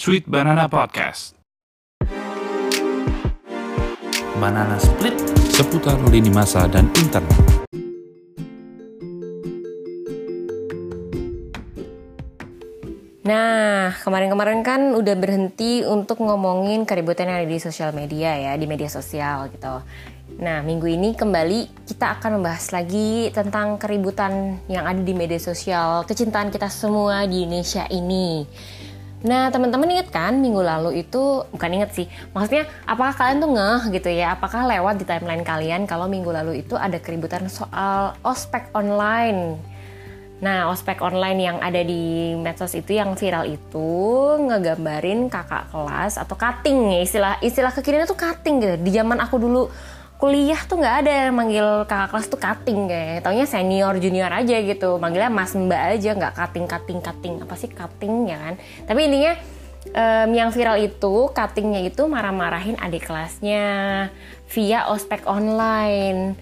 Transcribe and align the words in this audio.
Sweet 0.00 0.24
Banana 0.32 0.64
Podcast. 0.64 1.36
Banana 4.40 4.80
Split 4.80 5.12
seputar 5.52 6.00
lini 6.08 6.32
masa 6.32 6.64
dan 6.72 6.88
internet. 6.96 7.36
Nah, 13.28 13.92
kemarin-kemarin 14.00 14.64
kan 14.64 14.96
udah 14.96 15.12
berhenti 15.20 15.84
untuk 15.84 16.24
ngomongin 16.24 16.88
keributan 16.88 17.28
yang 17.28 17.44
ada 17.44 17.52
di 17.52 17.60
sosial 17.60 17.92
media 17.92 18.32
ya, 18.40 18.56
di 18.56 18.64
media 18.64 18.88
sosial 18.88 19.52
gitu. 19.52 19.84
Nah, 20.40 20.64
minggu 20.64 20.88
ini 20.88 21.12
kembali 21.12 21.84
kita 21.84 22.16
akan 22.16 22.40
membahas 22.40 22.72
lagi 22.72 23.28
tentang 23.36 23.76
keributan 23.76 24.64
yang 24.64 24.88
ada 24.88 25.04
di 25.04 25.12
media 25.12 25.36
sosial, 25.36 26.08
kecintaan 26.08 26.48
kita 26.48 26.72
semua 26.72 27.28
di 27.28 27.44
Indonesia 27.44 27.84
ini. 27.92 28.48
Nah, 29.20 29.52
teman-teman 29.52 29.84
inget 29.92 30.08
kan 30.08 30.32
minggu 30.40 30.64
lalu 30.64 31.04
itu 31.04 31.44
bukan 31.52 31.70
inget 31.76 31.92
sih, 31.92 32.06
maksudnya 32.32 32.64
apakah 32.88 33.12
kalian 33.12 33.44
tuh 33.44 33.52
ngeh 33.52 33.82
gitu 34.00 34.08
ya? 34.08 34.32
Apakah 34.32 34.64
lewat 34.64 34.96
di 34.96 35.04
timeline 35.04 35.44
kalian 35.44 35.84
kalau 35.84 36.08
minggu 36.08 36.32
lalu 36.32 36.64
itu 36.64 36.72
ada 36.72 36.96
keributan 36.96 37.44
soal 37.52 38.16
ospek 38.24 38.72
online? 38.72 39.60
Nah, 40.40 40.72
ospek 40.72 41.04
online 41.04 41.36
yang 41.52 41.60
ada 41.60 41.84
di 41.84 42.32
medsos 42.40 42.72
itu 42.72 42.96
yang 42.96 43.12
viral 43.12 43.44
itu 43.44 43.92
ngegambarin 44.40 45.28
kakak 45.28 45.68
kelas 45.68 46.16
atau 46.16 46.32
cutting 46.32 46.96
ya 46.96 47.00
istilah 47.04 47.34
istilah 47.44 47.72
kekinian 47.76 48.08
tuh 48.08 48.16
cutting 48.16 48.56
gitu. 48.64 48.76
Di 48.80 48.90
zaman 48.96 49.20
aku 49.20 49.36
dulu 49.36 49.68
kuliah 50.20 50.60
tuh 50.68 50.76
nggak 50.76 50.96
ada 51.00 51.12
yang 51.26 51.32
manggil 51.32 51.88
kakak 51.88 52.12
kelas 52.12 52.26
tuh 52.28 52.36
cutting 52.36 52.92
kayak 52.92 53.24
taunya 53.24 53.48
senior 53.48 53.96
junior 53.96 54.28
aja 54.28 54.56
gitu. 54.60 55.00
Manggilnya 55.00 55.32
mas 55.32 55.56
mbak 55.56 55.96
aja 55.96 56.12
nggak 56.12 56.34
cutting 56.36 56.66
cutting 56.68 57.00
cutting. 57.00 57.34
Apa 57.40 57.54
sih 57.56 57.72
cutting 57.72 58.28
ya 58.28 58.36
kan? 58.36 58.54
Tapi 58.84 59.00
intinya 59.08 59.32
um, 59.96 60.28
yang 60.36 60.52
viral 60.52 60.76
itu 60.76 61.32
cuttingnya 61.32 61.80
itu 61.88 62.04
marah-marahin 62.04 62.76
adik 62.76 63.08
kelasnya 63.08 63.64
via 64.52 64.92
ospek 64.92 65.24
online. 65.24 66.36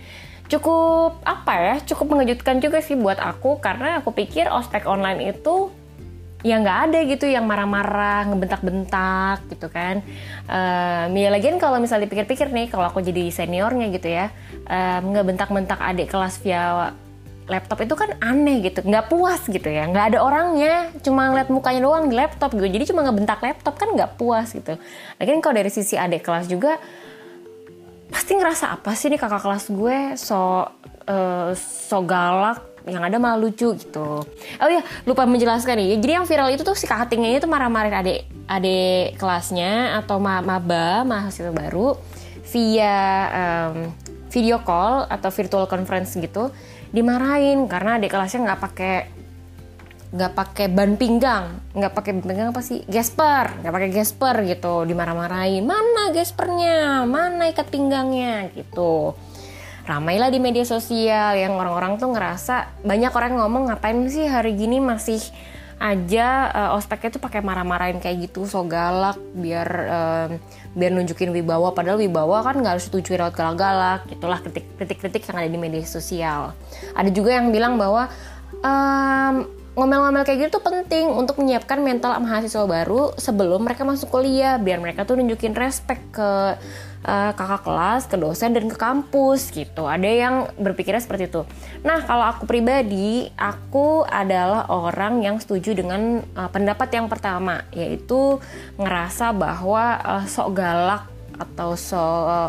Cukup 0.50 1.22
apa 1.22 1.52
ya 1.54 1.74
cukup 1.86 2.18
mengejutkan 2.18 2.58
juga 2.58 2.82
sih 2.82 2.98
buat 2.98 3.22
aku 3.22 3.62
karena 3.62 4.02
aku 4.02 4.10
pikir 4.10 4.50
ospek 4.50 4.90
online 4.90 5.38
itu 5.38 5.70
ya 6.46 6.62
nggak 6.62 6.78
ada 6.86 6.98
gitu 7.02 7.26
yang 7.26 7.50
marah-marah 7.50 8.30
ngebentak-bentak 8.30 9.42
gitu 9.50 9.66
kan. 9.66 10.06
Um, 10.46 11.10
ya 11.18 11.34
lagian 11.34 11.58
kalau 11.58 11.82
misalnya 11.82 12.06
dipikir-pikir 12.06 12.54
nih 12.54 12.70
kalau 12.70 12.86
aku 12.86 13.02
jadi 13.02 13.26
seniornya 13.34 13.90
gitu 13.90 14.06
ya 14.06 14.30
um, 14.70 15.18
ngebentak-bentak 15.18 15.82
adik 15.82 16.14
kelas 16.14 16.38
via 16.38 16.94
laptop 17.48 17.80
itu 17.80 17.96
kan 17.96 18.12
aneh 18.20 18.60
gitu 18.60 18.84
nggak 18.84 19.10
puas 19.10 19.42
gitu 19.50 19.66
ya. 19.66 19.88
Nggak 19.90 20.14
ada 20.14 20.18
orangnya 20.22 20.94
cuma 21.02 21.32
ngeliat 21.32 21.48
mukanya 21.50 21.80
doang 21.82 22.06
di 22.06 22.14
laptop 22.14 22.54
gitu. 22.54 22.68
Jadi 22.70 22.84
cuma 22.94 23.02
ngebentak 23.02 23.42
laptop 23.42 23.74
kan 23.74 23.88
nggak 23.96 24.14
puas 24.14 24.54
gitu. 24.54 24.78
Lagian 25.18 25.42
kalau 25.42 25.58
dari 25.58 25.72
sisi 25.72 25.98
adik 25.98 26.22
kelas 26.22 26.46
juga 26.46 26.78
pasti 28.08 28.38
ngerasa 28.38 28.78
apa 28.78 28.94
sih 28.94 29.10
nih 29.10 29.18
kakak 29.18 29.42
kelas 29.42 29.64
gue? 29.74 29.98
So 30.14 30.70
uh, 31.08 31.50
so 31.56 31.98
galak 32.04 32.62
yang 32.88 33.04
ada 33.04 33.20
malah 33.20 33.38
lucu 33.38 33.76
gitu. 33.76 34.24
Oh 34.58 34.68
iya, 34.68 34.82
lupa 35.04 35.28
menjelaskan 35.28 35.76
nih. 35.76 35.88
Jadi 36.00 36.12
yang 36.12 36.26
viral 36.26 36.48
itu 36.50 36.64
tuh 36.64 36.74
si 36.74 36.88
cuttingnya 36.88 37.38
itu 37.38 37.46
marah-marahin 37.46 37.96
adik 38.00 38.20
adik 38.48 39.20
kelasnya 39.20 40.00
atau 40.00 40.16
ma 40.16 40.40
maba 40.40 41.04
mahasiswa 41.04 41.52
baru 41.52 41.94
via 42.48 42.96
um, 43.28 43.92
video 44.32 44.58
call 44.64 45.04
atau 45.04 45.28
virtual 45.28 45.68
conference 45.68 46.16
gitu 46.16 46.48
dimarahin 46.88 47.68
karena 47.68 48.00
adik 48.00 48.08
kelasnya 48.08 48.48
nggak 48.48 48.60
pakai 48.64 48.96
nggak 50.08 50.32
pakai 50.32 50.66
ban 50.72 50.96
pinggang. 50.96 51.60
Nggak 51.76 51.92
pakai 51.92 52.10
ban 52.16 52.24
pinggang 52.24 52.48
apa 52.56 52.64
sih? 52.64 52.80
Gesper. 52.88 53.60
Nggak 53.60 53.74
pakai 53.76 53.90
gesper 53.92 54.36
gitu 54.48 54.88
dimarah-marahin. 54.88 55.68
Mana 55.68 56.16
gespernya? 56.16 57.04
Mana 57.04 57.52
ikat 57.52 57.68
pinggangnya? 57.68 58.48
Gitu 58.56 59.12
ramailah 59.88 60.28
di 60.28 60.36
media 60.36 60.68
sosial 60.68 61.32
yang 61.32 61.56
orang-orang 61.56 61.96
tuh 61.96 62.12
ngerasa 62.12 62.84
banyak 62.84 63.08
orang 63.08 63.40
ngomong 63.40 63.72
ngapain 63.72 63.96
sih 64.12 64.28
hari 64.28 64.52
gini 64.52 64.84
masih 64.84 65.18
aja 65.78 66.50
uh, 66.50 66.70
ospeknya 66.74 67.16
tuh 67.16 67.22
pakai 67.22 67.38
marah-marahin 67.38 68.02
kayak 68.02 68.28
gitu 68.28 68.50
so 68.50 68.66
galak 68.66 69.14
biar 69.32 69.68
uh, 69.88 70.28
biar 70.74 70.90
nunjukin 70.90 71.30
wibawa. 71.30 71.70
Padahal 71.70 72.02
wibawa 72.02 72.42
kan 72.42 72.58
nggak 72.58 72.76
harus 72.76 72.90
setuju 72.90 73.14
lewat 73.14 73.34
galak-galak 73.38 74.02
itulah 74.10 74.38
kritik-kritik 74.42 75.22
yang 75.30 75.38
ada 75.38 75.48
di 75.48 75.58
media 75.58 75.86
sosial. 75.86 76.52
Ada 76.98 77.14
juga 77.14 77.38
yang 77.38 77.54
bilang 77.54 77.78
bahwa 77.78 78.10
um, 78.58 79.46
ngomel-ngomel 79.78 80.26
kayak 80.26 80.50
gitu 80.50 80.58
penting 80.58 81.06
untuk 81.14 81.38
menyiapkan 81.38 81.78
mental 81.78 82.18
mahasiswa 82.18 82.66
baru 82.66 83.14
sebelum 83.14 83.62
mereka 83.62 83.86
masuk 83.86 84.10
kuliah 84.10 84.58
biar 84.58 84.82
mereka 84.82 85.06
tuh 85.06 85.14
nunjukin 85.14 85.54
respect 85.54 86.02
ke 86.10 86.58
uh, 87.04 87.32
kakak 87.34 87.62
kelas, 87.62 88.02
ke 88.08 88.16
dosen 88.18 88.54
dan 88.56 88.66
ke 88.66 88.76
kampus 88.78 89.52
gitu. 89.54 89.86
Ada 89.86 90.08
yang 90.08 90.34
berpikirnya 90.58 91.02
seperti 91.02 91.30
itu. 91.30 91.42
Nah, 91.84 92.02
kalau 92.02 92.24
aku 92.26 92.48
pribadi, 92.48 93.30
aku 93.38 94.02
adalah 94.08 94.66
orang 94.72 95.22
yang 95.22 95.36
setuju 95.38 95.76
dengan 95.76 96.24
uh, 96.34 96.50
pendapat 96.50 96.88
yang 96.94 97.06
pertama, 97.06 97.62
yaitu 97.70 98.42
ngerasa 98.80 99.30
bahwa 99.36 100.00
uh, 100.02 100.24
sok 100.26 100.58
galak 100.58 101.04
atau 101.38 101.78
so 101.78 102.02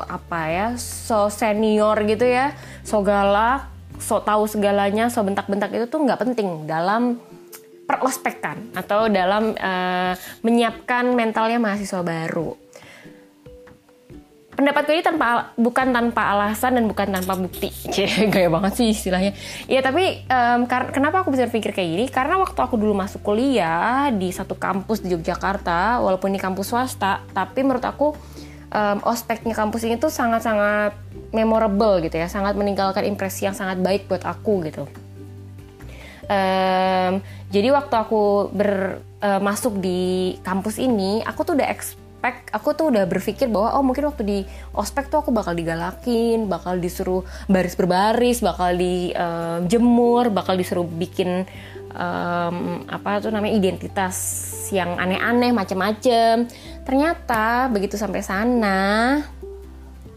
apa 0.09 0.41
ya, 0.49 0.67
so 0.81 1.29
senior 1.29 1.93
gitu 2.09 2.25
ya, 2.25 2.57
so 2.81 3.05
galak, 3.05 3.69
so 4.01 4.17
tahu 4.17 4.49
segalanya, 4.49 5.13
so 5.13 5.21
bentak-bentak 5.21 5.69
itu 5.77 5.85
tuh 5.85 6.01
nggak 6.01 6.25
penting 6.25 6.65
dalam 6.65 7.21
perospekkan 7.85 8.69
atau 8.77 9.09
dalam 9.09 9.53
uh, 9.57 10.13
menyiapkan 10.45 11.09
mentalnya 11.17 11.57
mahasiswa 11.57 12.05
baru 12.05 12.68
pendapatku 14.59 14.91
ini 14.91 14.99
tanpa 14.99 15.55
bukan 15.55 15.95
tanpa 15.95 16.35
alasan 16.35 16.75
dan 16.75 16.85
bukan 16.91 17.07
tanpa 17.15 17.39
bukti. 17.39 17.71
Cie, 17.95 18.27
gaya 18.27 18.51
banget 18.51 18.75
sih 18.75 18.91
istilahnya. 18.91 19.31
Ya 19.71 19.79
tapi 19.79 20.27
um, 20.27 20.67
kenapa 20.67 21.23
aku 21.23 21.31
bisa 21.31 21.47
berpikir 21.47 21.71
kayak 21.71 21.89
gini? 21.95 22.05
Karena 22.11 22.35
waktu 22.35 22.59
aku 22.59 22.75
dulu 22.75 22.91
masuk 22.91 23.23
kuliah 23.23 24.11
di 24.11 24.35
satu 24.35 24.59
kampus 24.59 24.99
di 24.99 25.15
Yogyakarta 25.15 26.03
walaupun 26.03 26.35
ini 26.35 26.43
kampus 26.43 26.75
swasta 26.75 27.23
tapi 27.31 27.63
menurut 27.63 27.87
aku 27.87 28.11
um, 28.75 28.97
ospeknya 29.07 29.55
kampus 29.55 29.87
ini 29.87 29.95
tuh 29.95 30.11
sangat-sangat 30.11 30.91
memorable 31.31 32.03
gitu 32.03 32.19
ya. 32.19 32.27
Sangat 32.27 32.59
meninggalkan 32.59 33.07
impresi 33.07 33.47
yang 33.47 33.55
sangat 33.55 33.79
baik 33.79 34.11
buat 34.11 34.27
aku 34.27 34.67
gitu. 34.67 34.83
Um, 36.29 37.25
jadi 37.49 37.73
waktu 37.73 37.95
aku 37.95 38.53
ber, 38.53 39.01
uh, 39.23 39.41
masuk 39.41 39.81
di 39.81 40.37
kampus 40.45 40.77
ini 40.77 41.25
aku 41.25 41.41
tuh 41.41 41.57
udah 41.57 41.65
ospek 42.19 42.51
aku 42.51 42.75
tuh 42.75 42.91
udah 42.91 43.07
berpikir 43.07 43.47
bahwa 43.47 43.79
oh 43.79 43.83
mungkin 43.87 44.11
waktu 44.11 44.27
di 44.27 44.37
ospek 44.75 45.07
tuh 45.07 45.23
aku 45.23 45.31
bakal 45.31 45.55
digalakin 45.55 46.51
bakal 46.51 46.75
disuruh 46.75 47.23
baris 47.47 47.79
berbaris 47.79 48.43
bakal 48.43 48.75
dijemur 48.75 50.27
um, 50.27 50.35
bakal 50.35 50.59
disuruh 50.59 50.83
bikin 50.83 51.47
um, 51.95 52.83
apa 52.91 53.23
tuh 53.23 53.31
namanya 53.31 53.55
identitas 53.55 54.19
yang 54.75 54.99
aneh-aneh 54.99 55.55
macem-macem. 55.55 56.45
Ternyata 56.83 57.71
begitu 57.71 57.95
sampai 57.95 58.19
sana 58.19 59.23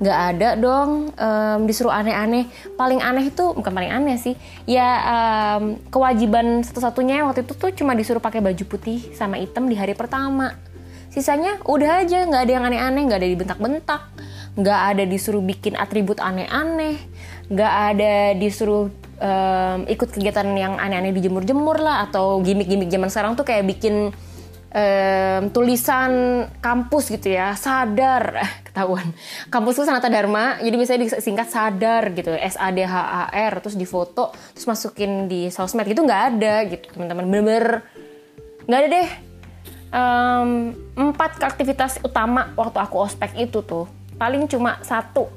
nggak 0.02 0.18
ada 0.34 0.48
dong 0.58 1.14
um, 1.14 1.60
disuruh 1.70 1.94
aneh-aneh. 1.94 2.50
Paling 2.74 2.98
aneh 2.98 3.30
itu 3.30 3.54
bukan 3.54 3.70
paling 3.70 3.94
aneh 3.94 4.18
sih 4.18 4.34
ya 4.66 4.90
um, 5.06 5.78
kewajiban 5.86 6.66
satu-satunya 6.66 7.22
waktu 7.30 7.46
itu 7.46 7.54
tuh 7.54 7.70
cuma 7.70 7.94
disuruh 7.94 8.18
pakai 8.18 8.42
baju 8.42 8.64
putih 8.66 9.14
sama 9.14 9.38
hitam 9.38 9.70
di 9.70 9.78
hari 9.78 9.94
pertama 9.94 10.71
sisanya 11.12 11.60
udah 11.68 12.02
aja 12.02 12.24
nggak 12.24 12.42
ada 12.48 12.52
yang 12.56 12.64
aneh-aneh 12.64 13.02
nggak 13.04 13.20
ada 13.20 13.28
dibentak-bentak 13.28 14.02
nggak 14.52 14.80
ada 14.96 15.04
disuruh 15.08 15.40
bikin 15.40 15.74
atribut 15.80 16.20
aneh-aneh. 16.20 17.00
Nggak 17.48 17.74
ada 17.92 18.14
disuruh 18.36 18.92
um, 19.20 19.78
ikut 19.88 20.08
kegiatan 20.12 20.44
yang 20.52 20.76
aneh-aneh 20.76 21.12
dijemur-jemur 21.16 21.80
lah 21.80 22.08
atau 22.08 22.40
gimmick-gimmick 22.44 22.92
zaman 22.92 23.08
sekarang 23.08 23.32
tuh 23.32 23.48
kayak 23.48 23.64
bikin 23.64 24.12
um, 24.72 25.42
tulisan 25.52 26.44
kampus 26.60 27.08
gitu 27.12 27.32
ya 27.32 27.56
sadar. 27.56 28.24
Eh, 28.42 28.50
ketahuan. 28.72 29.04
Kampus 29.52 29.80
tuh 29.80 29.84
sanata 29.84 30.08
dharma 30.08 30.56
jadi 30.60 30.76
misalnya 30.80 31.04
disingkat 31.04 31.48
sadar 31.52 32.08
gitu 32.16 32.32
S 32.32 32.56
A 32.56 32.72
D 32.72 32.84
H 32.84 32.96
A 32.96 33.24
R 33.28 33.60
terus 33.60 33.76
difoto 33.76 34.32
terus 34.56 34.64
masukin 34.64 35.28
di 35.28 35.52
sosmed 35.52 35.84
gitu 35.84 36.04
nggak 36.04 36.22
ada 36.36 36.54
gitu 36.68 36.92
teman-teman. 36.92 37.24
Bener-bener 37.28 37.84
nggak 38.64 38.80
ada 38.80 38.88
deh 38.88 39.31
um, 39.92 40.72
empat 40.96 41.38
aktivitas 41.44 42.00
utama 42.02 42.50
waktu 42.56 42.80
aku 42.80 42.96
ospek 42.98 43.36
itu 43.38 43.62
tuh. 43.62 43.86
Paling 44.16 44.48
cuma 44.48 44.80
satu 44.82 45.28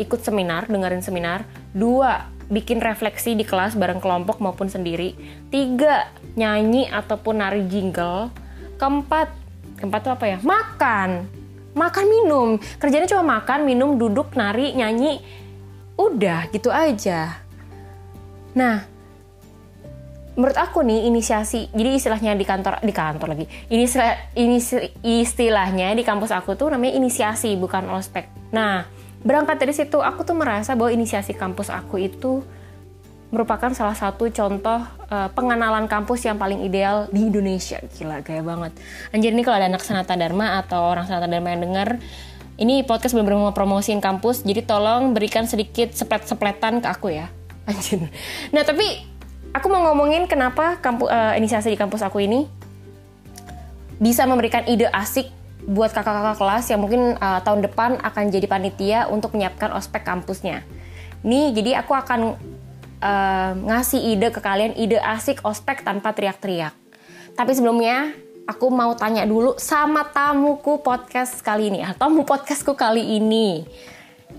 ikut 0.00 0.20
seminar 0.24 0.66
dengerin 0.66 1.04
seminar. 1.04 1.44
Dua 1.70 2.26
bikin 2.48 2.82
refleksi 2.82 3.36
di 3.36 3.44
kelas 3.46 3.76
bareng 3.76 4.00
kelompok 4.00 4.40
maupun 4.40 4.66
sendiri. 4.66 5.14
Tiga 5.52 6.10
nyanyi 6.34 6.88
ataupun 6.88 7.38
nari 7.38 7.68
jingle. 7.68 8.32
Keempat 8.80 9.28
keempat 9.78 10.00
tuh 10.02 10.12
apa 10.16 10.24
ya? 10.26 10.38
Makan. 10.42 11.10
Makan 11.72 12.04
minum. 12.08 12.48
Kerjanya 12.76 13.08
cuma 13.08 13.40
makan 13.40 13.64
minum 13.64 13.96
duduk 13.96 14.34
nari 14.36 14.76
nyanyi. 14.76 15.22
Udah 15.96 16.48
gitu 16.52 16.68
aja. 16.68 17.40
Nah 18.52 18.84
menurut 20.32 20.56
aku 20.56 20.80
nih 20.80 21.12
inisiasi 21.12 21.68
jadi 21.76 21.90
istilahnya 21.96 22.32
di 22.32 22.44
kantor 22.48 22.80
di 22.80 22.92
kantor 22.94 23.36
lagi. 23.36 23.46
Ini 23.68 23.84
ini 24.40 24.56
istilahnya 25.20 25.92
di 25.92 26.04
kampus 26.04 26.32
aku 26.32 26.56
tuh 26.56 26.72
namanya 26.72 26.96
inisiasi 26.96 27.52
bukan 27.60 27.84
ospek. 27.92 28.32
Nah 28.52 28.88
berangkat 29.22 29.60
dari 29.60 29.76
situ 29.76 30.00
aku 30.00 30.24
tuh 30.24 30.34
merasa 30.34 30.72
bahwa 30.72 30.90
inisiasi 30.90 31.36
kampus 31.36 31.68
aku 31.68 32.00
itu 32.00 32.40
merupakan 33.32 33.72
salah 33.72 33.96
satu 33.96 34.28
contoh 34.28 34.84
uh, 35.08 35.28
pengenalan 35.32 35.88
kampus 35.88 36.28
yang 36.28 36.36
paling 36.36 36.64
ideal 36.64 37.08
di 37.08 37.32
Indonesia. 37.32 37.80
Gila 37.80 38.20
gaya 38.20 38.44
banget. 38.44 38.76
Anjir 39.12 39.32
ini 39.32 39.40
kalau 39.40 39.56
ada 39.56 39.68
anak 39.72 39.84
Sanata 39.84 40.16
Dharma 40.16 40.60
atau 40.60 40.84
orang 40.84 41.08
Sanata 41.08 41.28
Dharma 41.28 41.52
yang 41.56 41.64
denger 41.64 41.96
ini 42.60 42.84
podcast 42.84 43.16
belum 43.16 43.48
mau 43.48 43.56
promosiin 43.56 44.04
kampus 44.04 44.44
jadi 44.44 44.60
tolong 44.68 45.16
berikan 45.16 45.48
sedikit 45.48 45.96
seplet-sepletan 45.96 46.84
ke 46.84 46.88
aku 46.88 47.08
ya. 47.12 47.32
Anjir. 47.68 48.08
Nah 48.52 48.64
tapi 48.68 49.11
aku 49.52 49.66
mau 49.68 49.92
ngomongin 49.92 50.24
kenapa 50.24 50.80
kampu, 50.80 51.06
uh, 51.06 51.36
inisiasi 51.36 51.72
di 51.72 51.78
kampus 51.78 52.00
aku 52.00 52.24
ini 52.24 52.48
bisa 54.00 54.24
memberikan 54.26 54.64
ide 54.66 54.88
asik 54.90 55.30
buat 55.62 55.94
kakak-kakak 55.94 56.42
kelas 56.42 56.64
yang 56.74 56.80
mungkin 56.82 57.14
uh, 57.22 57.38
tahun 57.44 57.62
depan 57.62 58.02
akan 58.02 58.24
jadi 58.34 58.46
panitia 58.50 59.00
untuk 59.06 59.38
menyiapkan 59.38 59.70
ospek 59.78 60.02
kampusnya. 60.02 60.66
Nih, 61.22 61.54
jadi 61.54 61.78
aku 61.86 61.94
akan 61.94 62.34
uh, 62.98 63.52
ngasih 63.54 64.18
ide 64.18 64.34
ke 64.34 64.42
kalian, 64.42 64.74
ide 64.74 64.98
asik 64.98 65.38
ospek 65.46 65.86
tanpa 65.86 66.10
teriak-teriak. 66.10 66.74
Tapi 67.38 67.54
sebelumnya, 67.54 68.10
aku 68.50 68.74
mau 68.74 68.90
tanya 68.98 69.22
dulu 69.22 69.54
sama 69.54 70.02
tamuku 70.10 70.82
podcast 70.82 71.38
kali 71.46 71.70
ini, 71.70 71.86
atau 71.86 72.10
tamu 72.10 72.26
podcastku 72.26 72.74
kali 72.74 73.22
ini, 73.22 73.62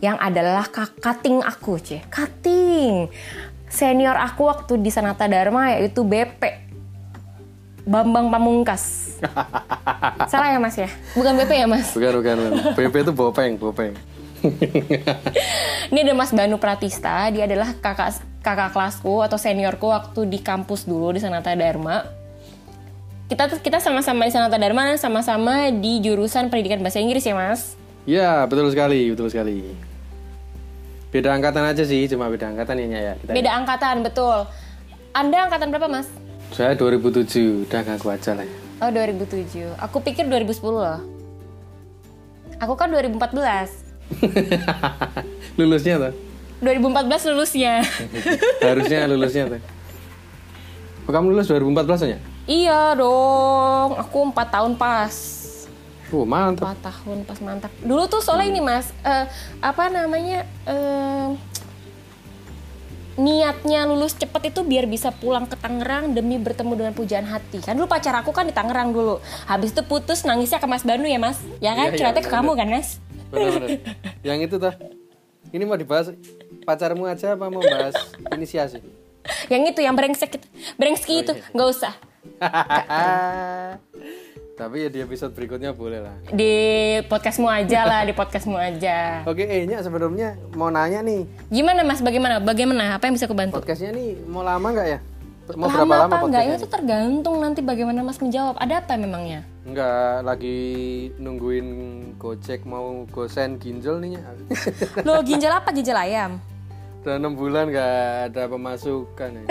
yang 0.03 0.19
adalah 0.19 0.67
kakak 0.67 1.23
ting 1.23 1.39
aku, 1.39 1.79
cie. 1.79 2.03
Kating 2.11 3.07
senior 3.73 4.13
aku 4.13 4.45
waktu 4.45 4.77
di 4.77 4.93
Sanata 4.93 5.25
Dharma 5.25 5.73
yaitu 5.73 6.05
BP 6.05 6.61
Bambang 7.83 8.31
Pamungkas. 8.31 9.17
Salah 10.31 10.55
ya 10.55 10.59
Mas 10.61 10.77
ya? 10.79 10.87
Bukan 11.17 11.35
BP 11.35 11.51
ya 11.51 11.67
Mas? 11.67 11.91
Bukan, 11.91 12.21
bukan. 12.21 12.37
BP 12.79 12.95
itu 13.09 13.11
Bopeng, 13.11 13.59
Bopeng. 13.59 13.91
Ini 15.91 15.99
ada 16.03 16.13
Mas 16.15 16.31
Banu 16.31 16.59
Pratista, 16.59 17.27
dia 17.31 17.43
adalah 17.43 17.75
kakak 17.79 18.23
kakak 18.43 18.75
kelasku 18.75 19.23
atau 19.23 19.39
seniorku 19.39 19.87
waktu 19.87 20.27
di 20.27 20.39
kampus 20.39 20.87
dulu 20.87 21.15
di 21.15 21.19
Sanata 21.19 21.51
Dharma. 21.55 22.07
Kita 23.27 23.51
kita 23.59 23.79
sama-sama 23.83 24.27
di 24.27 24.31
Sanata 24.31 24.55
Dharma 24.55 24.95
sama-sama 24.95 25.71
di 25.71 25.99
jurusan 26.03 26.47
pendidikan 26.47 26.79
bahasa 26.79 27.03
Inggris 27.03 27.23
ya 27.23 27.35
Mas? 27.35 27.75
Ya 28.03 28.43
betul 28.47 28.67
sekali, 28.71 29.11
betul 29.11 29.27
sekali. 29.31 29.92
Beda 31.13 31.29
angkatan 31.29 31.61
aja 31.69 31.85
sih, 31.85 32.09
cuma 32.09 32.25
beda 32.25 32.49
angkatan 32.49 32.89
ya 32.89 33.13
ya. 33.13 33.13
Kita 33.21 33.37
beda 33.37 33.51
ya. 33.53 33.61
angkatan, 33.61 34.01
betul. 34.01 34.49
Anda 35.13 35.45
angkatan 35.45 35.69
berapa, 35.69 35.85
Mas? 35.85 36.09
Saya 36.49 36.73
2007, 36.73 37.69
udah 37.69 37.85
ngaku 37.85 38.07
aja 38.09 38.33
lah 38.33 38.41
ya. 38.41 38.57
Oh, 38.81 38.89
2007. 38.89 39.77
Aku 39.77 40.01
pikir 40.01 40.25
2010 40.25 40.73
loh. 40.73 41.05
Aku 42.57 42.73
kan 42.73 42.89
2014. 42.89 43.93
lulusnya 45.61 46.09
tuh? 46.09 46.13
2014 46.65 47.29
lulusnya. 47.29 47.85
Harusnya 48.65 49.05
lulusnya 49.05 49.43
tuh. 49.53 49.61
Oh, 51.05 51.11
kamu 51.13 51.37
lulus 51.37 51.45
2014 51.45 52.09
aja? 52.09 52.17
Iya 52.49 52.97
dong, 52.97 54.01
aku 54.01 54.33
4 54.33 54.49
tahun 54.49 54.73
pas. 54.81 55.42
Oh, 56.13 56.29
mantap. 56.29 56.77
4 56.77 56.87
tahun 56.93 57.17
pas 57.25 57.39
mantap. 57.41 57.71
Dulu 57.81 58.05
tuh 58.05 58.21
soalnya 58.21 58.53
hmm. 58.53 58.53
ini 58.53 58.61
Mas, 58.61 58.93
uh, 59.01 59.25
apa 59.65 59.89
namanya? 59.89 60.45
Uh, 60.69 61.33
niatnya 63.13 63.85
lulus 63.85 64.17
cepet 64.17 64.49
itu 64.49 64.65
biar 64.65 64.89
bisa 64.89 65.13
pulang 65.13 65.45
ke 65.45 65.53
Tangerang 65.53 66.17
demi 66.17 66.41
bertemu 66.41 66.73
dengan 66.73 66.93
pujaan 66.93 67.25
hati. 67.29 67.61
Kan 67.61 67.77
dulu 67.77 67.85
pacar 67.85 68.13
aku 68.17 68.33
kan 68.33 68.45
di 68.45 68.53
Tangerang 68.53 68.93
dulu. 68.93 69.21
Habis 69.45 69.73
itu 69.73 69.81
putus 69.85 70.25
nangisnya 70.25 70.57
ke 70.57 70.65
Mas 70.69 70.81
Banu 70.85 71.05
ya, 71.05 71.21
Mas? 71.21 71.41
Ya 71.61 71.77
kan? 71.77 71.93
Iya, 71.93 72.09
iya, 72.09 72.21
ke 72.21 72.29
kamu 72.29 72.57
kan, 72.57 72.67
Mas? 72.69 72.97
Benar-benar. 73.29 73.69
Yang 74.25 74.39
itu 74.49 74.55
tuh. 74.57 74.73
Ini 75.53 75.63
mau 75.69 75.77
dibahas 75.77 76.09
pacarmu 76.65 77.05
aja 77.05 77.37
apa 77.37 77.45
mau 77.53 77.61
bahas 77.61 77.93
inisiasi? 78.33 78.81
yang 79.47 79.63
itu 79.69 79.79
yang 79.79 79.93
brengsek 79.93 80.41
itu. 80.41 80.47
Brengsek 80.75 81.09
oh, 81.09 81.21
itu, 81.21 81.33
iya. 81.37 81.53
nggak 81.53 81.69
usah. 81.69 81.93
Tapi 84.63 84.87
ya 84.87 84.87
di 84.87 85.03
episode 85.03 85.35
berikutnya 85.35 85.75
boleh 85.75 85.99
lah. 85.99 86.15
Di 86.31 86.55
podcastmu 87.11 87.51
aja 87.51 87.83
lah, 87.83 88.07
di 88.07 88.15
podcastmu 88.15 88.55
aja. 88.55 89.27
Oke, 89.27 89.43
eh 89.43 89.67
Nya 89.67 89.83
sebelumnya 89.83 90.39
mau 90.55 90.71
nanya 90.71 91.03
nih. 91.03 91.27
Gimana 91.51 91.83
Mas? 91.83 91.99
Bagaimana? 91.99 92.39
Bagaimana? 92.39 92.95
Apa 92.95 93.11
yang 93.11 93.19
bisa 93.19 93.27
aku 93.27 93.35
bantu? 93.35 93.59
Podcastnya 93.59 93.91
nih 93.91 94.23
mau 94.23 94.39
lama 94.39 94.63
nggak 94.63 94.87
ya? 94.87 94.99
Mau 95.59 95.67
lama 95.67 95.83
berapa 95.83 95.95
lama 96.07 96.15
apa 96.15 96.25
enggak? 96.31 96.43
Itu 96.63 96.67
tergantung 96.71 97.43
nanti 97.43 97.59
bagaimana 97.59 98.07
Mas 98.07 98.15
menjawab. 98.23 98.55
Ada 98.55 98.79
apa 98.79 98.95
memangnya? 98.95 99.43
Enggak, 99.67 100.23
lagi 100.23 100.59
nungguin 101.19 101.67
Gojek 102.15 102.63
mau 102.63 103.03
gosen 103.11 103.59
ginjal 103.59 103.99
nih. 103.99 104.15
Loh, 105.03 105.19
ginjal 105.27 105.59
apa? 105.59 105.75
Ginjal 105.75 105.99
ayam? 105.99 106.39
Udah 107.03 107.19
6 107.19 107.35
bulan 107.35 107.67
nggak 107.67 107.95
ada 108.31 108.47
pemasukan 108.47 109.43
ya. 109.43 109.45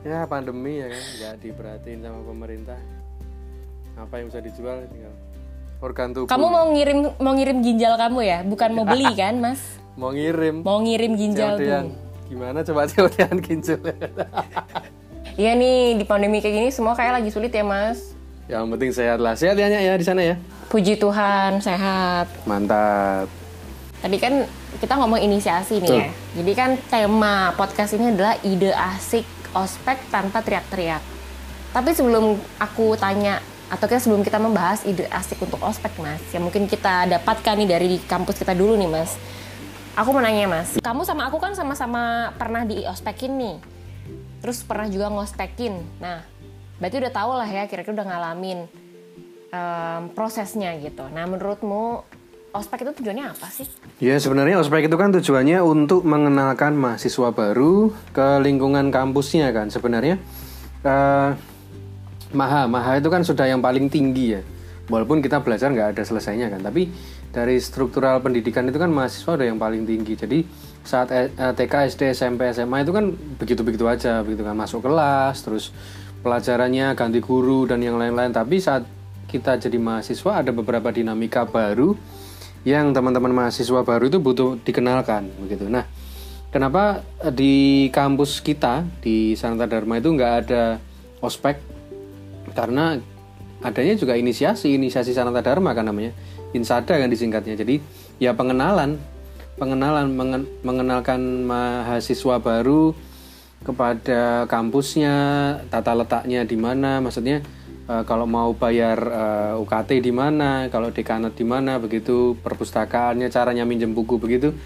ya 0.14 0.18
pandemi 0.30 0.78
ya 0.78 0.86
kan, 0.94 1.04
nggak 1.18 1.34
diperhatiin 1.42 2.06
sama 2.06 2.22
pemerintah 2.22 2.99
apa 4.00 4.14
yang 4.16 4.26
bisa 4.32 4.40
dijual 4.40 4.80
tinggal 4.88 5.14
organ 5.80 6.08
tubuh 6.16 6.28
kamu 6.28 6.46
mau 6.48 6.66
ngirim 6.72 6.98
mau 7.20 7.32
ngirim 7.36 7.58
ginjal 7.60 7.94
kamu 8.00 8.20
ya 8.24 8.38
bukan 8.44 8.70
mau 8.72 8.84
beli 8.88 9.12
kan 9.20 9.36
mas 9.36 9.60
mau 9.96 10.10
ngirim 10.12 10.64
mau 10.64 10.80
ngirim 10.80 11.12
ginjal 11.16 11.60
tuh 11.60 11.92
gimana 12.32 12.64
coba 12.64 12.88
coba 12.92 13.10
ginjal 13.44 13.80
Iya 15.40 15.56
nih 15.56 15.96
di 15.96 16.04
pandemi 16.04 16.42
kayak 16.42 16.52
gini 16.52 16.68
semua 16.68 16.92
kayak 16.92 17.22
lagi 17.22 17.32
sulit 17.32 17.48
ya 17.48 17.64
mas. 17.64 18.12
Yang 18.44 18.64
penting 18.76 18.90
sehat 18.92 19.18
lah. 19.22 19.32
Sehat 19.38 19.56
ya 19.56 19.72
ya 19.72 19.94
di 19.96 20.04
sana 20.04 20.20
ya. 20.20 20.36
Puji 20.68 21.00
Tuhan 21.00 21.64
sehat. 21.64 22.28
Mantap. 22.44 23.24
Tadi 24.04 24.16
kan 24.20 24.44
kita 24.84 25.00
ngomong 25.00 25.16
inisiasi 25.16 25.80
nih 25.80 25.88
Tuh. 25.88 25.96
ya. 25.96 26.10
Jadi 26.40 26.52
kan 26.52 26.70
tema 26.92 27.56
podcast 27.56 27.96
ini 27.96 28.12
adalah 28.12 28.36
ide 28.44 28.68
asik 28.74 29.24
ospek 29.56 30.12
tanpa 30.12 30.44
teriak-teriak. 30.44 31.00
Tapi 31.70 31.90
sebelum 31.94 32.36
aku 32.58 32.98
tanya 33.00 33.40
atau 33.70 33.86
kita 33.86 34.02
sebelum 34.02 34.26
kita 34.26 34.42
membahas 34.42 34.82
ide 34.82 35.06
asik 35.14 35.38
untuk 35.46 35.62
ospek 35.62 35.94
mas 36.02 36.18
yang 36.34 36.42
mungkin 36.42 36.66
kita 36.66 37.06
dapatkan 37.06 37.54
nih 37.54 37.68
dari 37.70 37.88
kampus 38.02 38.42
kita 38.42 38.50
dulu 38.52 38.74
nih 38.74 38.90
mas. 38.90 39.14
Aku 39.94 40.10
mau 40.10 40.18
nanya 40.18 40.50
mas. 40.50 40.74
Kamu 40.82 41.06
sama 41.06 41.30
aku 41.30 41.38
kan 41.38 41.54
sama-sama 41.54 42.34
pernah 42.34 42.66
di 42.66 42.82
ospekin 42.82 43.38
nih. 43.38 43.56
Terus 44.42 44.66
pernah 44.66 44.90
juga 44.90 45.06
ngospekin. 45.14 45.78
Nah 46.02 46.26
berarti 46.82 46.96
udah 46.98 47.12
tau 47.14 47.30
lah 47.38 47.46
ya 47.46 47.70
kira-kira 47.70 48.02
udah 48.02 48.08
ngalamin 48.10 48.58
um, 49.54 50.02
prosesnya 50.18 50.74
gitu. 50.82 51.06
Nah 51.06 51.30
menurutmu 51.30 52.02
ospek 52.50 52.82
itu 52.82 52.92
tujuannya 53.02 53.30
apa 53.30 53.46
sih? 53.54 53.70
Ya 54.02 54.18
sebenarnya 54.18 54.58
ospek 54.58 54.90
itu 54.90 54.96
kan 54.98 55.14
tujuannya 55.14 55.62
untuk 55.62 56.02
mengenalkan 56.02 56.74
mahasiswa 56.74 57.30
baru 57.30 57.94
ke 58.10 58.42
lingkungan 58.42 58.90
kampusnya 58.90 59.54
kan 59.54 59.70
sebenarnya. 59.70 60.18
Uh, 60.80 61.36
maha. 62.32 62.66
Maha 62.66 62.98
itu 62.98 63.08
kan 63.10 63.22
sudah 63.22 63.46
yang 63.46 63.62
paling 63.62 63.90
tinggi 63.90 64.38
ya. 64.38 64.42
Walaupun 64.90 65.22
kita 65.22 65.38
belajar 65.42 65.70
nggak 65.70 65.94
ada 65.94 66.02
selesainya 66.02 66.50
kan 66.50 66.66
tapi 66.66 66.90
dari 67.30 67.62
struktural 67.62 68.18
pendidikan 68.18 68.66
itu 68.66 68.74
kan 68.74 68.90
mahasiswa 68.90 69.38
udah 69.38 69.46
yang 69.46 69.58
paling 69.62 69.86
tinggi. 69.86 70.18
Jadi 70.18 70.38
saat 70.82 71.14
e, 71.14 71.30
e, 71.30 71.46
TK 71.54 71.74
SD 71.94 72.10
SMP 72.10 72.50
SMA 72.50 72.82
itu 72.82 72.90
kan 72.90 73.14
begitu 73.38 73.62
begitu 73.62 73.86
aja 73.86 74.18
begitu 74.26 74.42
kan. 74.42 74.58
Masuk 74.58 74.82
kelas 74.82 75.46
terus 75.46 75.70
pelajarannya 76.26 76.98
ganti 76.98 77.22
guru 77.22 77.70
dan 77.70 77.78
yang 77.86 78.02
lain-lain. 78.02 78.34
Tapi 78.34 78.58
saat 78.58 78.82
kita 79.30 79.62
jadi 79.62 79.78
mahasiswa 79.78 80.42
ada 80.42 80.50
beberapa 80.50 80.90
dinamika 80.90 81.46
baru 81.46 81.94
yang 82.66 82.90
teman-teman 82.90 83.30
mahasiswa 83.30 83.80
baru 83.86 84.10
itu 84.10 84.18
butuh 84.18 84.58
dikenalkan 84.66 85.30
begitu. 85.38 85.70
Nah 85.70 85.86
kenapa 86.50 87.06
di 87.30 87.88
kampus 87.94 88.42
kita 88.42 88.82
di 88.98 89.38
Sanata 89.38 89.70
Dharma 89.70 90.02
itu 90.02 90.10
nggak 90.10 90.34
ada 90.44 90.82
ospek 91.22 91.69
karena 92.52 92.98
adanya 93.60 93.94
juga 93.96 94.16
inisiasi 94.16 94.76
inisiasi 94.76 95.12
sanata 95.12 95.44
dharma 95.44 95.76
kan 95.76 95.86
namanya. 95.86 96.16
Insada 96.56 96.98
kan 96.98 97.08
disingkatnya. 97.08 97.54
Jadi 97.54 97.78
ya 98.18 98.34
pengenalan. 98.34 98.98
Pengenalan 99.60 100.16
mengen, 100.16 100.48
mengenalkan 100.64 101.44
mahasiswa 101.44 102.40
baru 102.40 102.96
kepada 103.60 104.48
kampusnya 104.48 105.14
tata 105.68 105.92
letaknya 105.92 106.48
di 106.48 106.56
mana. 106.56 107.04
Maksudnya 107.04 107.44
uh, 107.84 108.02
kalau 108.08 108.24
mau 108.24 108.56
bayar 108.56 108.98
uh, 109.04 109.52
eh, 109.52 109.62
UKT 109.62 110.00
di 110.00 110.12
mana 110.16 110.72
kalau 110.72 110.88
dekanat 110.88 111.36
di 111.36 111.44
mana 111.44 111.76
begitu 111.76 112.40
perpustakaannya 112.40 113.28
caranya 113.28 113.68
minjem 113.68 113.92
buku 113.92 114.16
begitu. 114.16 114.56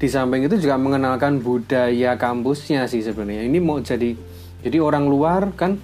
Di 0.00 0.08
samping 0.08 0.48
itu 0.48 0.56
juga 0.60 0.76
mengenalkan 0.76 1.40
budaya 1.40 2.20
kampusnya 2.20 2.88
sih 2.92 3.00
sebenarnya. 3.00 3.48
Ini 3.48 3.58
mau 3.60 3.80
jadi 3.80 4.12
jadi 4.60 4.78
orang 4.84 5.08
luar 5.08 5.56
kan 5.56 5.80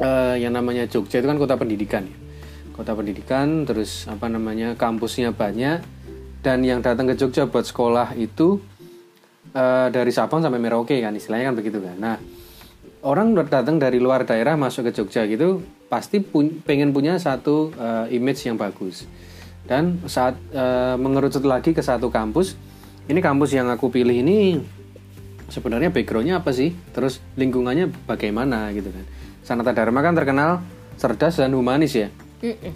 uh, 0.00 0.34
yang 0.36 0.52
namanya 0.54 0.88
Jogja 0.88 1.20
itu 1.20 1.26
kan 1.28 1.38
kota 1.38 1.54
pendidikan 1.58 2.04
ya. 2.06 2.16
Kota 2.76 2.92
pendidikan 2.92 3.64
terus 3.64 4.04
apa 4.04 4.28
namanya 4.28 4.76
kampusnya 4.76 5.32
banyak 5.32 5.80
dan 6.44 6.60
yang 6.60 6.84
datang 6.84 7.08
ke 7.08 7.16
Jogja 7.16 7.48
buat 7.48 7.64
sekolah 7.64 8.12
itu 8.20 8.60
uh, 9.56 9.88
dari 9.88 10.12
Sabang 10.12 10.44
sampai 10.44 10.60
Merauke 10.60 10.96
kan 11.00 11.16
istilahnya 11.16 11.52
kan 11.52 11.56
begitu 11.56 11.80
kan. 11.80 11.96
Nah, 11.96 12.16
orang 13.06 13.38
datang 13.46 13.78
dari 13.78 14.02
luar 14.02 14.26
daerah 14.26 14.58
masuk 14.58 14.90
ke 14.90 14.92
Jogja 14.98 15.22
gitu 15.30 15.62
pasti 15.86 16.18
pun- 16.18 16.58
pengen 16.66 16.90
punya 16.90 17.14
satu 17.22 17.70
eh, 17.78 18.18
image 18.18 18.50
yang 18.50 18.58
bagus 18.58 19.06
dan 19.70 20.02
saat 20.10 20.34
eh, 20.50 20.94
mengerucut 20.98 21.46
lagi 21.46 21.70
ke 21.70 21.82
satu 21.82 22.10
kampus 22.10 22.58
ini 23.06 23.22
kampus 23.22 23.54
yang 23.54 23.70
aku 23.70 23.86
pilih 23.94 24.14
ini 24.14 24.58
sebenarnya 25.46 25.94
backgroundnya 25.94 26.42
apa 26.42 26.50
sih 26.50 26.74
terus 26.90 27.22
lingkungannya 27.38 27.94
bagaimana 28.10 28.74
gitu 28.74 28.90
kan 28.90 29.06
Sanata 29.46 29.70
Dharma 29.70 30.02
kan 30.02 30.12
terkenal 30.12 30.58
cerdas 30.98 31.38
dan 31.38 31.54
humanis 31.54 31.94
ya 31.94 32.08
mm-mm. 32.42 32.74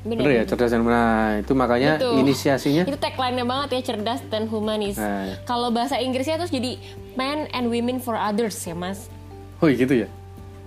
Bener. 0.00 0.16
bener 0.24 0.32
ya 0.32 0.42
cerdas 0.42 0.72
dan 0.72 0.80
humanis 0.80 0.96
nah, 0.96 1.30
itu 1.38 1.52
makanya 1.52 1.90
Betul. 2.00 2.14
inisiasinya 2.24 2.82
Itu 2.88 2.96
tagline-nya 2.96 3.44
banget 3.44 3.68
ya 3.70 3.80
cerdas 3.92 4.20
dan 4.26 4.48
humanis. 4.48 4.96
Nah. 4.96 5.36
Kalau 5.44 5.68
bahasa 5.68 6.00
Inggrisnya 6.00 6.40
terus 6.40 6.48
jadi 6.48 6.80
men 7.14 7.44
and 7.52 7.68
women 7.68 8.00
for 8.00 8.16
others 8.16 8.56
ya 8.64 8.72
mas. 8.72 9.12
oh 9.60 9.68
gitu 9.68 10.04
ya 10.04 10.08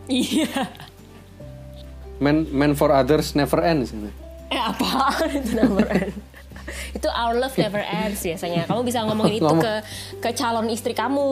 Iya. 0.06 0.70
man 2.22 2.46
man 2.54 2.78
for 2.78 2.94
others 2.94 3.34
never 3.34 3.58
ends 3.58 3.90
Eh 4.54 4.62
apaan 4.62 5.34
itu 5.34 5.58
number 5.58 5.88
end? 5.90 6.14
itu 6.94 7.10
our 7.10 7.34
love 7.34 7.58
never 7.58 7.82
ends 7.82 8.22
biasanya. 8.22 8.70
Kamu 8.70 8.86
bisa 8.86 9.02
ngomongin 9.02 9.42
itu 9.42 9.50
Ngomong. 9.50 9.66
ke 9.66 9.74
ke 10.22 10.30
calon 10.38 10.70
istri 10.70 10.94
kamu. 10.94 11.26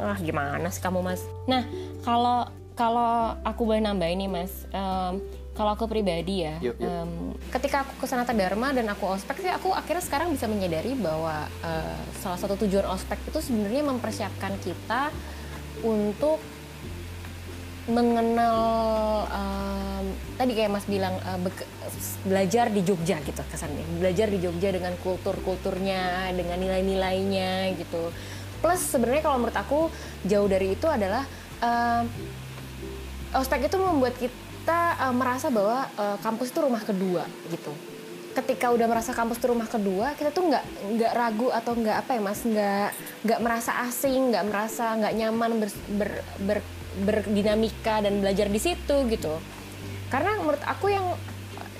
Ah 0.00 0.16
gimana 0.16 0.72
sih 0.72 0.80
kamu 0.80 1.04
mas? 1.04 1.20
Nah 1.44 1.68
kalau 2.00 2.48
kalau 2.72 3.36
aku 3.42 3.62
boleh 3.62 3.80
nambah 3.80 4.08
ini 4.08 4.26
mas. 4.26 4.64
em, 4.70 5.20
kalau 5.52 5.76
aku 5.76 5.84
pribadi 5.84 6.48
ya, 6.48 6.56
Yuk, 6.64 6.80
yuk. 6.80 6.88
em, 6.88 7.10
ketika 7.52 7.84
aku 7.84 7.92
ke 8.00 8.06
Sanata 8.08 8.32
Dharma 8.32 8.72
dan 8.72 8.88
aku 8.88 9.04
ospek 9.04 9.36
sih, 9.38 9.52
aku 9.52 9.68
akhirnya 9.68 10.00
sekarang 10.00 10.32
bisa 10.32 10.48
menyadari 10.48 10.96
bahwa 10.96 11.44
eh, 11.60 12.00
salah 12.18 12.40
satu 12.40 12.56
tujuan 12.56 12.88
ospek 12.88 13.20
itu 13.28 13.38
sebenarnya 13.38 13.84
mempersiapkan 13.84 14.56
kita 14.58 15.12
untuk 15.84 16.40
mengenal 17.84 18.56
em, 19.28 20.04
tadi 20.38 20.54
kayak 20.54 20.70
Mas 20.70 20.86
bilang 20.86 21.18
bek- 21.42 21.66
belajar 22.22 22.70
di 22.70 22.80
Jogja 22.80 23.18
gitu 23.20 23.42
kesannya 23.42 23.82
belajar 23.98 24.30
di 24.30 24.38
Jogja 24.38 24.70
dengan 24.70 24.94
kultur-kulturnya 25.02 26.30
dengan 26.30 26.56
nilai-nilainya 26.56 27.74
gitu 27.74 28.14
plus 28.62 28.86
sebenarnya 28.86 29.26
kalau 29.26 29.42
menurut 29.42 29.58
aku 29.58 29.90
jauh 30.22 30.46
dari 30.46 30.78
itu 30.78 30.86
adalah 30.86 31.26
em, 31.58 32.06
ospek 33.32 33.68
itu 33.68 33.76
membuat 33.80 34.14
kita 34.16 34.80
eh, 34.96 35.14
merasa 35.14 35.48
bahwa 35.48 35.88
eh, 35.96 36.16
kampus 36.20 36.52
itu 36.52 36.60
rumah 36.60 36.82
kedua 36.84 37.24
gitu. 37.48 37.72
Ketika 38.32 38.72
udah 38.72 38.88
merasa 38.88 39.12
kampus 39.12 39.36
itu 39.36 39.52
rumah 39.52 39.68
kedua 39.68 40.16
kita 40.16 40.32
tuh 40.32 40.48
nggak 40.48 40.64
nggak 40.96 41.12
ragu 41.12 41.52
atau 41.52 41.76
nggak 41.76 41.96
apa 42.00 42.10
ya 42.16 42.20
mas 42.24 42.40
nggak 42.40 42.88
nggak 43.28 43.40
merasa 43.44 43.72
asing 43.84 44.32
nggak 44.32 44.44
merasa 44.48 44.84
nggak 44.96 45.12
nyaman 45.20 45.50
ber- 45.60 45.82
ber- 46.00 46.24
ber- 46.40 46.70
berdinamika 46.92 48.00
dan 48.00 48.24
belajar 48.24 48.48
di 48.48 48.60
situ 48.60 48.96
gitu. 49.08 49.36
Karena 50.08 50.36
menurut 50.40 50.60
aku 50.64 50.92
yang 50.92 51.16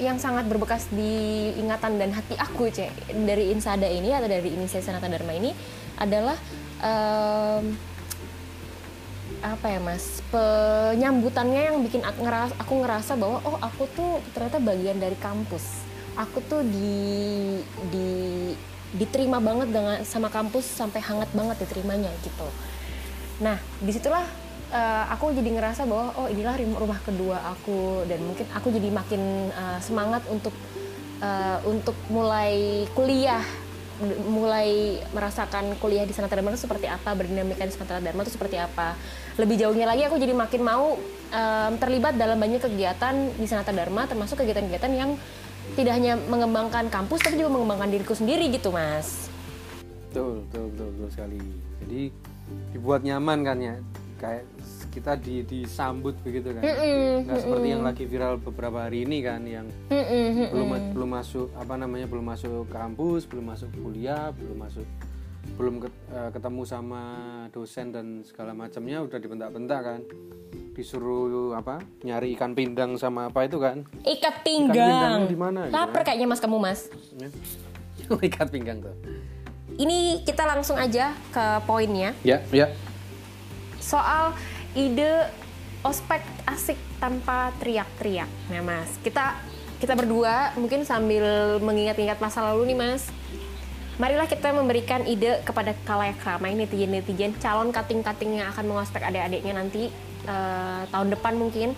yang 0.01 0.17
sangat 0.17 0.49
berbekas 0.49 0.89
di 0.89 1.53
ingatan 1.61 2.01
dan 2.01 2.17
hati 2.17 2.33
aku 2.37 2.73
cek 2.73 3.13
dari 3.29 3.53
Insada 3.53 3.85
ini 3.85 4.09
atau 4.09 4.25
dari 4.25 4.49
inisiasi 4.49 4.89
Sanata 4.89 5.05
Dharma 5.09 5.37
ini 5.37 5.53
adalah 6.01 6.35
em, 6.81 7.77
apa 9.43 9.67
ya 9.67 9.81
mas? 9.83 10.23
Penyambutannya 10.31 11.75
yang 11.75 11.83
bikin 11.83 12.07
aku 12.07 12.23
ngerasa, 12.23 12.55
aku 12.63 12.73
ngerasa 12.87 13.13
bahwa 13.19 13.39
oh 13.43 13.59
aku 13.59 13.91
tuh 13.91 14.23
ternyata 14.31 14.63
bagian 14.63 15.03
dari 15.03 15.19
kampus. 15.19 15.83
Aku 16.15 16.39
tuh 16.47 16.63
di 16.63 17.59
di 17.91 18.09
diterima 18.95 19.43
banget 19.43 19.75
dengan 19.75 19.99
sama 20.07 20.31
kampus 20.31 20.65
sampai 20.65 21.03
hangat 21.03 21.29
banget 21.35 21.67
diterimanya 21.67 22.09
gitu. 22.23 22.47
Nah 23.43 23.59
di 23.83 23.91
situlah 23.91 24.23
eh, 24.71 25.05
aku 25.11 25.35
jadi 25.35 25.51
ngerasa 25.59 25.91
bahwa 25.91 26.15
oh 26.23 26.31
inilah 26.31 26.55
rumah 26.79 27.03
kedua 27.03 27.43
aku. 27.51 28.07
Dan 28.07 28.23
mungkin 28.23 28.47
aku 28.55 28.71
jadi 28.71 28.89
makin 28.95 29.51
eh, 29.51 29.79
semangat 29.83 30.23
untuk 30.31 30.55
eh, 31.19 31.59
untuk 31.67 31.99
mulai 32.15 32.87
kuliah 32.95 33.43
mulai 34.27 35.01
merasakan 35.13 35.77
kuliah 35.79 36.07
di 36.07 36.15
Sanata 36.17 36.39
Dharma 36.39 36.55
itu 36.55 36.65
seperti 36.65 36.87
apa, 36.89 37.13
berdinamika 37.13 37.67
di 37.67 37.73
Sanata 37.75 38.01
Dharma 38.01 38.25
itu 38.25 38.33
seperti 38.35 38.57
apa. 38.57 38.97
Lebih 39.37 39.57
jauhnya 39.61 39.87
lagi 39.89 40.05
aku 40.09 40.17
jadi 40.17 40.33
makin 40.33 40.63
mau 40.65 40.97
em, 41.33 41.73
terlibat 41.77 42.17
dalam 42.17 42.41
banyak 42.41 42.63
kegiatan 42.63 43.15
di 43.37 43.47
Sanata 43.49 43.71
Dharma 43.73 44.09
termasuk 44.09 44.41
kegiatan-kegiatan 44.41 44.93
yang 44.93 45.15
tidak 45.79 45.95
hanya 45.97 46.19
mengembangkan 46.19 46.91
kampus 46.91 47.23
tapi 47.23 47.39
juga 47.39 47.55
mengembangkan 47.55 47.89
diriku 47.89 48.13
sendiri 48.13 48.51
gitu, 48.53 48.75
Mas. 48.75 49.31
betul 50.13 50.45
betul 50.45 50.65
betul, 50.77 50.89
betul 50.93 51.09
sekali 51.09 51.41
jadi 51.81 52.03
dibuat 52.77 53.01
nyaman 53.01 53.39
kan 53.49 53.59
ya 53.65 53.75
kayak 54.21 54.45
kita 54.93 55.17
di 55.17 55.41
disambut 55.43 56.13
begitu 56.21 56.53
kan 56.53 56.61
Mm-mm, 56.61 57.25
nggak 57.25 57.41
seperti 57.41 57.67
yang 57.67 57.81
lagi 57.81 58.05
viral 58.05 58.37
beberapa 58.37 58.85
hari 58.85 59.03
ini 59.03 59.19
kan 59.21 59.41
yang 59.43 59.67
belum 60.53 60.93
belum 60.93 61.11
masuk 61.11 61.49
apa 61.57 61.75
namanya 61.75 62.05
belum 62.05 62.27
masuk 62.27 62.69
kampus 62.69 63.25
belum 63.25 63.49
masuk 63.49 63.73
kuliah 63.75 64.29
belum 64.31 64.61
masuk 64.61 64.85
belum 65.57 65.75
eh, 65.89 66.31
ketemu 66.31 66.63
sama 66.63 67.03
dosen 67.51 67.91
dan 67.91 68.07
segala 68.23 68.53
macamnya 68.53 69.01
udah 69.01 69.17
dibentak-bentak 69.17 69.81
kan 69.81 70.01
disuruh 70.73 71.53
apa 71.53 71.81
nyari 72.01 72.33
ikan 72.33 72.53
pindang 72.53 72.97
sama 72.97 73.29
apa 73.29 73.45
itu 73.45 73.57
kan 73.57 73.85
Ikat 74.03 74.41
pinggang. 74.41 75.25
di 75.27 75.37
mana 75.37 75.67
gitu 75.67 75.75
Laper 75.75 76.01
kan? 76.01 76.05
kayaknya 76.09 76.29
Mas 76.29 76.41
kamu, 76.41 76.57
Mas. 76.57 76.89
Ya. 77.17 77.29
ikat 78.29 78.49
pinggang 78.49 78.81
tuh 78.81 78.93
Ini 79.73 80.21
kita 80.23 80.45
langsung 80.45 80.77
aja 80.77 81.17
ke 81.29 81.45
poinnya. 81.65 82.13
ya 82.23 82.41
ya 82.49 82.69
soal 83.83 84.33
ide 84.73 85.29
ospek 85.83 86.23
asik 86.47 86.79
tanpa 87.03 87.51
teriak-teriak. 87.59 88.31
Nah, 88.49 88.63
Mas, 88.63 88.89
kita 89.03 89.37
kita 89.83 89.99
berdua 89.99 90.55
mungkin 90.55 90.87
sambil 90.87 91.59
mengingat-ingat 91.59 92.23
masa 92.23 92.47
lalu 92.53 92.73
nih, 92.73 92.79
Mas. 92.79 93.03
Marilah 94.01 94.31
kita 94.31 94.55
memberikan 94.55 95.05
ide 95.05 95.43
kepada 95.45 95.77
kalayak 95.85 96.23
ramai 96.25 96.57
netizen-netizen 96.57 97.37
calon 97.43 97.75
kating-kating 97.75 98.41
yang 98.41 98.49
akan 98.55 98.65
mengospek 98.71 99.05
adik-adiknya 99.05 99.59
nanti 99.59 99.91
eh, 100.27 100.83
tahun 100.89 101.13
depan 101.13 101.35
mungkin. 101.37 101.75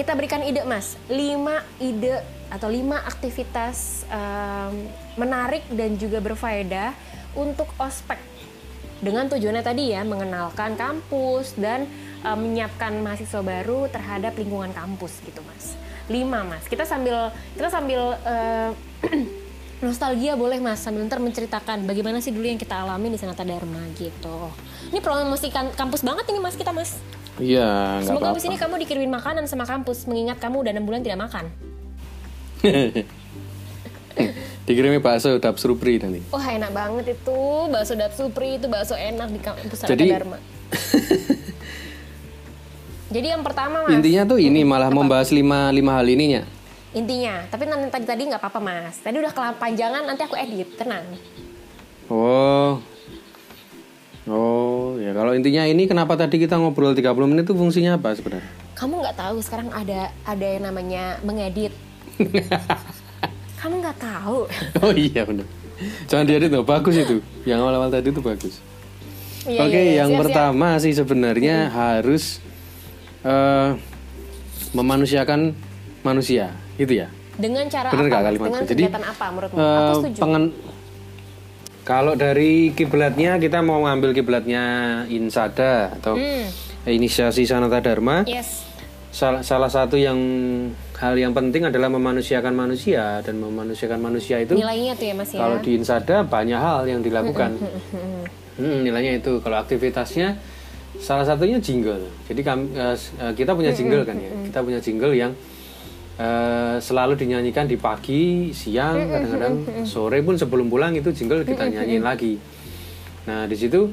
Kita 0.00 0.16
berikan 0.16 0.42
ide, 0.42 0.64
Mas. 0.64 0.96
5 1.10 1.82
ide 1.82 2.22
atau 2.48 2.70
5 2.70 2.80
aktivitas 3.02 4.08
em, 4.08 4.88
menarik 5.20 5.66
dan 5.68 6.00
juga 6.00 6.22
berfaedah 6.22 6.96
untuk 7.36 7.68
ospek 7.76 8.16
dengan 8.98 9.30
tujuannya 9.30 9.62
tadi 9.62 9.94
ya 9.94 10.02
mengenalkan 10.02 10.74
kampus 10.74 11.54
dan 11.54 11.86
uh, 12.24 12.38
menyiapkan 12.38 12.94
mahasiswa 13.02 13.40
baru 13.42 13.86
terhadap 13.90 14.34
lingkungan 14.38 14.72
kampus 14.74 15.20
gitu 15.22 15.40
mas. 15.44 15.74
Lima 16.08 16.42
mas. 16.42 16.64
Kita 16.66 16.88
sambil 16.88 17.30
kita 17.54 17.68
sambil 17.68 18.16
uh, 18.16 18.70
nostalgia 19.84 20.34
boleh 20.34 20.58
mas 20.58 20.82
sambil 20.82 21.06
ntar 21.06 21.22
menceritakan 21.22 21.86
bagaimana 21.86 22.18
sih 22.18 22.34
dulu 22.34 22.46
yang 22.48 22.58
kita 22.58 22.82
alami 22.82 23.14
di 23.14 23.18
Sanata 23.20 23.46
Dharma 23.46 23.82
gitu. 23.94 24.50
Ini 24.90 24.98
promosikan 24.98 25.70
kampus 25.76 26.02
banget 26.02 26.26
ini 26.32 26.38
mas 26.42 26.56
kita 26.58 26.74
mas. 26.74 26.98
Iya 27.38 28.02
semoga 28.02 28.34
abis 28.34 28.50
ini 28.50 28.58
kamu 28.58 28.82
dikirimin 28.82 29.14
makanan 29.14 29.46
sama 29.46 29.62
kampus 29.62 30.10
mengingat 30.10 30.42
kamu 30.42 30.66
udah 30.66 30.72
enam 30.74 30.84
bulan 30.86 31.06
tidak 31.06 31.22
makan. 31.22 31.46
Dikirimi 34.66 34.98
bakso 34.98 35.38
dap 35.38 35.54
surupri 35.56 36.02
nanti. 36.02 36.20
Wah 36.34 36.42
enak 36.44 36.74
banget 36.74 37.14
itu. 37.14 37.40
Bakso 37.70 37.94
dap 37.94 38.10
supri 38.12 38.58
itu 38.58 38.66
bakso 38.66 38.98
enak 38.98 39.30
di 39.30 39.40
kampus 39.40 39.86
Jadi- 39.86 40.10
Dharma 40.10 40.38
jadi 43.08 43.36
yang 43.36 43.42
pertama 43.42 43.84
mas. 43.84 43.92
Intinya 43.92 44.22
tuh 44.28 44.38
ini 44.40 44.62
malah 44.62 44.92
membahas 44.92 45.32
lima 45.32 45.72
lima 45.72 45.96
hal 45.98 46.06
ininya. 46.08 46.42
Intinya 46.92 47.44
tapi 47.48 47.64
nanti 47.68 47.88
tadi 47.88 48.06
tadi 48.06 48.22
nggak 48.28 48.40
apa-apa 48.40 48.60
mas. 48.60 48.96
Tadi 49.00 49.16
udah 49.18 49.32
kepanjangan 49.32 50.02
nanti 50.04 50.22
aku 50.24 50.36
edit 50.36 50.68
tenang. 50.76 51.04
Oh. 52.08 52.80
Oh 54.28 55.00
ya 55.00 55.16
kalau 55.16 55.32
intinya 55.32 55.64
ini 55.64 55.88
kenapa 55.88 56.12
tadi 56.12 56.36
kita 56.36 56.60
ngobrol 56.60 56.92
30 56.92 57.16
menit 57.32 57.48
itu 57.48 57.56
fungsinya 57.56 57.96
apa 57.96 58.12
sebenarnya? 58.12 58.44
Kamu 58.76 59.00
nggak 59.00 59.16
tahu 59.16 59.36
sekarang 59.40 59.72
ada 59.72 60.12
ada 60.28 60.46
yang 60.46 60.68
namanya 60.68 61.16
mengedit. 61.24 61.72
Kamu 63.60 63.80
nggak 63.80 63.98
tahu. 63.98 64.44
Oh 64.84 64.92
iya 64.92 65.24
benar 65.24 65.48
jangan 66.10 66.24
diedit 66.26 66.50
loh 66.50 66.66
bagus 66.66 66.94
itu. 66.98 67.22
Yang 67.46 67.58
awal-awal 67.62 67.88
tadi 67.90 68.10
itu 68.10 68.22
bagus. 68.22 68.54
Iya, 69.48 69.60
Oke, 69.64 69.78
iya, 69.78 69.80
iya. 69.80 69.94
yang 70.04 70.10
Siap, 70.10 70.18
siap. 70.18 70.22
pertama 70.28 70.68
sih 70.82 70.92
sebenarnya 70.92 71.56
harus 71.72 72.42
eh, 73.20 73.68
memanusiakan 74.70 75.54
manusia, 76.00 76.50
gitu 76.76 76.92
ya. 76.96 77.08
dengan 77.34 77.64
cara 77.66 77.88
Bener 77.88 78.10
apa 78.10 78.18
kalimatku? 78.24 78.50
dengan 78.50 78.64
Jadi, 78.66 78.82
kegiatan 78.84 79.04
apa 79.06 79.24
menurutmu 79.30 79.56
Eh, 79.56 79.62
aku 79.62 79.92
setuju 80.02 80.18
pengen- 80.20 80.54
kalau 81.82 82.12
dari 82.12 82.52
kiblatnya 82.70 83.38
kita 83.38 83.58
mau 83.60 83.80
ngambil 83.80 84.10
kiblatnya 84.12 84.64
Insada 85.08 85.94
atau 85.94 86.14
Hmm. 86.14 86.44
inisiasi 86.84 87.42
Sanata 87.44 87.78
Dharma. 87.78 88.22
yes 88.24 88.66
Salah, 89.08 89.40
salah 89.40 89.66
satu 89.66 89.96
yang 89.96 90.18
hal 90.94 91.14
yang 91.14 91.32
penting 91.32 91.64
adalah 91.64 91.88
memanusiakan 91.88 92.52
manusia 92.52 93.18
dan 93.20 93.40
memanusiakan 93.40 93.98
manusia 93.98 94.36
itu 94.36 94.52
nilainya 94.52 94.92
tuh 94.92 95.06
ya 95.06 95.14
mas 95.16 95.30
ya 95.32 95.38
kalau 95.38 95.56
di 95.58 95.70
Insada 95.72 96.16
banyak 96.20 96.54
hal 96.54 96.84
yang 96.84 97.00
dilakukan. 97.00 97.56
Hmm, 98.58 98.82
nilainya 98.82 99.16
itu. 99.16 99.38
Kalau 99.38 99.56
aktivitasnya 99.56 100.36
Salah 100.98 101.24
satunya 101.24 101.56
jingle. 101.56 101.96
Jadi 102.24 102.40
kami, 102.40 102.68
eh, 102.72 102.92
s- 102.92 103.14
eh, 103.14 103.32
kita 103.32 103.52
punya 103.52 103.70
jingle 103.72 104.02
kan 104.04 104.16
ya. 104.16 104.28
Kita 104.44 104.58
punya 104.60 104.78
jingle 104.78 105.14
yang 105.14 105.32
eh, 106.16 106.76
selalu 106.76 107.14
dinyanyikan 107.14 107.64
di 107.64 107.76
pagi, 107.76 108.24
siang, 108.52 108.98
kadang-kadang 109.08 109.54
sore 109.84 110.18
pun 110.18 110.34
sebelum 110.34 110.66
pulang 110.66 110.90
itu 110.92 111.08
jingle 111.08 111.46
kita 111.46 111.62
nyanyiin 111.72 112.02
lagi. 112.02 112.34
Nah 113.24 113.44
di 113.44 113.54
situ 113.54 113.86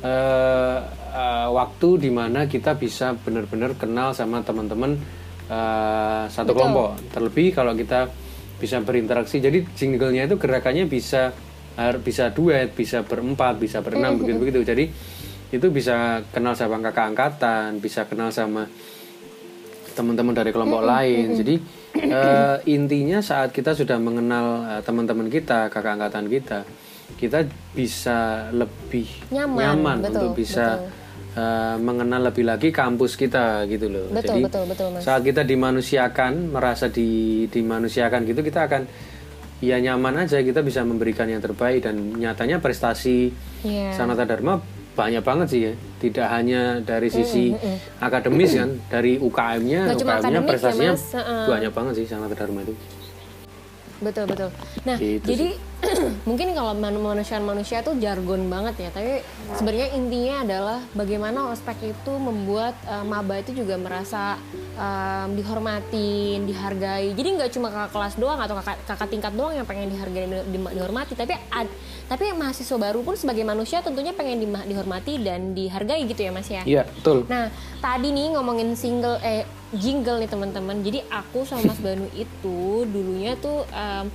eh, 0.00 0.78
eh, 1.12 1.48
waktu 1.48 1.88
di 2.00 2.10
mana 2.10 2.44
kita 2.44 2.74
bisa 2.74 3.14
benar-benar 3.14 3.74
kenal 3.76 4.10
sama 4.10 4.40
teman-teman 4.40 4.98
eh, 5.46 6.24
satu 6.26 6.50
kelompok. 6.56 6.90
Terlebih 7.08 7.48
kalau 7.52 7.72
kita 7.72 8.10
bisa 8.56 8.76
berinteraksi. 8.78 9.38
Jadi 9.38 9.62
jinglenya 9.72 10.26
itu 10.26 10.36
gerakannya 10.36 10.84
bisa 10.84 11.30
har- 11.72 11.98
bisa 11.98 12.28
duet, 12.28 12.70
bisa 12.72 13.00
berempat, 13.00 13.56
bisa 13.56 13.78
berenam 13.78 14.18
begitu 14.18 14.38
begitu. 14.40 14.60
Jadi 14.64 14.84
itu 15.50 15.66
bisa 15.70 16.22
kenal 16.30 16.54
sama 16.54 16.78
kakak 16.78 17.10
angkatan, 17.10 17.82
bisa 17.82 18.06
kenal 18.06 18.30
sama 18.30 18.70
teman-teman 19.98 20.34
dari 20.34 20.50
kelompok 20.54 20.82
lain. 20.86 21.34
Jadi 21.34 21.54
eh, 21.98 22.56
intinya 22.70 23.18
saat 23.18 23.50
kita 23.50 23.74
sudah 23.74 23.98
mengenal 23.98 24.46
eh, 24.78 24.82
teman-teman 24.86 25.26
kita, 25.26 25.66
kakak 25.68 25.98
angkatan 25.98 26.30
kita, 26.30 26.58
kita 27.18 27.50
bisa 27.74 28.48
lebih 28.54 29.10
Nyaman, 29.34 29.98
betul, 29.98 30.10
untuk 30.14 30.30
bisa 30.38 30.78
eh, 31.34 31.76
mengenal 31.82 32.30
lebih 32.30 32.46
lagi 32.46 32.70
kampus 32.70 33.18
kita 33.18 33.66
gitu 33.66 33.90
loh. 33.90 34.06
Betul, 34.14 34.38
Jadi 34.38 34.40
betul, 34.46 34.64
betul, 34.70 34.86
Mas. 34.94 35.02
saat 35.02 35.26
kita 35.26 35.42
dimanusiakan, 35.42 36.54
merasa 36.54 36.86
di 36.86 37.44
dimanusiakan 37.50 38.22
gitu, 38.22 38.40
kita 38.46 38.70
akan 38.70 38.82
ya 39.60 39.76
nyaman 39.76 40.24
aja 40.24 40.40
kita 40.40 40.64
bisa 40.64 40.80
memberikan 40.86 41.28
yang 41.28 41.42
terbaik 41.42 41.84
dan 41.84 42.16
nyatanya 42.16 42.64
prestasi 42.64 43.28
Iya. 43.60 43.92
Sanata 43.92 44.24
Dharma 44.24 44.79
banyak 44.90 45.22
banget 45.22 45.46
sih 45.48 45.60
ya 45.70 45.72
tidak 46.02 46.26
hanya 46.28 46.82
dari 46.82 47.08
sisi 47.08 47.54
akademis 48.02 48.58
kan 48.58 48.70
dari 48.90 49.16
UKM-nya 49.22 49.94
UKM-nya 49.94 50.40
ya, 50.42 50.48
prestasinya 50.48 50.92
Mas. 50.98 51.04
Heeh. 51.14 51.44
banyak 51.46 51.72
banget 51.72 51.92
sih 52.02 52.04
Sanata 52.10 52.34
Dharma 52.34 52.60
itu 52.66 52.74
Betul 54.00 54.24
betul. 54.32 54.48
Nah, 54.88 54.96
Gitu 54.96 55.28
jadi 55.28 55.48
mungkin 56.28 56.52
kalau 56.52 56.72
man- 56.72 56.92
manusia-manusia 56.94 57.80
tuh 57.80 57.96
jargon 57.96 58.46
banget 58.46 58.76
ya, 58.78 58.90
tapi 58.90 59.24
sebenarnya 59.54 59.88
intinya 59.92 60.36
adalah 60.40 60.78
bagaimana 60.92 61.48
ospek 61.48 61.76
itu 61.88 62.12
membuat 62.12 62.76
eh, 62.84 63.00
maba 63.02 63.36
itu 63.36 63.54
juga 63.54 63.74
merasa 63.74 64.36
em, 64.74 65.28
dihormatin, 65.34 66.44
dihargai. 66.44 67.12
Jadi 67.12 67.28
nggak 67.34 67.50
cuma 67.50 67.68
kakak 67.68 67.90
kelas 67.90 68.14
doang 68.16 68.38
atau 68.38 68.54
kakak, 68.54 68.76
kakak 68.84 69.08
tingkat 69.08 69.32
doang 69.32 69.52
yang 69.52 69.64
pengen 69.64 69.88
dihargai 69.88 70.24
dan 70.26 70.44
di- 70.44 70.74
dihormati, 70.74 71.12
tapi 71.14 71.32
ad- 71.48 71.72
tapi 72.06 72.28
mahasiswa 72.30 72.76
baru 72.76 73.00
pun 73.00 73.14
sebagai 73.14 73.42
manusia 73.42 73.80
tentunya 73.80 74.10
pengen 74.10 74.36
di- 74.38 74.66
dihormati 74.66 75.16
dan 75.18 75.52
dihargai 75.52 76.04
gitu 76.04 76.20
ya 76.20 76.30
Mas 76.30 76.48
ya. 76.48 76.62
iya 76.62 76.82
betul 76.84 77.24
Nah, 77.24 77.48
tadi 77.78 78.10
nih 78.10 78.34
ngomongin 78.34 78.74
single 78.74 79.16
eh 79.20 79.42
jingle 79.70 80.18
nih 80.18 80.26
teman-teman. 80.26 80.82
Jadi 80.82 81.06
aku 81.06 81.46
sama 81.46 81.70
Mas 81.70 81.78
Banu 81.78 82.10
itu 82.12 82.58
dulunya 82.84 83.32
tuh 83.34 83.64
em, 83.70 84.10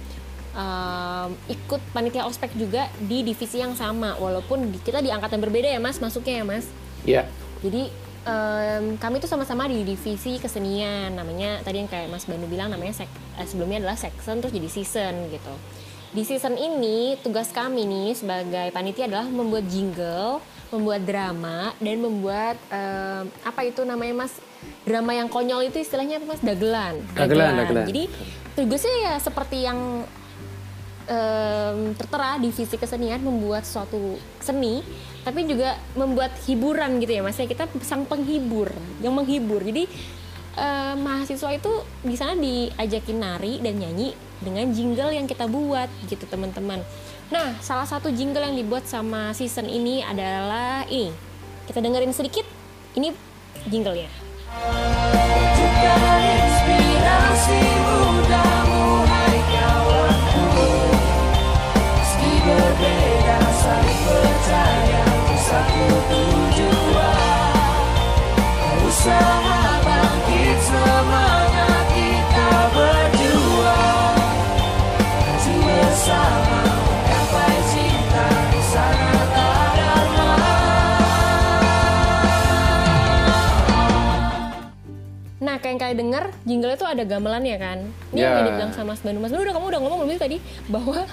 em, 0.56 1.30
ikut 1.50 1.82
panitia 1.92 2.24
ospek 2.24 2.56
juga 2.56 2.88
di 2.98 3.22
divisi 3.22 3.60
yang 3.60 3.74
sama 3.74 4.16
walaupun 4.16 4.70
di- 4.70 4.80
kita 4.80 5.00
di 5.00 5.10
angkatan 5.10 5.38
berbeda 5.38 5.68
ya 5.68 5.78
Mas 5.78 6.00
masuknya 6.00 6.40
ya 6.40 6.46
Mas. 6.46 6.66
iya 7.04 7.24
Jadi 7.60 7.92
em, 8.24 8.96
kami 8.96 9.18
tuh 9.18 9.28
sama-sama 9.28 9.66
di 9.66 9.84
divisi 9.84 10.38
kesenian 10.38 11.12
namanya 11.12 11.60
tadi 11.60 11.78
yang 11.78 11.88
kayak 11.88 12.08
Mas 12.08 12.24
Banu 12.24 12.46
bilang 12.46 12.70
namanya 12.70 12.96
sek, 12.96 13.10
eh, 13.36 13.44
sebelumnya 13.44 13.82
adalah 13.82 13.96
section 13.96 14.40
terus 14.40 14.52
jadi 14.52 14.70
season 14.70 15.14
gitu. 15.30 15.54
Di 16.10 16.24
season 16.24 16.56
ini 16.56 17.20
tugas 17.20 17.50
kami 17.50 17.84
nih 17.84 18.10
sebagai 18.14 18.72
panitia 18.72 19.06
adalah 19.06 19.28
membuat 19.28 19.68
jingle, 19.68 20.40
membuat 20.68 21.04
drama 21.04 21.76
dan 21.78 22.00
membuat 22.00 22.56
em, 22.70 23.28
apa 23.44 23.62
itu 23.62 23.84
namanya 23.84 24.24
Mas 24.24 24.34
drama 24.82 25.12
yang 25.12 25.28
konyol 25.28 25.66
itu 25.66 25.78
istilahnya 25.78 26.18
apa 26.18 26.26
Mas 26.28 26.42
dagelan. 26.42 26.96
Dagelan, 27.14 27.52
dagelan. 27.58 27.86
Jadi 27.86 28.04
tugasnya 28.54 28.96
ya 29.04 29.14
seperti 29.18 29.58
yang 29.62 30.08
em, 31.06 31.94
tertera 31.98 32.38
divisi 32.42 32.75
kesenian 32.77 33.22
membuat 33.22 33.66
suatu 33.66 34.18
seni 34.42 34.82
tapi 35.25 35.42
juga 35.50 35.74
membuat 35.98 36.38
hiburan 36.46 37.01
gitu 37.01 37.18
ya 37.18 37.22
mas 37.25 37.38
ya. 37.38 37.50
Kita 37.50 37.66
sang 37.82 38.06
penghibur 38.06 38.70
yang 39.01 39.18
menghibur. 39.18 39.62
Jadi 39.66 39.90
em, 40.58 40.96
mahasiswa 41.01 41.50
itu 41.53 41.72
di 42.06 42.16
sana 42.18 42.38
diajakin 42.38 43.18
nari 43.18 43.53
dan 43.62 43.82
nyanyi 43.82 44.14
dengan 44.42 44.70
jingle 44.70 45.16
yang 45.16 45.25
kita 45.25 45.50
buat 45.50 45.90
gitu 46.06 46.27
teman-teman. 46.29 46.84
Nah 47.34 47.58
salah 47.64 47.90
satu 47.90 48.14
jingle 48.14 48.46
yang 48.46 48.53
dibuat 48.53 48.86
sama 48.86 49.34
season 49.34 49.66
ini 49.66 50.06
adalah 50.06 50.86
ini. 50.86 51.10
Kita 51.66 51.82
dengerin 51.82 52.14
sedikit 52.14 52.46
ini 52.94 53.10
jinglenya. 53.66 54.10
Inspirasi 56.25 57.62
mudamu 57.82 58.65
saling 63.66 64.01
percaya 64.06 65.04
satu 65.42 65.86
tujuan 66.06 67.54
Usaha 68.86 69.58
bangkit 69.82 70.58
semangat 70.62 71.86
kita 71.90 72.50
berjuang 72.70 74.22
Maju 75.01 75.54
bersama 75.66 76.60
menggapai 76.62 77.58
cinta 77.66 78.25
di 78.54 78.62
sana 78.70 79.10
Dharma 79.34 80.34
Nah, 85.36 85.56
kayak 85.58 85.70
yang 85.70 85.80
kalian 85.80 86.00
denger, 86.00 86.24
jingle 86.42 86.74
itu 86.74 86.86
ada 86.86 87.04
gamelannya 87.04 87.58
kan. 87.58 87.80
Ini 88.10 88.18
yang 88.18 88.34
Ya. 88.34 88.46
dibilang 88.46 88.72
sama 88.74 88.94
Mas 88.94 89.01
Banu. 89.01 89.22
Mas 89.22 89.30
Banu 89.30 89.42
udah 89.42 89.54
kamu 89.54 89.66
udah 89.70 89.80
ngomong 89.82 90.00
belum 90.01 90.12
sih 90.14 90.22
tadi 90.22 90.38
bahwa 90.66 91.06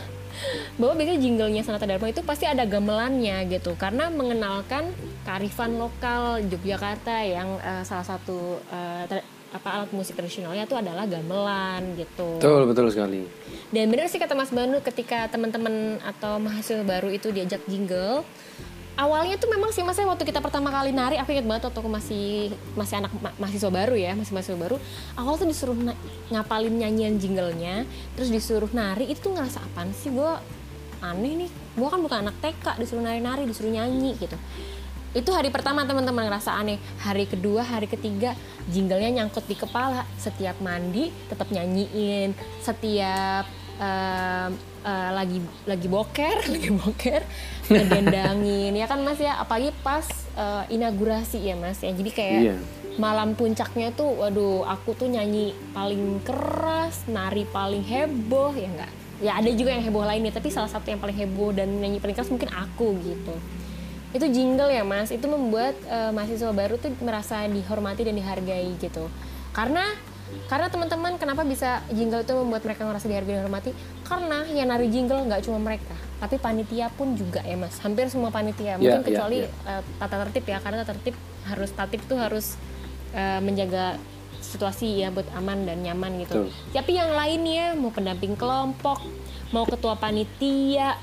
bahwa 0.77 0.93
biasanya 0.97 1.21
jinglenya 1.21 1.63
Sanata 1.63 1.87
Dharma 1.87 2.09
itu 2.09 2.23
pasti 2.23 2.45
ada 2.45 2.65
gamelannya 2.65 3.47
gitu 3.49 3.77
karena 3.77 4.09
mengenalkan 4.09 4.91
kearifan 5.23 5.77
lokal 5.77 6.43
Yogyakarta 6.43 7.23
yang 7.23 7.61
eh, 7.61 7.83
salah 7.83 8.07
satu 8.07 8.59
tra- 9.07 9.27
apa 9.53 9.69
alat 9.69 9.91
musik 9.93 10.17
tradisionalnya 10.17 10.65
itu 10.65 10.73
adalah 10.73 11.05
gamelan 11.05 11.93
gitu. 12.01 12.41
betul 12.41 12.65
betul 12.73 12.87
sekali 12.89 13.21
Dan 13.69 13.93
benar 13.93 14.09
sih 14.09 14.17
kata 14.17 14.33
Mas 14.33 14.49
Banu 14.49 14.81
ketika 14.81 15.29
teman-teman 15.29 16.01
atau 16.01 16.41
mahasiswa 16.41 16.81
baru 16.81 17.13
itu 17.13 17.29
diajak 17.29 17.61
jingle, 17.69 18.25
awalnya 18.97 19.41
tuh 19.41 19.49
memang 19.49 19.73
sih 19.73 19.81
Mas 19.81 19.97
ya, 19.97 20.05
waktu 20.05 20.25
kita 20.29 20.41
pertama 20.45 20.69
kali 20.69 20.93
nari, 20.93 21.17
aku 21.17 21.33
ingat 21.33 21.47
banget 21.49 21.63
waktu 21.71 21.79
aku 21.81 21.91
masih 21.91 22.53
masih 22.77 23.01
anak 23.01 23.13
ma- 23.19 23.37
mahasiswa 23.41 23.71
baru 23.73 23.97
ya, 23.97 24.13
masih 24.13 24.33
mahasiswa 24.37 24.59
baru, 24.59 24.77
awal 25.17 25.35
tuh 25.41 25.49
disuruh 25.49 25.77
ngapalin 26.29 26.75
nyanyian 26.77 27.17
jinglenya, 27.17 27.89
terus 28.15 28.29
disuruh 28.29 28.71
nari, 28.71 29.09
itu 29.09 29.21
tuh 29.25 29.33
ngerasa 29.33 29.65
apaan 29.65 29.91
sih 29.97 30.13
gue 30.13 30.33
aneh 31.03 31.47
nih, 31.47 31.51
gue 31.51 31.89
kan 31.89 31.99
bukan 31.99 32.19
anak 32.29 32.37
TK, 32.39 32.79
disuruh 32.79 33.03
nari-nari, 33.03 33.43
disuruh 33.49 33.73
nyanyi 33.73 34.15
gitu. 34.21 34.39
Itu 35.13 35.29
hari 35.37 35.53
pertama 35.53 35.85
teman-teman 35.85 36.25
ngerasa 36.25 36.57
aneh. 36.57 36.81
Hari 37.05 37.29
kedua, 37.29 37.61
hari 37.61 37.85
ketiga, 37.85 38.33
jinglenya 38.73 39.21
nyangkut 39.21 39.45
di 39.45 39.53
kepala. 39.53 40.09
Setiap 40.17 40.57
mandi 40.65 41.13
tetap 41.29 41.53
nyanyiin. 41.53 42.33
Setiap 42.65 43.45
em, 43.77 44.57
eh, 44.83 45.11
lagi 45.11 45.39
lagi 45.65 45.87
boker, 45.87 46.37
lagi 46.53 46.71
boker, 46.71 47.23
ngedendangin 47.73 48.73
ya 48.73 48.87
kan 48.87 49.01
Mas 49.01 49.19
ya. 49.19 49.39
Apalagi 49.39 49.71
pas 49.81 50.05
eh, 50.35 50.65
inaugurasi 50.71 51.39
ya 51.41 51.55
Mas 51.55 51.81
ya. 51.81 51.91
Jadi 51.91 52.11
kayak 52.11 52.41
Iya. 52.43 52.57
malam 52.95 53.33
puncaknya 53.33 53.89
tuh, 53.91 54.21
waduh, 54.21 54.63
aku 54.65 54.93
tuh 54.93 55.09
nyanyi 55.09 55.51
paling 55.71 56.21
keras, 56.21 57.07
nari 57.07 57.47
paling 57.47 57.83
heboh 57.83 58.53
ya 58.53 58.69
enggak. 58.69 58.93
Ya 59.23 59.33
ada 59.39 59.49
juga 59.49 59.71
yang 59.71 59.83
heboh 59.83 60.03
lainnya, 60.03 60.31
tapi 60.31 60.51
salah 60.51 60.67
satu 60.67 60.91
yang 60.91 60.99
paling 60.99 61.15
heboh 61.15 61.51
dan 61.51 61.71
nyanyi 61.71 61.97
paling 61.97 62.13
keras 62.13 62.29
mungkin 62.29 62.51
aku 62.51 62.99
gitu 63.01 63.35
itu 64.13 64.29
jingle 64.29 64.69
ya 64.69 64.85
mas 64.85 65.09
itu 65.09 65.25
membuat 65.25 65.73
eh, 65.89 66.13
mahasiswa 66.13 66.53
baru 66.53 66.77
tuh 66.77 66.93
merasa 67.01 67.49
dihormati 67.49 68.05
dan 68.05 68.13
dihargai 68.13 68.77
gitu 68.77 69.09
karena 69.57 69.89
karena 70.47 70.69
teman-teman 70.69 71.17
kenapa 71.17 71.43
bisa 71.43 71.81
jingle 71.91 72.21
itu 72.21 72.33
membuat 72.35 72.63
mereka 72.63 72.85
merasa 72.85 73.07
dihargai 73.09 73.35
dan 73.35 73.45
dihormati 73.45 73.71
karena 74.05 74.39
yang 74.53 74.69
nari 74.69 74.89
jingle 74.93 75.23
nggak 75.25 75.45
cuma 75.45 75.59
mereka 75.59 75.95
tapi 76.21 76.37
panitia 76.37 76.93
pun 76.93 77.17
juga 77.17 77.41
ya 77.43 77.57
mas 77.57 77.81
hampir 77.81 78.07
semua 78.07 78.29
panitia 78.29 78.77
mungkin 78.77 79.01
Ya, 79.01 79.05
ya, 79.05 79.09
kecuali 79.09 79.39
ya. 79.43 79.49
eh, 79.49 79.83
tata 79.97 80.17
tertib 80.29 80.45
ya 80.45 80.59
karena 80.61 80.77
tata 80.85 80.93
tertib 80.95 81.17
harus 81.45 81.71
tatip 81.73 82.01
tuh 82.05 82.19
harus 82.21 82.55
eh, 83.13 83.41
menjaga 83.41 83.97
situasi 84.43 85.01
ya 85.01 85.09
buat 85.09 85.25
aman 85.33 85.65
dan 85.65 85.81
nyaman 85.81 86.19
gitu 86.21 86.45
Betul. 86.45 86.75
tapi 86.75 86.93
yang 86.95 87.11
lainnya 87.15 87.73
mau 87.73 87.89
pendamping 87.89 88.35
kelompok 88.35 88.99
mau 89.55 89.65
ketua 89.65 89.95
panitia 89.95 90.99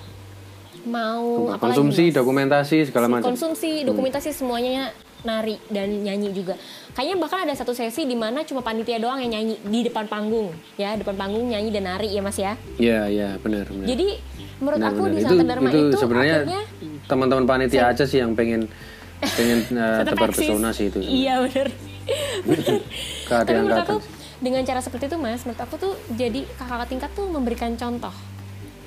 mau 0.83 1.51
konsumsi 1.57 2.11
Mas? 2.11 2.15
dokumentasi 2.15 2.87
segala 2.87 3.07
macam 3.07 3.31
konsumsi 3.31 3.83
dokumentasi 3.83 4.31
semuanya 4.31 4.91
nari 5.27 5.59
dan 5.67 5.91
nyanyi 6.03 6.31
juga 6.31 6.55
kayaknya 6.95 7.15
bahkan 7.19 7.43
ada 7.43 7.53
satu 7.55 7.75
sesi 7.75 8.07
di 8.07 8.15
mana 8.15 8.47
cuma 8.47 8.63
panitia 8.63 8.99
doang 8.99 9.19
yang 9.19 9.35
nyanyi 9.35 9.55
di 9.59 9.79
depan 9.83 10.07
panggung 10.07 10.51
ya 10.79 10.95
depan 10.95 11.15
panggung 11.19 11.51
nyanyi 11.51 11.69
dan 11.75 11.83
nari 11.91 12.07
ya 12.11 12.21
mas 12.23 12.39
ya 12.39 12.55
Iya 12.79 12.99
iya 13.11 13.29
benar 13.39 13.67
benar. 13.67 13.87
jadi 13.87 14.07
menurut 14.59 14.79
Benar, 14.79 14.91
aku 14.91 15.01
benar. 15.03 15.11
di 15.11 15.19
itu 15.19 15.27
Sanata 15.27 15.45
Dharma 15.47 15.67
itu 15.69 15.79
itu, 15.79 15.97
sebenarnya 15.99 16.37
teman-teman 17.07 17.45
panitia 17.47 17.83
aja 17.91 18.03
sih 18.07 18.19
yang 18.19 18.31
pengen 18.35 18.67
pengen 19.19 19.59
uh, 19.75 20.03
tebar 20.07 20.31
pesona 20.31 20.71
sih 20.71 20.87
itu 20.87 20.99
Iya 21.03 21.43
ada 23.29 23.45
Tapi 23.45 23.53
menurut 23.59 23.85
aku 23.85 23.97
dengan 24.39 24.63
cara 24.63 24.79
seperti 24.79 25.11
itu 25.11 25.17
mas, 25.19 25.43
menurut 25.43 25.61
aku 25.61 25.75
tuh 25.75 25.93
jadi 26.15 26.47
kakak 26.55 26.87
tingkat 26.87 27.11
tuh 27.11 27.27
memberikan 27.27 27.75
contoh. 27.75 28.15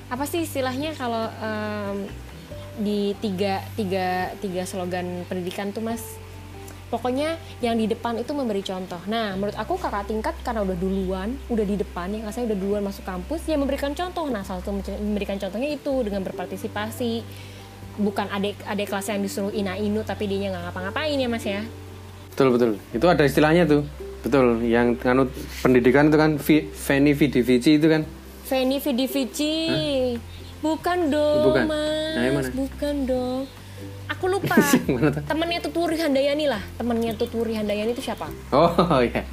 Apa 0.09 0.25
sih 0.25 0.43
istilahnya 0.43 0.97
kalau 0.97 1.29
em, 1.29 2.09
di 2.81 3.13
tiga 3.21 3.61
tiga 3.77 4.33
tiga 4.41 4.65
slogan 4.65 5.23
pendidikan 5.29 5.69
tuh 5.69 5.85
mas? 5.85 6.01
Pokoknya 6.93 7.41
yang 7.57 7.73
di 7.73 7.89
depan 7.89 8.21
itu 8.21 8.37
memberi 8.37 8.61
contoh. 8.61 9.01
Nah, 9.09 9.33
menurut 9.33 9.57
aku 9.57 9.81
kakak 9.81 10.05
tingkat 10.05 10.37
karena 10.45 10.61
udah 10.61 10.77
duluan, 10.77 11.33
udah 11.49 11.65
di 11.65 11.73
depan, 11.73 12.13
yang 12.13 12.29
saya 12.29 12.45
udah 12.45 12.53
duluan 12.53 12.85
masuk 12.85 13.01
kampus, 13.01 13.49
ya 13.49 13.57
memberikan 13.57 13.97
contoh. 13.97 14.29
Nah, 14.29 14.45
salah 14.45 14.61
satu 14.61 14.77
memberikan 15.01 15.41
contohnya 15.41 15.73
itu 15.73 16.05
dengan 16.05 16.21
berpartisipasi. 16.21 17.25
Bukan 17.97 18.29
adik 18.29 18.61
adik 18.69 18.93
kelas 18.93 19.09
yang 19.09 19.25
disuruh 19.25 19.49
ina 19.49 19.73
inu 19.73 20.05
tapi 20.05 20.29
dia 20.29 20.49
nggak 20.49 20.69
ngapa-ngapain 20.69 21.13
ya 21.13 21.29
mas 21.29 21.45
ya. 21.45 21.61
betul 22.33 22.49
betul 22.49 22.71
itu 22.89 23.05
ada 23.05 23.21
istilahnya 23.21 23.69
tuh 23.69 23.85
betul 24.25 24.65
yang 24.65 24.97
nganut 24.97 25.29
pendidikan 25.61 26.09
itu 26.09 26.17
kan 26.17 26.41
Vi- 26.41 26.65
Feni 26.73 27.13
Vidi 27.13 27.45
Vici 27.45 27.77
itu 27.77 27.85
kan 27.85 28.01
Feni 28.49 28.81
Vidi 28.81 29.05
Vici. 29.05 29.53
Bukan 30.63 31.11
dong, 31.11 31.43
Bukan. 31.51 31.63
Mas. 31.67 32.15
Nah? 32.15 32.53
Bukan 32.55 32.95
dong. 33.03 33.41
Aku 34.13 34.29
lupa. 34.29 34.55
Temennya 35.29 35.59
Tuturi 35.59 35.97
Handayani 35.97 36.45
lah. 36.45 36.61
Temennya 36.75 37.13
Tuturi 37.13 37.53
Handayani 37.53 37.91
itu 37.91 38.03
siapa? 38.03 38.29
oh 38.51 39.01
iya 39.01 39.25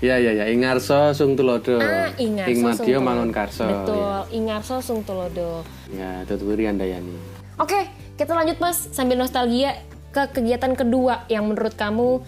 iya 0.00 0.16
iya 0.16 0.32
ya 0.32 0.44
Ingarso 0.46 1.10
Sung 1.10 1.34
Tulodo 1.34 1.76
Ah, 1.76 2.08
Ingarso 2.14 2.48
Ing 2.48 2.60
Sungtulodo. 2.62 3.02
Mangun 3.02 3.30
Karso 3.30 3.66
Betul, 3.66 4.18
Ingarso 4.30 4.76
Sung 4.80 5.00
Tulodo. 5.02 5.66
ya, 5.90 6.22
ya 6.22 6.28
Tuturi 6.28 6.64
Andayani 6.64 7.16
Oke, 7.56 7.84
kita 8.14 8.32
lanjut 8.32 8.56
Mas 8.56 8.88
sambil 8.90 9.16
nostalgia 9.16 9.76
ke 10.10 10.30
kegiatan 10.32 10.72
kedua 10.72 11.26
yang 11.26 11.44
menurut 11.44 11.74
kamu 11.74 12.22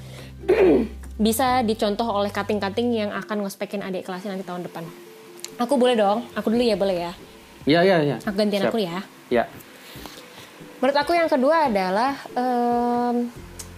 bisa 1.18 1.62
dicontoh 1.62 2.04
oleh 2.04 2.28
kating-kating 2.28 2.92
yang 2.92 3.10
akan 3.10 3.40
ngospekin 3.40 3.80
adik 3.80 4.02
kelasnya 4.02 4.32
nanti 4.32 4.42
tahun 4.42 4.66
depan. 4.66 4.82
Aku 5.58 5.76
boleh 5.76 5.94
dong, 5.94 6.26
aku 6.32 6.50
dulu 6.50 6.60
ya 6.60 6.74
boleh 6.74 6.96
ya. 7.00 7.12
iya 7.62 7.80
iya 7.80 7.96
iya 8.02 8.16
Aku 8.20 8.34
gantian 8.34 8.66
Siap. 8.66 8.72
aku 8.74 8.78
ya. 8.80 8.98
ya 9.30 9.44
Menurut 10.82 10.98
aku 10.98 11.14
yang 11.14 11.30
kedua 11.30 11.70
adalah 11.70 12.18
em, 12.34 13.30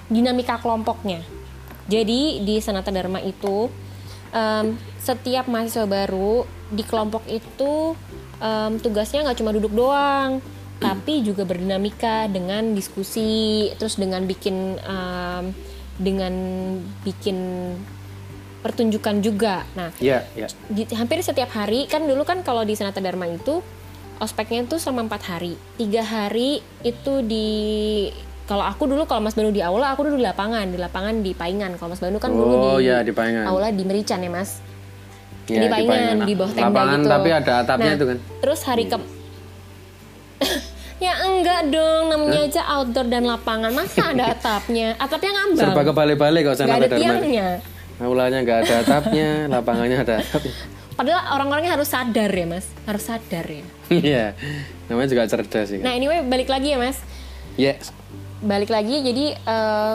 dinamika 0.09 0.57
kelompoknya. 0.57 1.21
Jadi 1.85 2.40
di 2.40 2.64
Sanata 2.64 2.88
Dharma 2.88 3.21
itu 3.21 3.69
em, 4.33 4.73
setiap 4.97 5.45
mahasiswa 5.45 5.85
baru 5.85 6.49
di 6.73 6.81
kelompok 6.81 7.29
itu 7.29 7.93
em, 8.40 8.81
tugasnya 8.81 9.21
nggak 9.29 9.37
cuma 9.37 9.53
duduk 9.53 9.77
doang, 9.77 10.40
tapi 10.81 11.21
juga 11.21 11.45
berdinamika 11.45 12.25
dengan 12.33 12.73
diskusi, 12.73 13.69
terus 13.77 14.01
dengan 14.01 14.25
bikin 14.25 14.81
em, 14.81 15.53
dengan 16.01 16.33
bikin 17.05 17.37
pertunjukan 18.64 19.21
juga. 19.21 19.69
Nah, 19.77 19.93
iya 20.01 20.25
iya 20.33 20.49
di, 20.73 20.88
hampir 20.97 21.21
setiap 21.21 21.53
hari 21.53 21.85
kan 21.85 22.09
dulu 22.09 22.25
kan 22.25 22.40
kalau 22.40 22.64
di 22.64 22.73
Sanata 22.73 23.05
Dharma 23.05 23.29
itu 23.29 23.61
ospeknya 24.16 24.62
itu 24.62 24.77
selama 24.77 25.07
empat 25.07 25.22
hari. 25.24 25.55
Tiga 25.74 26.00
hari 26.00 26.50
itu 26.81 27.20
di 27.20 27.48
kalau 28.44 28.61
aku 28.61 28.85
dulu 28.85 29.03
kalau 29.05 29.20
Mas 29.20 29.33
Banu 29.33 29.48
di 29.48 29.59
aula 29.59 29.90
aku 29.90 30.05
dulu 30.05 30.16
di 30.16 30.24
lapangan. 30.24 30.66
Di 30.66 30.77
lapangan 30.77 31.14
di 31.18 31.33
Paingan. 31.33 31.74
Kalau 31.74 31.88
Mas 31.88 31.98
Banu 31.98 32.18
kan 32.18 32.29
dulu 32.29 32.44
Oh, 32.46 32.77
di 32.77 32.87
ya, 32.87 33.00
di 33.00 33.11
Paingan. 33.11 33.44
aula 33.44 33.68
di 33.68 33.83
Merican 33.83 34.18
ya 34.18 34.29
Mas? 34.29 34.61
Iya, 35.44 35.61
di 35.61 35.68
Paingan 35.68 35.96
Paingan. 36.16 36.18
di 36.24 36.35
bawah 36.35 36.53
tenda 36.53 36.66
Lapangan 36.66 36.98
gitu. 36.98 37.11
tapi 37.11 37.29
ada 37.31 37.53
atapnya 37.59 37.85
Nah, 37.87 37.96
itu 37.96 38.07
kan? 38.07 38.18
terus 38.40 38.61
hari 38.62 38.85
ke 38.85 38.96
ya 40.98 41.12
enggak 41.22 41.61
dong. 41.68 42.05
Namanya 42.09 42.40
aja 42.42 42.62
outdoor 42.70 43.07
dan 43.07 43.24
lapangan. 43.24 43.70
Masa 43.70 44.03
ada 44.09 44.24
atapnya? 44.35 44.96
Atapnya 44.96 45.31
ngambang. 45.33 45.61
Serba 45.61 45.83
kebalik-balik 45.85 46.40
kok 46.42 46.55
nggak 46.55 46.59
sana 46.59 46.74
ada 46.79 46.88
tiangnya. 46.90 47.48
Aulanya 47.96 48.38
nggak 48.40 48.59
ada 48.62 48.74
atapnya 48.81 49.29
lapangannya 49.53 49.98
ada 49.98 50.14
atapnya 50.18 50.53
padahal 50.95 51.35
orang-orangnya 51.35 51.75
harus 51.75 51.89
sadar 51.89 52.31
ya 52.31 52.47
Mas. 52.47 52.67
Harus 52.85 53.05
sadar 53.05 53.45
ya. 53.45 53.65
Iya. 53.91 54.27
Namanya 54.87 55.09
juga 55.11 55.23
cerdas 55.27 55.69
sih. 55.69 55.79
Kan 55.79 55.87
Nah 55.87 55.93
anyway 55.93 56.21
balik 56.21 56.49
lagi 56.49 56.73
ya 56.73 56.79
mas, 56.79 57.01
yes. 57.57 57.93
Balik 58.41 58.69
lagi 58.69 59.01
jadi 59.01 59.33
eh, 59.35 59.95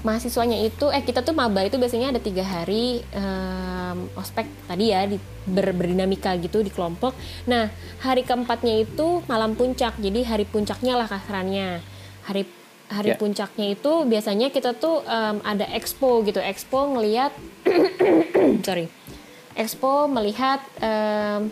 mahasiswanya 0.00 0.60
itu 0.60 0.86
eh 0.88 1.00
kita 1.00 1.20
tuh 1.20 1.32
maba 1.32 1.60
itu 1.60 1.76
biasanya 1.76 2.14
ada 2.14 2.20
tiga 2.20 2.44
hari 2.44 3.02
em, 3.10 3.98
ospek 4.14 4.46
tadi 4.64 4.94
ya 4.94 5.02
di, 5.02 5.18
ber- 5.44 5.72
berdinamika 5.72 6.36
gitu 6.36 6.60
di 6.60 6.70
kelompok. 6.70 7.16
Nah 7.44 7.72
hari 7.98 8.22
keempatnya 8.22 8.86
itu 8.86 9.24
malam 9.26 9.52
puncak 9.52 9.98
jadi 9.98 10.22
hari 10.22 10.44
puncaknya 10.44 10.94
lah 10.94 11.08
kasarannya. 11.08 11.80
Hari 12.28 12.42
hari 12.86 13.10
Ya. 13.12 13.18
puncaknya 13.18 13.74
itu 13.74 14.06
biasanya 14.06 14.54
kita 14.54 14.76
tuh 14.76 15.02
em, 15.02 15.42
ada 15.42 15.66
expo 15.74 16.22
gitu. 16.22 16.38
Expo 16.38 16.86
ngelihat 16.92 17.34
sorry 18.66 18.86
expo 19.56 20.06
melihat 20.06 20.60
em, 20.78 21.50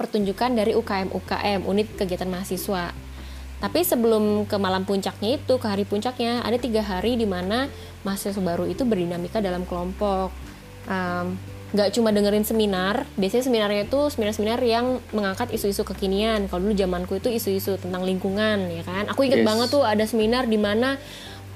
pertunjukan 0.00 0.54
dari 0.56 0.72
UKM 0.72 1.12
UKM 1.12 1.60
unit 1.68 1.88
kegiatan 1.94 2.26
mahasiswa. 2.30 2.90
Tapi 3.58 3.82
sebelum 3.82 4.46
ke 4.46 4.54
malam 4.54 4.86
puncaknya 4.86 5.34
itu, 5.34 5.58
ke 5.58 5.66
hari 5.66 5.82
puncaknya 5.82 6.46
ada 6.46 6.54
tiga 6.62 6.78
hari 6.78 7.18
di 7.18 7.26
mana 7.26 7.66
mahasiswa 8.06 8.38
baru 8.38 8.70
itu 8.70 8.86
berdinamika 8.86 9.42
dalam 9.42 9.66
kelompok. 9.66 10.30
Em, 10.86 11.34
nggak 11.68 11.92
cuma 11.92 12.08
dengerin 12.14 12.48
seminar, 12.48 13.04
biasanya 13.20 13.44
seminarnya 13.44 13.82
itu 13.84 14.00
seminar-seminar 14.08 14.56
yang 14.64 15.04
mengangkat 15.12 15.52
isu-isu 15.52 15.84
kekinian. 15.84 16.48
Kalau 16.48 16.64
dulu 16.64 16.72
zamanku 16.72 17.20
itu 17.20 17.28
isu-isu 17.28 17.76
tentang 17.76 18.08
lingkungan, 18.08 18.72
ya 18.72 18.80
kan? 18.86 19.04
Aku 19.12 19.20
inget 19.26 19.44
Yes. 19.44 19.48
banget 19.52 19.68
tuh 19.68 19.84
ada 19.84 20.04
seminar 20.08 20.48
di 20.48 20.56
mana 20.56 20.96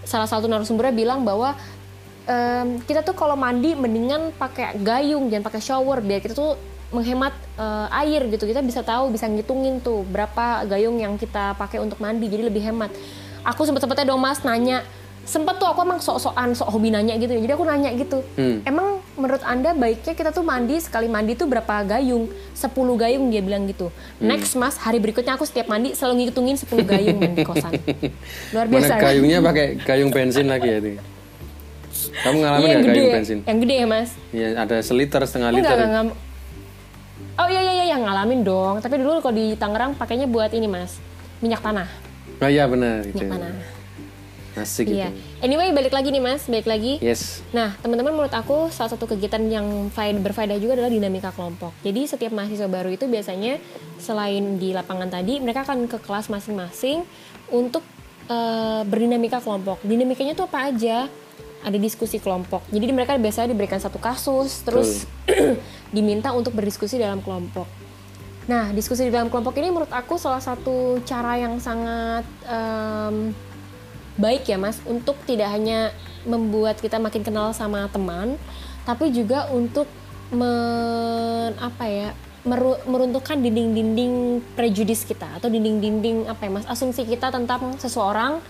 salah 0.05 0.29
satu 0.29 0.51
narasumbernya 0.51 0.93
bilang 0.93 1.25
bahwa 1.25 1.57
em, 2.27 2.79
kita 2.85 3.03
tuh 3.03 3.15
kalau 3.17 3.35
mandi 3.35 3.75
mendingan 3.75 4.35
pakai 4.37 4.79
gayung 4.81 5.31
jangan 5.31 5.45
pakai 5.47 5.63
shower 5.63 5.99
biar 6.03 6.21
kita 6.23 6.35
tuh 6.37 6.55
menghemat 6.93 7.35
eh, 7.57 7.99
air 8.05 8.29
gitu. 8.29 8.45
Kita 8.45 8.61
bisa 8.61 8.85
tahu 8.85 9.11
bisa 9.11 9.27
ngitungin 9.27 9.81
tuh 9.81 10.05
berapa 10.07 10.69
gayung 10.69 11.01
yang 11.01 11.17
kita 11.17 11.57
pakai 11.57 11.81
untuk 11.81 11.99
mandi 11.99 12.29
jadi 12.29 12.47
lebih 12.47 12.63
hemat. 12.63 12.93
Aku 13.43 13.67
sempet 13.67 13.83
sempetnya 13.83 14.13
dong 14.13 14.23
mas 14.23 14.45
nanya. 14.45 14.85
Sempet 15.23 15.55
tuh 15.55 15.71
aku 15.71 15.87
emang 15.87 16.03
sok-sokan 16.03 16.51
sok 16.51 16.67
hobi 16.75 16.91
nanya 16.91 17.15
gitu 17.15 17.33
ya. 17.33 17.41
Jadi 17.43 17.53
aku 17.57 17.65
nanya 17.65 17.91
gitu. 17.97 18.21
Hmm. 18.37 18.63
emang 18.69 19.01
menurut 19.13 19.45
anda 19.45 19.77
baiknya 19.77 20.17
kita 20.17 20.33
tuh 20.33 20.41
mandi 20.41 20.81
sekali 20.81 21.07
mandi 21.09 21.33
tuh 21.39 21.49
berapa 21.49 21.85
gayung? 21.85 22.29
10 22.53 22.69
gayung 22.75 23.31
dia 23.33 23.41
bilang 23.41 23.65
gitu. 23.67 23.89
Hmm. 23.89 24.29
next 24.29 24.55
mas 24.59 24.77
hari 24.77 25.01
berikutnya 25.01 25.35
aku 25.35 25.49
setiap 25.49 25.67
mandi 25.73 25.97
selalu 25.97 26.29
ngitungin 26.29 26.57
10 26.61 26.69
gayung 26.85 27.19
di 27.35 27.43
kosan. 27.47 27.73
Luar 28.55 28.67
mana 28.69 28.73
biasa 28.77 28.93
ya? 28.95 29.01
gayungnya 29.01 29.39
pakai 29.41 29.67
gayung 29.81 30.11
bensin 30.13 30.47
lagi 30.51 30.69
ya 30.69 30.79
itu 30.83 31.12
kamu 32.15 32.37
ngalamin 32.39 32.63
Iya, 32.63 32.77
nggak 32.77 32.93
gayung 32.93 33.11
bensin 33.11 33.39
yang 33.43 33.59
gede 33.59 33.75
ya 33.75 33.87
mas 33.87 34.11
ya 34.31 34.47
ada 34.59 34.77
seliter 34.79 35.21
setengah 35.23 35.49
Enggak, 35.51 35.65
liter 35.65 35.79
enggak, 35.81 36.03
enggak. 36.05 36.19
Oh 37.33 37.49
iya 37.49 37.61
iya 37.61 37.73
iya 37.75 37.87
yang 37.89 38.03
ngalamin 38.03 38.41
dong. 38.43 38.77
Tapi 38.79 39.01
dulu 39.01 39.19
kalau 39.19 39.33
di 39.33 39.57
Tangerang 39.57 39.93
pakainya 39.93 40.27
buat 40.27 40.53
ini 40.53 40.67
mas, 40.67 41.01
minyak 41.39 41.61
tanah, 41.61 41.89
oh 42.37 42.47
iya 42.47 42.65
benar 42.67 43.01
itu 43.03 43.17
minyak 43.19 43.41
tanah. 43.41 43.55
asik 44.55 44.85
Iya. 44.87 45.09
gitu 45.09 45.41
Anyway 45.41 45.73
balik 45.73 45.91
lagi 45.91 46.13
nih 46.13 46.21
mas, 46.21 46.45
balik 46.45 46.69
lagi. 46.69 47.01
yes 47.01 47.41
Nah 47.51 47.73
teman-teman 47.79 48.13
menurut 48.13 48.31
aku 48.31 48.69
salah 48.69 48.93
satu 48.93 49.09
kegiatan 49.09 49.41
yang 49.43 49.65
faed- 49.89 50.21
berfaedah 50.21 50.55
juga 50.57 50.77
adalah 50.77 50.93
dinamika 50.93 51.33
kelompok. 51.33 51.73
Jadi 51.81 52.05
setiap 52.05 52.31
mahasiswa 52.31 52.69
baru 52.69 52.91
itu 52.91 53.07
biasanya 53.07 53.57
selain 53.97 54.61
di 54.61 54.71
lapangan 54.71 55.09
tadi, 55.09 55.41
mereka 55.41 55.65
akan 55.65 55.89
ke 55.89 55.97
kelas 55.99 56.29
masing-masing 56.29 57.01
untuk 57.49 57.81
eh, 58.29 58.83
berdinamika 58.85 59.41
kelompok. 59.41 59.81
Dinamikanya 59.81 60.33
tuh 60.35 60.45
apa 60.45 60.69
aja? 60.69 61.09
Ada 61.63 61.79
diskusi 61.79 62.19
kelompok. 62.19 62.67
Jadi 62.75 62.91
mereka 62.91 63.15
biasanya 63.15 63.55
diberikan 63.55 63.79
satu 63.79 64.03
kasus, 64.03 64.67
terus 64.67 65.07
diminta 65.95 66.35
untuk 66.35 66.55
berdiskusi 66.59 66.99
dalam 66.99 67.23
kelompok. 67.23 67.71
Nah, 68.51 68.75
diskusi 68.75 69.07
di 69.07 69.15
dalam 69.15 69.31
kelompok 69.31 69.55
ini 69.63 69.71
menurut 69.71 69.93
aku 69.95 70.19
salah 70.19 70.43
satu 70.43 70.99
cara 71.07 71.39
yang 71.39 71.63
sangat 71.63 72.27
em, 72.43 73.31
baik 74.19 74.45
ya 74.45 74.61
mas 74.61 74.83
untuk 74.85 75.17
tidak 75.25 75.49
hanya 75.55 75.95
membuat 76.29 76.77
kita 76.83 77.01
makin 77.01 77.25
kenal 77.25 77.57
sama 77.57 77.89
teman 77.89 78.37
tapi 78.85 79.09
juga 79.09 79.49
untuk 79.49 79.89
men, 80.35 81.57
apa 81.57 81.85
ya 81.89 82.09
meru- 82.45 82.83
meruntuhkan 82.85 83.41
dinding-dinding 83.41 84.45
prejudis 84.53 85.09
kita 85.09 85.39
atau 85.41 85.49
dinding-dinding 85.49 86.29
apa 86.29 86.45
ya 86.45 86.51
mas 86.51 86.67
asumsi 86.69 87.09
kita 87.09 87.33
tentang 87.33 87.79
seseorang 87.81 88.43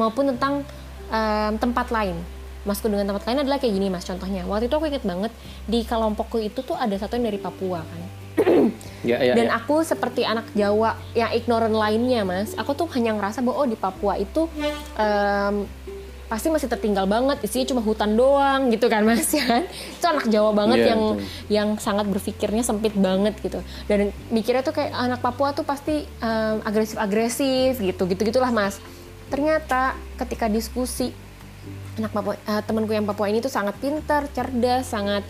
maupun 0.00 0.32
tentang 0.32 0.64
em, 1.12 1.52
tempat 1.60 1.92
lain 1.92 2.16
masku 2.62 2.86
dengan 2.88 3.08
tempat 3.08 3.24
lain 3.24 3.42
adalah 3.42 3.58
kayak 3.58 3.72
gini 3.72 3.88
mas. 3.88 4.04
Contohnya 4.04 4.44
waktu 4.44 4.68
itu 4.68 4.74
aku 4.76 4.86
inget 4.88 5.04
banget 5.04 5.32
di 5.64 5.80
kelompokku 5.82 6.38
itu 6.38 6.60
tuh 6.60 6.76
ada 6.76 6.92
satu 6.94 7.16
yang 7.16 7.32
dari 7.32 7.40
Papua 7.40 7.80
kan. 7.82 8.02
Ya 9.00 9.16
ya, 9.16 9.32
dan 9.32 9.48
ya. 9.48 9.56
aku 9.56 9.80
seperti 9.80 10.28
anak 10.28 10.44
Jawa 10.52 10.92
yang 11.16 11.32
ignorant 11.32 11.72
lainnya 11.72 12.20
mas 12.20 12.52
aku 12.52 12.76
tuh 12.76 12.84
hanya 12.92 13.16
ngerasa 13.16 13.40
bahwa 13.40 13.64
oh 13.64 13.64
di 13.64 13.72
Papua 13.72 14.20
itu 14.20 14.44
em, 14.92 15.64
pasti 16.28 16.52
masih 16.52 16.68
tertinggal 16.68 17.08
banget 17.08 17.40
isinya 17.40 17.66
cuma 17.72 17.80
hutan 17.80 18.12
doang 18.12 18.68
gitu 18.68 18.92
kan 18.92 19.00
mas 19.02 19.24
ya 19.36 19.44
kan. 19.48 19.64
Itu 19.66 20.04
anak 20.04 20.28
Jawa 20.28 20.52
banget 20.52 20.84
Iya, 20.84 20.88
yang 20.92 21.02
betul. 21.02 21.24
yang 21.48 21.68
sangat 21.80 22.06
berpikirnya 22.12 22.60
sempit 22.60 22.92
banget 22.92 23.40
gitu. 23.40 23.64
Dan 23.88 24.12
mikirnya 24.28 24.60
tuh 24.60 24.76
kayak 24.76 24.92
anak 24.92 25.24
Papua 25.24 25.56
tuh 25.56 25.64
pasti 25.64 26.04
agresif 26.62 27.00
agresif 27.00 27.80
gitu 27.80 28.04
gitu 28.04 28.20
gitulah 28.20 28.52
mas. 28.52 28.78
Ternyata 29.32 29.96
ketika 30.20 30.46
diskusi 30.46 31.16
anak 31.96 32.10
Papua 32.10 32.34
eh, 32.34 32.62
temanku 32.64 32.92
yang 32.92 33.04
Papua 33.04 33.26
ini 33.28 33.38
tuh 33.38 33.50
sangat 33.50 33.76
pintar, 33.76 34.26
cerdas, 34.30 34.86
sangat 34.86 35.22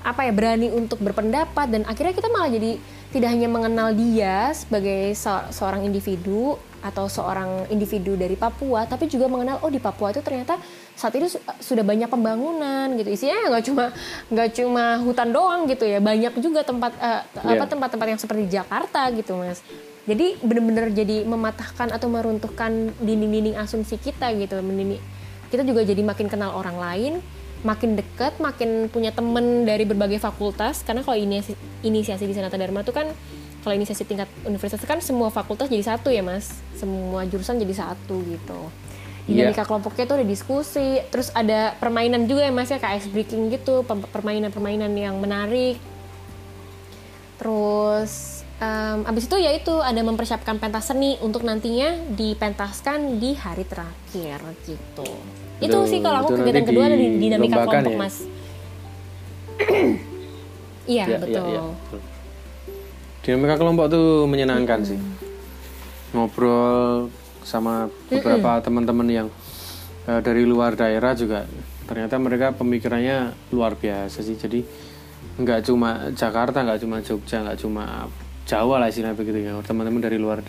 apa 0.00 0.22
ya 0.22 0.30
berani 0.30 0.70
untuk 0.70 1.02
berpendapat 1.02 1.66
dan 1.66 1.82
akhirnya 1.82 2.14
kita 2.14 2.30
malah 2.30 2.46
jadi 2.46 2.78
tidak 3.10 3.26
hanya 3.26 3.48
mengenal 3.50 3.90
dia 3.90 4.54
sebagai 4.54 5.10
se- 5.12 5.48
seorang 5.50 5.82
individu 5.82 6.54
atau 6.78 7.10
seorang 7.10 7.66
individu 7.66 8.14
dari 8.14 8.38
Papua, 8.38 8.86
tapi 8.86 9.10
juga 9.10 9.26
mengenal 9.26 9.58
oh 9.58 9.70
di 9.72 9.82
Papua 9.82 10.14
itu 10.14 10.22
ternyata 10.22 10.54
saat 10.94 11.10
ini 11.18 11.26
su- 11.26 11.42
sudah 11.42 11.82
banyak 11.82 12.06
pembangunan 12.06 12.86
gitu. 12.94 13.10
Isinya 13.10 13.50
nggak 13.50 13.64
cuma 13.66 13.84
nggak 14.30 14.48
cuma 14.54 14.84
hutan 15.02 15.34
doang 15.34 15.66
gitu 15.66 15.82
ya, 15.82 15.98
banyak 15.98 16.38
juga 16.38 16.62
tempat 16.62 16.94
eh, 17.02 17.22
apa 17.42 17.50
Iya. 17.58 17.66
tempat-tempat 17.66 18.06
yang 18.06 18.20
seperti 18.22 18.42
Jakarta 18.46 19.10
gitu 19.10 19.34
mas. 19.34 19.58
Jadi 20.06 20.38
benar-benar 20.38 20.94
jadi 20.94 21.26
mematahkan 21.26 21.90
atau 21.90 22.06
meruntuhkan 22.06 22.94
dinding-dinding 23.02 23.58
asumsi 23.58 23.98
kita 23.98 24.30
gitu. 24.38 24.54
Mendini- 24.62 25.02
Kita 25.48 25.62
juga 25.62 25.86
jadi 25.86 26.02
makin 26.02 26.26
kenal 26.26 26.54
orang 26.54 26.76
lain, 26.76 27.12
makin 27.62 27.98
dekat, 27.98 28.38
makin 28.38 28.90
punya 28.90 29.10
temen 29.10 29.66
dari 29.66 29.82
berbagai 29.86 30.18
fakultas. 30.18 30.82
Karena 30.82 31.02
kalau 31.06 31.18
inisiasi, 31.18 31.54
inisiasi 31.86 32.24
di 32.26 32.34
Sanata 32.34 32.58
Dharma 32.58 32.82
itu 32.82 32.94
kan 32.94 33.10
kalau 33.66 33.74
inisiasi 33.74 34.06
tingkat 34.06 34.30
universitas 34.46 34.86
kan 34.86 35.02
semua 35.02 35.26
fakultas 35.34 35.66
jadi 35.66 35.82
satu 35.82 36.14
ya 36.14 36.22
mas, 36.22 36.62
semua 36.78 37.26
jurusan 37.26 37.58
jadi 37.58 37.74
satu 37.74 38.22
gitu. 38.22 38.70
Iya. 39.26 39.50
Dinamika 39.50 39.66
kelompoknya 39.66 40.06
tuh 40.06 40.22
ada 40.22 40.26
diskusi, 40.26 41.02
terus 41.10 41.34
ada 41.34 41.74
permainan 41.82 42.30
juga 42.30 42.46
ya 42.46 42.54
mas 42.54 42.70
ya 42.70 42.78
kayak 42.78 43.02
ice 43.02 43.10
breaking 43.10 43.50
gitu, 43.50 43.82
permainan-permainan 43.86 44.94
yang 44.94 45.18
menarik. 45.18 45.82
Terus 47.42 48.35
em, 48.56 48.98
abis 49.04 49.28
itu 49.28 49.36
ya 49.36 49.52
itu 49.52 49.74
ada 49.80 50.00
mempersiapkan 50.00 50.56
pentas 50.56 50.88
seni 50.88 51.20
untuk 51.20 51.44
nantinya 51.44 51.92
dipentaskan 52.10 53.20
di 53.20 53.36
hari 53.36 53.64
terakhir 53.64 54.40
gitu. 54.64 55.08
itu 55.56 55.72
Betul, 55.72 55.88
sih 55.88 55.98
kalau 56.00 56.20
aku 56.20 56.36
itu 56.36 56.38
kegiatan 56.44 56.64
kedua 56.68 56.84
ada 56.84 56.96
di 56.96 57.08
dinamika 57.16 57.64
kelompok 57.64 57.92
ya? 57.92 57.98
mas. 57.98 58.16
Iya 60.86 61.04
Ya, 61.10 61.18
betul. 61.18 61.42
ya, 61.50 61.58
ya, 61.58 61.62
betul. 61.66 62.00
Dinamika 63.26 63.54
kelompok 63.58 63.86
tuh 63.90 64.06
menyenangkan 64.30 64.86
sih. 64.86 64.98
Ngobrol 66.14 67.10
sama 67.42 67.90
beberapa 68.06 68.62
teman-teman 68.62 69.08
yang 69.10 69.28
eh, 70.06 70.20
dari 70.22 70.46
luar 70.46 70.78
daerah 70.78 71.10
juga 71.18 71.42
ternyata 71.86 72.18
mereka 72.18 72.54
pemikirannya 72.54 73.34
luar 73.50 73.74
biasa 73.74 74.22
sih. 74.22 74.38
Jadi 74.38 74.62
nggak 75.36 75.66
cuma 75.66 76.10
Jakarta, 76.14 76.62
nggak 76.62 76.80
cuma 76.86 77.02
Jogja, 77.02 77.42
nggak 77.42 77.58
cuma 77.58 78.06
Jawa 78.46 78.78
lah 78.78 78.88
istilahnya 78.88 79.18
begitu 79.18 79.42
ya. 79.42 79.58
Teman-teman 79.66 79.98
dari 79.98 80.16
luar 80.16 80.40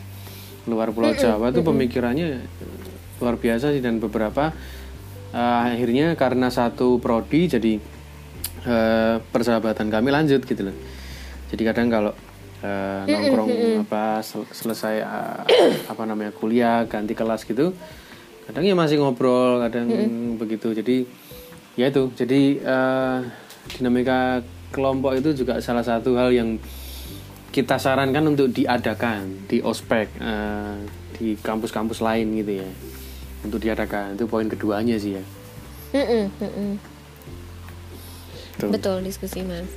luar 0.69 0.91
Pulau 0.93 1.15
Jawa 1.15 1.49
tuh 1.49 1.63
pemikirannya 1.65 2.27
eh, 2.37 2.41
luar 3.17 3.35
biasa 3.41 3.73
sih 3.73 3.81
dan 3.81 3.97
beberapa 3.97 4.53
eh, 5.33 5.59
akhirnya 5.73 6.13
karena 6.13 6.53
satu 6.53 7.01
prodi 7.01 7.49
jadi 7.49 7.81
eh, 8.67 9.15
persahabatan 9.33 9.89
kami 9.89 10.13
lanjut 10.13 10.45
gitu 10.45 10.61
loh. 10.69 10.75
Jadi 11.49 11.61
kadang 11.65 11.87
kalau 11.89 12.11
eh, 12.61 13.01
nongkrong 13.07 13.49
apa 13.87 14.21
sel- 14.21 14.51
selesai 14.51 14.95
eh, 15.01 15.39
apa 15.89 16.03
namanya 16.05 16.35
kuliah 16.35 16.83
ganti 16.85 17.15
kelas 17.15 17.47
gitu, 17.47 17.73
kadang 18.45 18.63
ya 18.67 18.75
masih 18.77 19.01
ngobrol, 19.01 19.63
kadang 19.63 19.87
begitu. 20.37 20.75
Jadi 20.75 21.07
ya 21.79 21.87
itu. 21.89 22.11
Jadi 22.13 22.59
eh, 22.61 23.17
dinamika 23.79 24.43
kelompok 24.75 25.15
itu 25.15 25.31
juga 25.31 25.63
salah 25.63 25.81
satu 25.81 26.19
hal 26.19 26.35
yang 26.35 26.59
kita 27.57 27.81
sarankan 27.81 28.37
untuk 28.37 28.53
diadakan 28.53 29.49
di 29.49 29.65
ospek 29.65 30.13
eh, 30.21 30.77
di 31.17 31.33
kampus-kampus 31.41 32.05
lain 32.05 32.37
gitu 32.37 32.61
ya 32.61 32.69
untuk 33.41 33.57
diadakan 33.57 34.13
itu 34.13 34.29
poin 34.29 34.45
keduanya 34.45 35.01
sih 35.01 35.17
ya 35.17 35.23
Mm-mm, 35.97 36.29
mm-mm. 36.37 36.71
Tuh. 38.57 38.69
Betul 38.73 39.05
diskusi 39.05 39.45
mas. 39.45 39.69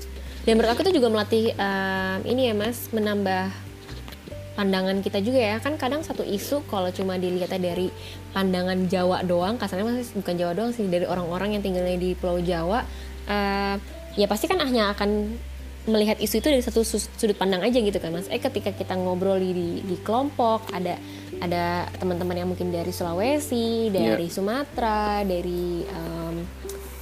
Dan 0.43 0.57
menurut 0.57 0.73
aku 0.73 0.83
itu 0.89 0.97
juga 0.97 1.13
melatih 1.13 1.53
em, 1.53 2.19
ini 2.25 2.49
ya 2.49 2.55
mas, 2.57 2.89
menambah 2.97 3.53
pandangan 4.57 5.01
kita 5.05 5.23
juga 5.23 5.41
ya 5.41 5.57
kan 5.63 5.79
kadang 5.79 6.03
satu 6.05 6.27
isu 6.27 6.67
kalau 6.69 6.91
cuma 6.93 7.17
dilihatnya 7.17 7.73
dari 7.73 7.89
pandangan 8.35 8.91
Jawa 8.91 9.25
doang 9.25 9.57
kasarnya 9.57 9.87
mas 9.87 10.13
bukan 10.13 10.35
Jawa 10.37 10.53
doang 10.53 10.73
sih 10.75 10.85
dari 10.91 11.07
orang-orang 11.09 11.57
yang 11.57 11.63
tinggalnya 11.65 11.97
di 11.97 12.13
Pulau 12.19 12.43
Jawa 12.43 12.85
eh, 13.31 13.77
ya 14.19 14.27
pasti 14.27 14.51
kan 14.51 14.59
hanya 14.61 14.93
akan 14.93 15.39
melihat 15.89 16.21
isu 16.21 16.45
itu 16.45 16.49
dari 16.53 16.61
satu 16.61 16.85
sudut 16.85 17.37
pandang 17.37 17.65
aja 17.65 17.81
gitu 17.81 17.97
kan 17.97 18.13
mas. 18.13 18.29
Eh 18.29 18.37
ketika 18.37 18.69
kita 18.73 18.93
ngobrol 18.97 19.41
di 19.41 19.81
di 19.81 19.97
kelompok 20.05 20.69
ada 20.77 21.01
ada 21.41 21.89
teman-teman 21.97 22.37
yang 22.37 22.49
mungkin 22.53 22.69
dari 22.69 22.93
Sulawesi 22.93 23.89
dari 23.89 24.27
Sumatera 24.29 25.25
dari 25.25 25.81
em, 25.89 26.37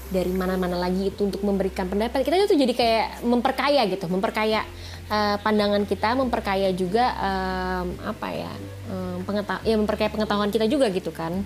dari 0.08 0.30
mana-mana 0.32 0.78
lagi 0.78 1.10
itu 1.10 1.26
untuk 1.28 1.42
memberikan 1.44 1.90
pendapat 1.90 2.22
kita 2.22 2.48
itu 2.48 2.56
jadi 2.56 2.72
kayak 2.72 3.08
memperkaya 3.26 3.82
gitu 3.90 4.06
memperkaya 4.06 4.62
eh, 5.10 5.36
pandangan 5.42 5.82
kita 5.84 6.14
memperkaya 6.14 6.70
juga 6.70 7.12
em, 7.18 7.86
apa 8.06 8.28
ya 8.30 8.52
em, 8.88 9.18
pengeta- 9.26 9.64
ya 9.66 9.74
memperkaya 9.74 10.08
pengetahuan 10.08 10.54
kita 10.54 10.70
juga 10.70 10.86
gitu 10.94 11.10
kan 11.10 11.42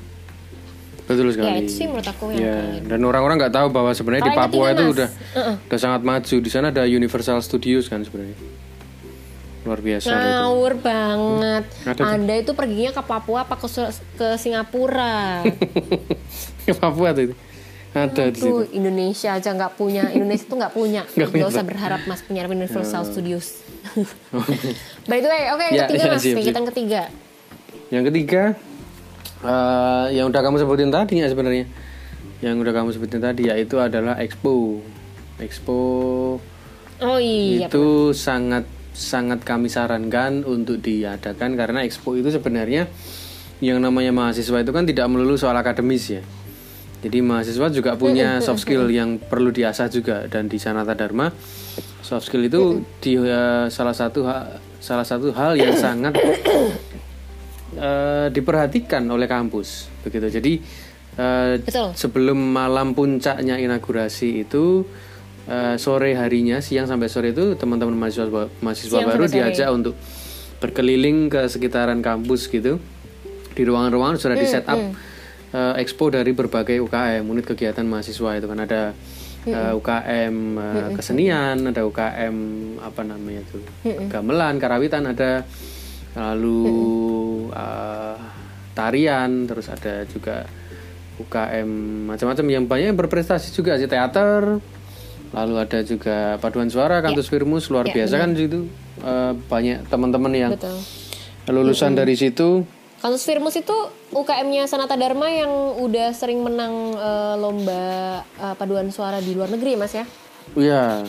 betul 1.05 1.29
sekali. 1.29 1.47
ya 1.47 1.55
itu 1.59 1.73
sih 1.75 1.87
menurut 1.87 2.07
aku 2.07 2.25
yang 2.31 2.38
Ya, 2.38 2.55
kayak 2.55 2.69
gitu. 2.75 2.87
dan 2.88 3.01
orang-orang 3.03 3.37
nggak 3.38 3.55
tahu 3.55 3.69
bahwa 3.69 3.91
sebenarnya 3.91 4.25
di 4.25 4.35
Papua 4.35 4.67
itu 4.71 4.85
udah 4.88 5.09
udah 5.62 5.79
sangat 5.79 6.01
maju. 6.01 6.37
Di 6.38 6.49
sana 6.49 6.67
ada 6.69 6.83
Universal 6.85 7.38
Studios 7.38 7.87
kan 7.87 8.01
sebenarnya. 8.01 8.38
Luar 9.62 9.79
biasa 9.79 10.09
itu. 10.09 10.19
ngawur 10.19 10.73
banget. 10.77 11.65
Ada 11.85 11.95
tuh. 11.95 12.05
anda 12.05 12.35
itu 12.37 12.53
perginya 12.53 12.91
ke 12.91 13.03
Papua 13.05 13.38
apa 13.41 13.55
ke, 13.55 13.69
ke 14.17 14.29
Singapura? 14.37 15.43
Ke 16.62 16.73
Papua 16.73 17.11
tuh 17.11 17.23
itu. 17.25 17.35
Ada 17.93 18.31
di 18.31 18.38
tuh 18.38 18.65
Indonesia 18.71 19.31
aja 19.33 19.51
nggak 19.51 19.75
punya. 19.75 20.09
Indonesia 20.09 20.47
tuh 20.47 20.57
nggak 20.57 20.73
punya. 20.73 21.03
Nggak 21.12 21.31
punya. 21.31 21.47
usah 21.47 21.61
berharap 21.61 22.01
mas 22.07 22.23
punya 22.23 22.43
Universal 22.45 23.03
Studios. 23.05 23.61
By 25.11 25.19
the 25.19 25.29
way 25.29 25.43
oke 25.49 25.61
yang 25.61 25.75
Ya, 25.75 25.85
ketiga 25.85 26.01
ya, 26.01 26.11
mas. 26.11 26.23
siap, 26.23 26.37
kegiatan 26.38 26.65
ketiga. 26.71 27.03
Yang 27.91 28.05
ketiga 28.09 28.43
eh, 29.42 30.07
yang 30.14 30.31
udah 30.31 30.40
kamu 30.40 30.57
sebutin 30.62 30.90
tadi 30.90 31.20
ya 31.20 31.28
sebenarnya. 31.28 31.66
Yang 32.42 32.55
udah 32.66 32.72
kamu 32.74 32.88
sebutin 32.94 33.20
tadi 33.22 33.42
yaitu 33.50 33.78
adalah 33.78 34.18
Expo. 34.18 34.83
Expo 35.42 35.83
oh 37.02 37.18
iya 37.18 37.66
itu 37.66 38.14
sangat 38.14 38.62
sangat 38.94 39.42
kami 39.42 39.66
sarankan 39.66 40.46
untuk 40.46 40.78
diadakan 40.78 41.59
karena 41.59 41.83
Expo 41.83 42.14
itu 42.14 42.31
sebenarnya 42.31 42.87
yang 43.62 43.78
namanya 43.83 44.11
mahasiswa 44.11 44.62
itu 44.62 44.70
kan 44.74 44.87
tidak 44.87 45.07
melulu 45.11 45.35
soal 45.38 45.55
akademis 45.55 46.18
ya. 46.18 46.22
Jadi 47.02 47.18
mahasiswa 47.18 47.66
juga 47.74 47.98
punya 47.98 48.38
soft 48.38 48.62
skill 48.62 48.87
yang 48.87 49.18
perlu 49.18 49.50
diasah 49.50 49.90
juga 49.90 50.31
dan 50.31 50.46
di 50.46 50.62
Sanata 50.62 50.94
Dharma 50.94 51.35
soft 51.98 52.31
skill 52.31 52.46
itu 52.46 52.87
di 53.02 53.18
eh, 53.18 53.66
salah 53.66 53.94
satu 53.94 54.22
ha- 54.22 54.62
salah 54.78 55.02
satu 55.02 55.35
hal 55.35 55.59
yang 55.59 55.74
sangat 55.74 56.14
eh, 57.77 58.27
diperhatikan 58.33 59.05
oleh 59.09 59.29
kampus 59.29 59.89
begitu. 60.05 60.29
Jadi 60.29 60.55
Betul. 61.13 61.93
sebelum 61.93 62.41
malam 62.41 62.97
puncaknya 62.97 63.61
inaugurasi 63.61 64.49
itu 64.49 64.89
eh, 65.49 65.77
sore 65.79 66.15
harinya 66.15 66.63
siang 66.63 66.87
sampai 66.87 67.09
sore 67.11 67.35
itu 67.35 67.59
teman-teman 67.59 67.95
mahasiswa 67.97 68.49
mahasiswa 68.63 68.99
Siang 69.03 69.09
baru 69.09 69.25
sore. 69.27 69.35
diajak 69.35 69.69
untuk 69.75 69.95
berkeliling 70.63 71.27
ke 71.27 71.51
sekitaran 71.51 71.99
kampus 71.99 72.47
gitu 72.47 72.79
di 73.53 73.63
ruangan-ruangan 73.67 74.17
sudah 74.17 74.37
di 74.39 74.47
set 74.47 74.67
up 74.71 74.79
eh, 74.79 75.75
expo 75.83 76.09
dari 76.09 76.33
berbagai 76.33 76.79
UKM 76.81 77.27
unit 77.27 77.45
kegiatan 77.45 77.85
mahasiswa 77.85 78.39
itu 78.39 78.47
kan 78.47 78.59
ada 78.63 78.95
eh, 79.45 79.73
UKM 79.75 80.37
eh, 80.57 80.89
kesenian 80.97 81.67
ada 81.67 81.83
UKM 81.83 82.37
apa 82.79 83.03
namanya 83.03 83.43
itu 83.43 83.59
gamelan 84.09 84.57
karawitan 84.63 85.11
ada 85.11 85.43
lalu 86.12 86.64
eh, 87.53 88.16
tarian 88.72 89.44
terus 89.44 89.68
ada 89.68 90.05
juga 90.09 90.44
UKM 91.20 91.68
macam-macam 92.09 92.46
yang 92.48 92.64
banyak 92.64 92.87
yang 92.92 92.98
berprestasi 92.98 93.53
juga 93.53 93.77
sih 93.77 93.88
teater 93.88 94.59
lalu 95.33 95.55
ada 95.57 95.81
juga 95.81 96.37
paduan 96.37 96.68
suara 96.68 97.01
kantus 97.01 97.29
firmus 97.29 97.72
luar 97.72 97.88
Ya, 97.88 98.05
biasa 98.05 98.14
kan 98.20 98.37
situ 98.37 98.68
Eh, 99.03 99.33
banyak 99.48 99.88
teman-teman 99.88 100.31
yang 100.31 100.53
betul. 100.55 100.79
lulusan 101.48 101.96
dari 101.96 102.14
situ. 102.14 102.62
Kasus 103.03 103.27
Firmus 103.27 103.59
itu 103.59 103.75
UKM-nya 104.14 104.70
Sanata 104.70 104.94
Dharma 104.94 105.27
yang 105.27 105.51
udah 105.83 106.14
sering 106.14 106.44
menang 106.44 106.94
eh, 106.94 107.35
lomba 107.35 107.83
eh, 108.22 108.55
paduan 108.55 108.92
suara 108.94 109.18
di 109.18 109.35
luar 109.35 109.51
negeri, 109.51 109.75
Mas 109.75 109.90
ya? 109.90 110.05
Iya, 110.55 111.03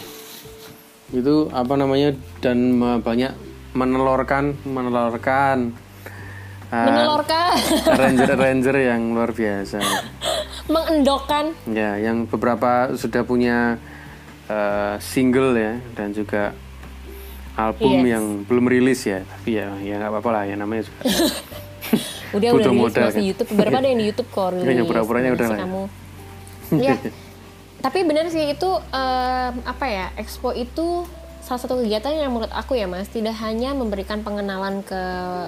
itu 1.13 1.51
apa 1.53 1.75
namanya 1.77 2.17
dan 2.41 2.79
banyak 3.03 3.29
menelorkan 3.73 4.53
menelorkan 4.63 5.73
uh, 6.69 6.85
Menelorkan, 6.85 7.53
ranger-ranger 8.01 8.75
yang 8.79 9.01
luar 9.11 9.29
biasa. 9.29 9.77
mengendokkan. 10.63 11.51
Ya, 11.67 11.97
yang 11.97 12.23
beberapa 12.23 12.93
sudah 12.93 13.21
punya 13.21 13.75
uh, 14.47 14.95
single 14.97 15.53
ya 15.53 15.75
dan 15.93 16.13
juga 16.13 16.55
album 17.53 18.01
Yes. 18.01 18.09
yang 18.09 18.25
belum 18.43 18.65
rilis 18.65 19.01
ya. 19.03 19.21
Tapi 19.21 19.49
ya 19.53 19.67
ya 19.77 19.99
nggak 19.99 20.09
apa-apa 20.09 20.29
lah 20.31 20.43
ya 20.45 20.55
namanya 20.55 20.87
juga. 20.87 21.01
udah 22.33 22.49
udah 22.49 22.71
rilis 22.71 22.81
modal, 22.81 23.07
kan? 23.07 23.21
YouTube 23.21 23.49
beberapa 23.53 23.77
ada 23.77 23.87
yang 23.87 23.99
di 23.99 24.05
YouTube 24.09 24.29
kok 24.31 24.47
rilis 24.49 24.65
Kayaknya 24.65 24.85
pura-puranya 24.87 25.29
udah 25.29 25.37
Masih 25.37 25.53
lah 25.53 25.59
ya. 25.59 25.65
kamu 25.69 25.83
ya 26.89 26.95
tapi 27.77 27.99
benar 28.01 28.25
sih 28.25 28.43
itu 28.49 28.69
em, 28.89 29.53
apa 29.61 29.85
ya 29.85 30.05
expo 30.15 30.49
itu 30.49 31.05
salah 31.43 31.59
satu 31.59 31.75
kegiatan 31.77 32.15
yang 32.15 32.31
menurut 32.31 32.49
aku 32.49 32.73
ya 32.73 32.87
mas 32.87 33.05
tidak 33.07 33.35
hanya 33.37 33.71
memberikan 33.71 34.23
pengenalan 34.23 34.79
ke 34.81 35.01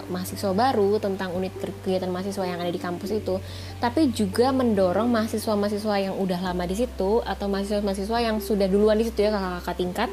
mahasiswa 0.06 0.52
baru 0.52 1.00
tentang 1.00 1.32
unit 1.32 1.56
ke- 1.56 1.72
kegiatan 1.82 2.12
mahasiswa 2.12 2.44
yang 2.44 2.60
ada 2.60 2.68
di 2.68 2.78
kampus 2.78 3.16
itu 3.16 3.40
tapi 3.78 4.12
juga 4.12 4.52
mendorong 4.52 5.08
mahasiswa-mahasiswa 5.08 5.96
yang 6.02 6.16
udah 6.16 6.40
lama 6.42 6.64
di 6.64 6.76
situ 6.76 7.24
atau 7.24 7.48
mahasiswa-mahasiswa 7.48 8.18
yang 8.20 8.38
sudah 8.40 8.68
duluan 8.68 8.96
di 8.96 9.08
situ 9.08 9.24
ya 9.24 9.32
kakak-kakak 9.32 9.76
tingkat 9.76 10.10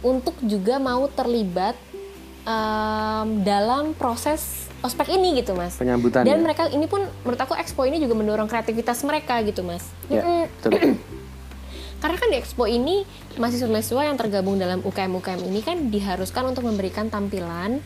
untuk 0.00 0.38
juga 0.40 0.78
mau 0.78 1.10
terlibat 1.10 1.74
em, 2.46 3.26
dalam 3.42 3.92
proses 3.92 4.70
ospek 4.78 5.10
ini 5.10 5.42
gitu 5.42 5.52
mas 5.52 5.74
Penyambutan 5.74 6.22
dan 6.22 6.38
ya? 6.38 6.42
mereka 6.44 6.70
ini 6.70 6.86
pun 6.86 7.02
menurut 7.24 7.40
aku 7.40 7.58
expo 7.58 7.82
ini 7.82 7.98
juga 7.98 8.14
mendorong 8.14 8.46
kreativitas 8.46 9.02
mereka 9.02 9.42
gitu 9.42 9.66
mas 9.66 9.82
Ya. 10.06 10.46
karena 12.00 12.16
kan 12.20 12.28
di 12.28 12.36
expo 12.36 12.64
ini 12.68 13.02
mahasiswa-mahasiswa 13.40 14.02
yang 14.04 14.16
tergabung 14.20 14.56
dalam 14.60 14.84
UKM-UKM 14.84 15.40
ini 15.48 15.60
kan 15.64 15.76
diharuskan 15.88 16.52
untuk 16.52 16.68
memberikan 16.68 17.08
tampilan 17.08 17.80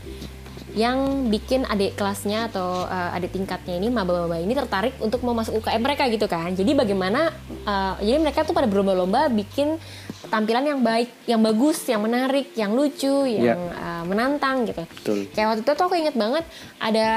yang 0.75 1.27
bikin 1.27 1.67
adik 1.67 1.99
kelasnya 1.99 2.47
atau 2.47 2.87
uh, 2.87 3.17
adik 3.17 3.35
tingkatnya 3.35 3.75
ini 3.75 3.91
maba-maba 3.91 4.39
ini 4.39 4.55
tertarik 4.55 4.95
untuk 5.03 5.27
mau 5.27 5.35
masuk 5.35 5.59
UKM 5.63 5.83
mereka 5.83 6.07
gitu 6.07 6.31
kan. 6.31 6.55
Jadi 6.55 6.79
bagaimana 6.79 7.35
uh, 7.67 7.99
jadi 7.99 8.23
mereka 8.23 8.47
tuh 8.47 8.55
pada 8.55 8.71
berlomba-lomba 8.71 9.31
bikin 9.35 9.83
tampilan 10.31 10.63
yang 10.63 10.81
baik 10.81 11.11
yang 11.27 11.43
bagus 11.43 11.83
yang 11.91 12.07
menarik 12.07 12.55
yang 12.55 12.71
lucu 12.71 13.27
yang 13.27 13.59
uh, 13.75 14.07
menantang 14.07 14.63
gitu. 14.63 14.87
Betul. 14.87 15.19
kayak 15.35 15.47
waktu 15.51 15.63
itu 15.67 15.73
tuh 15.75 15.85
aku 15.91 15.97
inget 15.99 16.15
banget 16.15 16.47
ada 16.79 17.09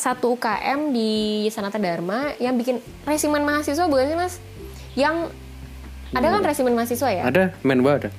satu 0.00 0.40
UKM 0.40 0.96
di 0.96 1.12
Sanata 1.52 1.76
Dharma 1.76 2.32
yang 2.40 2.56
bikin 2.56 2.80
resimen 3.04 3.44
mahasiswa 3.44 3.84
bukan 3.92 4.08
sih 4.08 4.18
mas? 4.18 4.34
Yang 4.96 5.36
ada 6.12 6.26
kan 6.28 6.42
resimen 6.42 6.72
mahasiswa 6.72 7.08
ya 7.08 7.22
Ada 7.24 7.44
menwa 7.62 7.96
ada. 7.96 8.10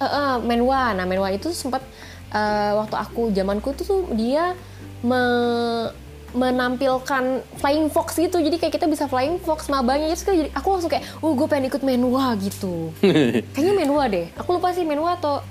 Eh, 0.00 0.06
eh, 0.06 0.34
Menwa. 0.40 0.96
Nah, 0.96 1.04
Menwa 1.04 1.28
itu 1.28 1.52
sempat 1.52 1.84
eh, 2.30 2.72
waktu 2.72 2.96
aku 2.96 3.28
zamanku 3.30 3.76
tuh 3.76 3.84
tuh 3.84 4.00
dia 4.14 4.56
me- 5.00 5.92
menampilkan 6.30 7.24
flying 7.58 7.90
fox 7.90 8.16
gitu. 8.16 8.38
Jadi 8.38 8.56
kayak 8.56 8.80
kita 8.80 8.86
bisa 8.86 9.04
flying 9.04 9.36
fox 9.36 9.68
mabanya. 9.68 10.08
Terus 10.08 10.24
jadi 10.24 10.48
aku 10.54 10.72
langsung 10.72 10.88
kayak, 10.88 11.04
"Oh, 11.20 11.34
gue 11.34 11.44
pengen 11.44 11.68
ikut 11.68 11.82
Menwa 11.82 12.32
gitu." 12.38 12.94
Kayaknya 13.52 13.74
Menwa 13.76 14.08
deh. 14.08 14.30
Aku 14.38 14.56
lupa 14.56 14.72
sih 14.72 14.86
Menwa 14.86 15.14
atau 15.14 15.42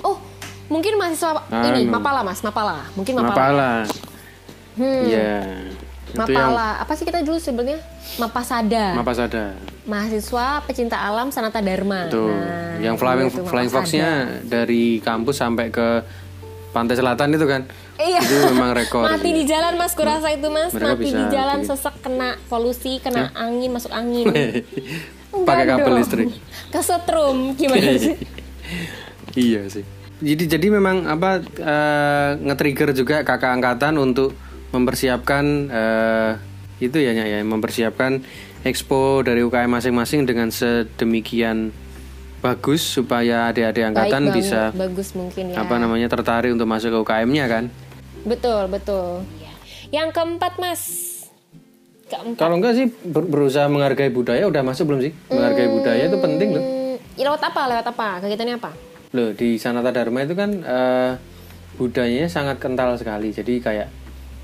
Oh, 0.00 0.16
mungkin 0.68 0.94
mahasiswa 0.96 1.42
ini 1.66 1.84
Anu. 1.84 1.92
Mapala, 1.92 2.22
Mas, 2.22 2.40
Mapala. 2.40 2.86
Mungkin 2.94 3.12
Mapala. 3.18 3.34
Mapala. 3.34 3.72
Hmm. 4.76 5.04
Itu 6.18 6.32
yang 6.32 6.50
Mapala. 6.50 6.80
Apa 6.80 6.92
sih 6.92 7.04
kita 7.04 7.20
dulu 7.20 7.36
sebelumnya? 7.36 7.78
Mapasada. 8.16 8.94
Mapasada. 8.94 9.44
mahasiswa 9.86 10.66
pecinta 10.66 10.98
alam 10.98 11.30
Sanata 11.30 11.60
Dharma. 11.60 12.08
Tuh, 12.08 12.26
Nah, 12.26 12.82
yang 12.82 12.96
flying 12.96 13.30
itu 13.30 13.38
flying 13.40 13.70
foxnya 13.70 14.08
dari 14.42 14.98
kampus 14.98 15.38
sampai 15.38 15.70
ke 15.70 16.02
pantai 16.72 16.92
selatan 16.92 17.30
itu 17.30 17.46
kan. 17.46 17.62
Iya. 17.96 18.18
Itu 18.18 18.50
memang 18.50 18.74
rekor. 18.74 19.06
Mati 19.06 19.30
di 19.30 19.44
jalan 19.44 19.78
mas, 19.78 19.94
kurasa 19.94 20.28
itu 20.28 20.50
mas. 20.50 20.74
Mereka 20.74 20.90
Mati 20.90 21.00
bisa 21.00 21.16
di 21.16 21.26
jalan 21.30 21.58
bikin. 21.60 21.70
sesek 21.70 21.94
kena 22.02 22.30
polusi, 22.46 22.98
kena 22.98 23.30
angin 23.32 23.70
masuk 23.70 23.88
angin. 23.88 24.26
Pakai 25.46 25.64
kabel 25.64 25.86
dong. 25.86 25.98
listrik. 26.00 26.28
Kesetrum 26.74 27.54
gimana 27.54 27.94
sih? 27.94 28.16
iya 29.48 29.62
sih. 29.68 29.84
Jadi 30.16 30.44
jadi 30.48 30.66
memang 30.72 31.04
apa 31.06 31.44
eh, 31.44 32.30
nge-trigger 32.42 32.90
juga 32.90 33.20
kakak 33.20 33.52
angkatan 33.54 33.96
untuk 33.96 34.32
mempersiapkan 34.76 35.44
eh, 35.72 36.30
itu 36.78 37.00
ya 37.00 37.16
ya, 37.16 37.40
mempersiapkan 37.40 38.20
expo 38.60 39.24
dari 39.24 39.40
UKM 39.40 39.70
masing-masing 39.70 40.28
dengan 40.28 40.52
sedemikian 40.52 41.72
bagus 42.44 42.84
supaya 42.84 43.48
adik-adik 43.48 43.90
angkatan 43.90 44.28
Baik 44.28 44.36
bisa 44.36 44.62
bagus 44.76 45.16
mungkin 45.16 45.50
ya. 45.50 45.64
apa 45.64 45.80
namanya 45.80 46.06
tertarik 46.06 46.52
untuk 46.52 46.68
masuk 46.68 46.92
ke 46.92 46.98
UKM-nya 47.02 47.44
kan. 47.48 47.64
Betul 48.22 48.68
betul. 48.68 49.24
Yang 49.90 50.08
keempat 50.12 50.52
mas. 50.60 50.82
Keempat. 52.06 52.38
Kalau 52.38 52.54
enggak 52.60 52.74
sih 52.78 52.86
ber- 53.02 53.26
berusaha 53.26 53.66
menghargai 53.66 54.12
budaya 54.12 54.46
udah 54.46 54.62
masuk 54.62 54.92
belum 54.92 55.00
sih? 55.00 55.12
Menghargai 55.26 55.68
budaya 55.72 56.02
itu 56.06 56.18
penting 56.22 56.48
loh. 56.54 56.62
Hmm, 56.62 56.94
lewat 57.18 57.42
apa? 57.50 57.62
Lewat 57.66 57.86
apa? 57.88 58.08
Kegiatannya 58.22 58.56
apa? 58.62 58.70
Loh 59.14 59.30
di 59.34 59.58
Sanata 59.58 59.90
Dharma 59.90 60.22
itu 60.22 60.34
kan 60.38 60.50
eh, 60.62 61.10
budayanya 61.80 62.28
sangat 62.30 62.62
kental 62.62 62.94
sekali. 62.94 63.34
Jadi 63.34 63.58
kayak 63.58 63.88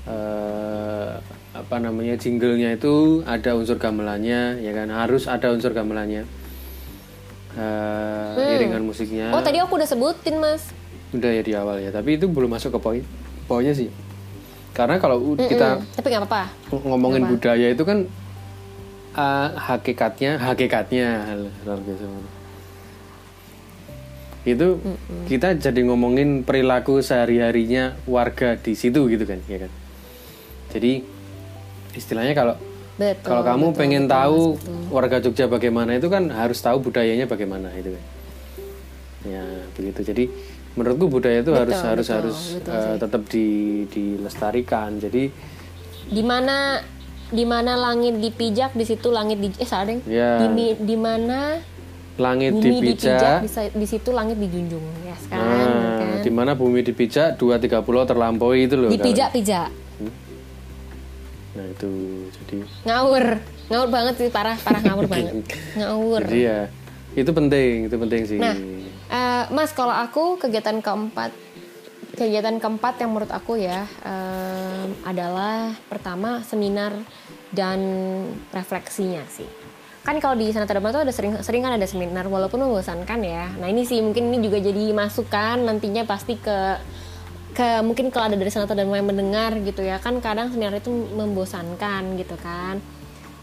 eh, 0.05 1.11
apa 1.53 1.75
namanya 1.77 2.15
jinglenya 2.15 2.73
itu 2.73 3.21
ada 3.23 3.53
unsur 3.53 3.77
gamelannya, 3.77 4.59
ya 4.59 4.71
kan 4.71 4.89
harus 4.89 5.25
ada 5.25 5.49
unsur 5.49 5.71
gamelannya. 5.71 6.25
Eh, 7.53 8.55
Iringan 8.57 8.81
musiknya 8.81 9.29
Oh 9.29 9.37
tadi 9.39 9.61
aku 9.61 9.77
udah 9.77 9.85
sebutin 9.85 10.37
mas. 10.37 10.73
udah 11.11 11.29
ya 11.29 11.41
di 11.41 11.53
awal 11.53 11.77
ya. 11.77 11.89
Tapi 11.89 12.17
itu 12.17 12.25
belum 12.25 12.49
masuk 12.49 12.73
ke 12.73 12.79
poin. 12.79 13.03
Poinnya 13.45 13.71
sih. 13.71 13.93
Karena 14.73 14.97
kalau 14.97 15.21
u- 15.21 15.37
kita 15.37 15.77
Hmm, 15.77 15.85
tapi 15.93 16.07
nggak 16.09 16.25
apa-apa. 16.25 16.43
ng- 16.67 16.83
ngomongin 16.83 17.23
budaya 17.27 17.69
itu 17.69 17.83
kan 17.83 18.09
eh, 19.13 19.49
hakikatnya 19.53 20.41
hakikatnya 20.41 21.37
biasa 21.61 22.05
itu 24.43 24.75
kita 25.23 25.55
jadi 25.55 25.79
ngomongin 25.85 26.41
perilaku 26.41 26.99
sehari 26.99 27.39
harinya 27.39 27.95
warga 28.03 28.57
di 28.57 28.73
situ 28.73 29.07
gitu 29.07 29.23
kan 29.23 29.39
ya 29.45 29.55
kan 29.61 29.71
jadi 30.71 31.03
istilahnya 31.93 32.33
kalau 32.33 32.55
Betul. 32.93 33.25
kalau 33.25 33.41
kamu 33.41 33.65
betul, 33.67 33.79
pengen 33.81 34.03
betul, 34.05 34.13
tahu 34.13 34.41
betul. 34.53 34.81
warga 34.93 35.17
Jogja 35.17 35.45
bagaimana 35.49 35.97
itu 35.97 36.07
kan 36.07 36.29
harus 36.29 36.61
tahu 36.61 36.77
budayanya 36.79 37.25
bagaimana 37.25 37.73
itu 37.73 37.89
kan 37.89 38.03
ya 39.23 39.43
begitu 39.73 39.99
jadi 40.03 40.23
menurutku 40.73 41.09
budaya 41.09 41.41
itu 41.41 41.53
harus 41.53 41.73
Betul, 41.73 41.89
harus 41.89 42.05
betul, 42.05 42.17
harus 42.21 42.37
betul 42.53 42.73
eh, 42.73 42.95
tetap 43.01 43.21
di 43.29 43.47
dilestarikan 43.89 44.89
jadi 45.01 45.23
di 46.03 46.21
mana 46.21 46.81
di 47.33 47.45
mana 47.49 47.73
langit 47.73 48.21
dipijak 48.21 48.77
di 48.77 48.85
situ 48.85 49.09
langit 49.09 49.41
di 49.41 49.49
eh 49.57 49.65
salah 49.65 49.89
deng 49.89 50.05
Ya. 50.05 50.45
di, 50.45 50.77
di 50.77 50.93
mana 50.93 51.57
langit 52.13 52.53
bumi 52.53 52.93
dipijak 52.93 53.41
dipijak 53.41 53.73
di, 53.73 53.85
situ 53.89 54.09
langit 54.13 54.37
dijunjung 54.37 54.85
ya 55.01 55.17
kan, 55.33 55.39
Nah, 55.41 55.97
kan? 55.97 56.21
di 56.21 56.29
mana 56.29 56.51
bumi 56.53 56.85
dipijak 56.85 57.41
dua 57.41 57.57
tiga 57.57 57.81
pulau 57.81 58.05
terlampaui 58.05 58.69
itu 58.69 58.77
loh. 58.77 58.93
dipijak 58.93 59.33
pijak 59.33 59.73
kawan. 59.73 59.82
Nah 61.53 61.65
itu 61.69 61.91
jadi 62.41 62.55
ngawur 62.85 63.25
ngawur 63.69 63.89
banget 63.89 64.13
sih 64.19 64.29
parah 64.33 64.57
parah 64.57 64.81
ngawur 64.81 65.05
banget 65.13 65.33
ngawur 65.77 66.21
jadi 66.25 66.39
ya 66.41 66.59
itu 67.13 67.29
penting 67.29 67.85
itu 67.87 67.95
penting 67.95 68.21
sih. 68.25 68.37
Nah, 68.41 68.57
eh, 69.13 69.43
Mas, 69.53 69.69
kalau 69.69 69.93
aku 69.93 70.41
kegiatan 70.41 70.81
keempat, 70.81 71.29
kegiatan 72.17 72.57
keempat 72.57 72.97
yang 73.01 73.13
menurut 73.13 73.29
aku 73.29 73.57
ya 73.57 73.85
em, 74.01 74.97
adalah 75.05 75.77
pertama 75.89 76.41
seminar 76.41 76.93
dan 77.53 77.79
refleksinya 78.49 79.21
sih. 79.29 79.45
Kan 80.03 80.19
kalau 80.19 80.35
di 80.35 80.51
Sanata 80.51 80.75
Dharma 80.75 80.91
tuh 80.91 81.05
ada 81.05 81.13
sering 81.15 81.39
sering 81.39 81.63
kan 81.63 81.79
ada 81.79 81.87
seminar 81.87 82.27
walaupun 82.27 82.59
membosankan 82.59 83.23
ya. 83.23 83.53
Nah 83.55 83.71
ini 83.71 83.87
sih 83.87 84.03
mungkin 84.03 84.33
ini 84.33 84.43
juga 84.43 84.59
jadi 84.59 84.91
masukan 84.91 85.63
nantinya 85.63 86.03
pasti 86.03 86.35
ke 86.35 86.81
ke 87.53 87.85
mungkin 87.85 88.09
kalau 88.09 88.27
ada 88.27 88.37
dari 88.37 88.49
Sanata 88.49 88.73
Dharma 88.73 88.97
yang 88.97 89.07
mendengar 89.07 89.53
gitu 89.61 89.85
ya 89.85 90.01
kan 90.01 90.17
kadang 90.19 90.49
seminar 90.49 90.73
itu 90.77 90.89
membosankan 90.89 92.17
gitu 92.17 92.33
kan. 92.41 92.81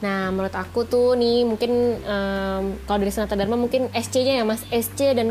Nah, 0.00 0.32
menurut 0.32 0.52
aku 0.56 0.88
tuh 0.88 1.14
nih 1.14 1.46
mungkin 1.46 2.00
em, 2.02 2.62
kalau 2.84 2.98
dari 2.98 3.12
Sanata 3.14 3.38
Dharma 3.38 3.54
mungkin 3.54 3.86
SC-nya 3.94 4.42
ya 4.42 4.44
Mas, 4.44 4.66
SC 4.68 5.14
dan 5.14 5.30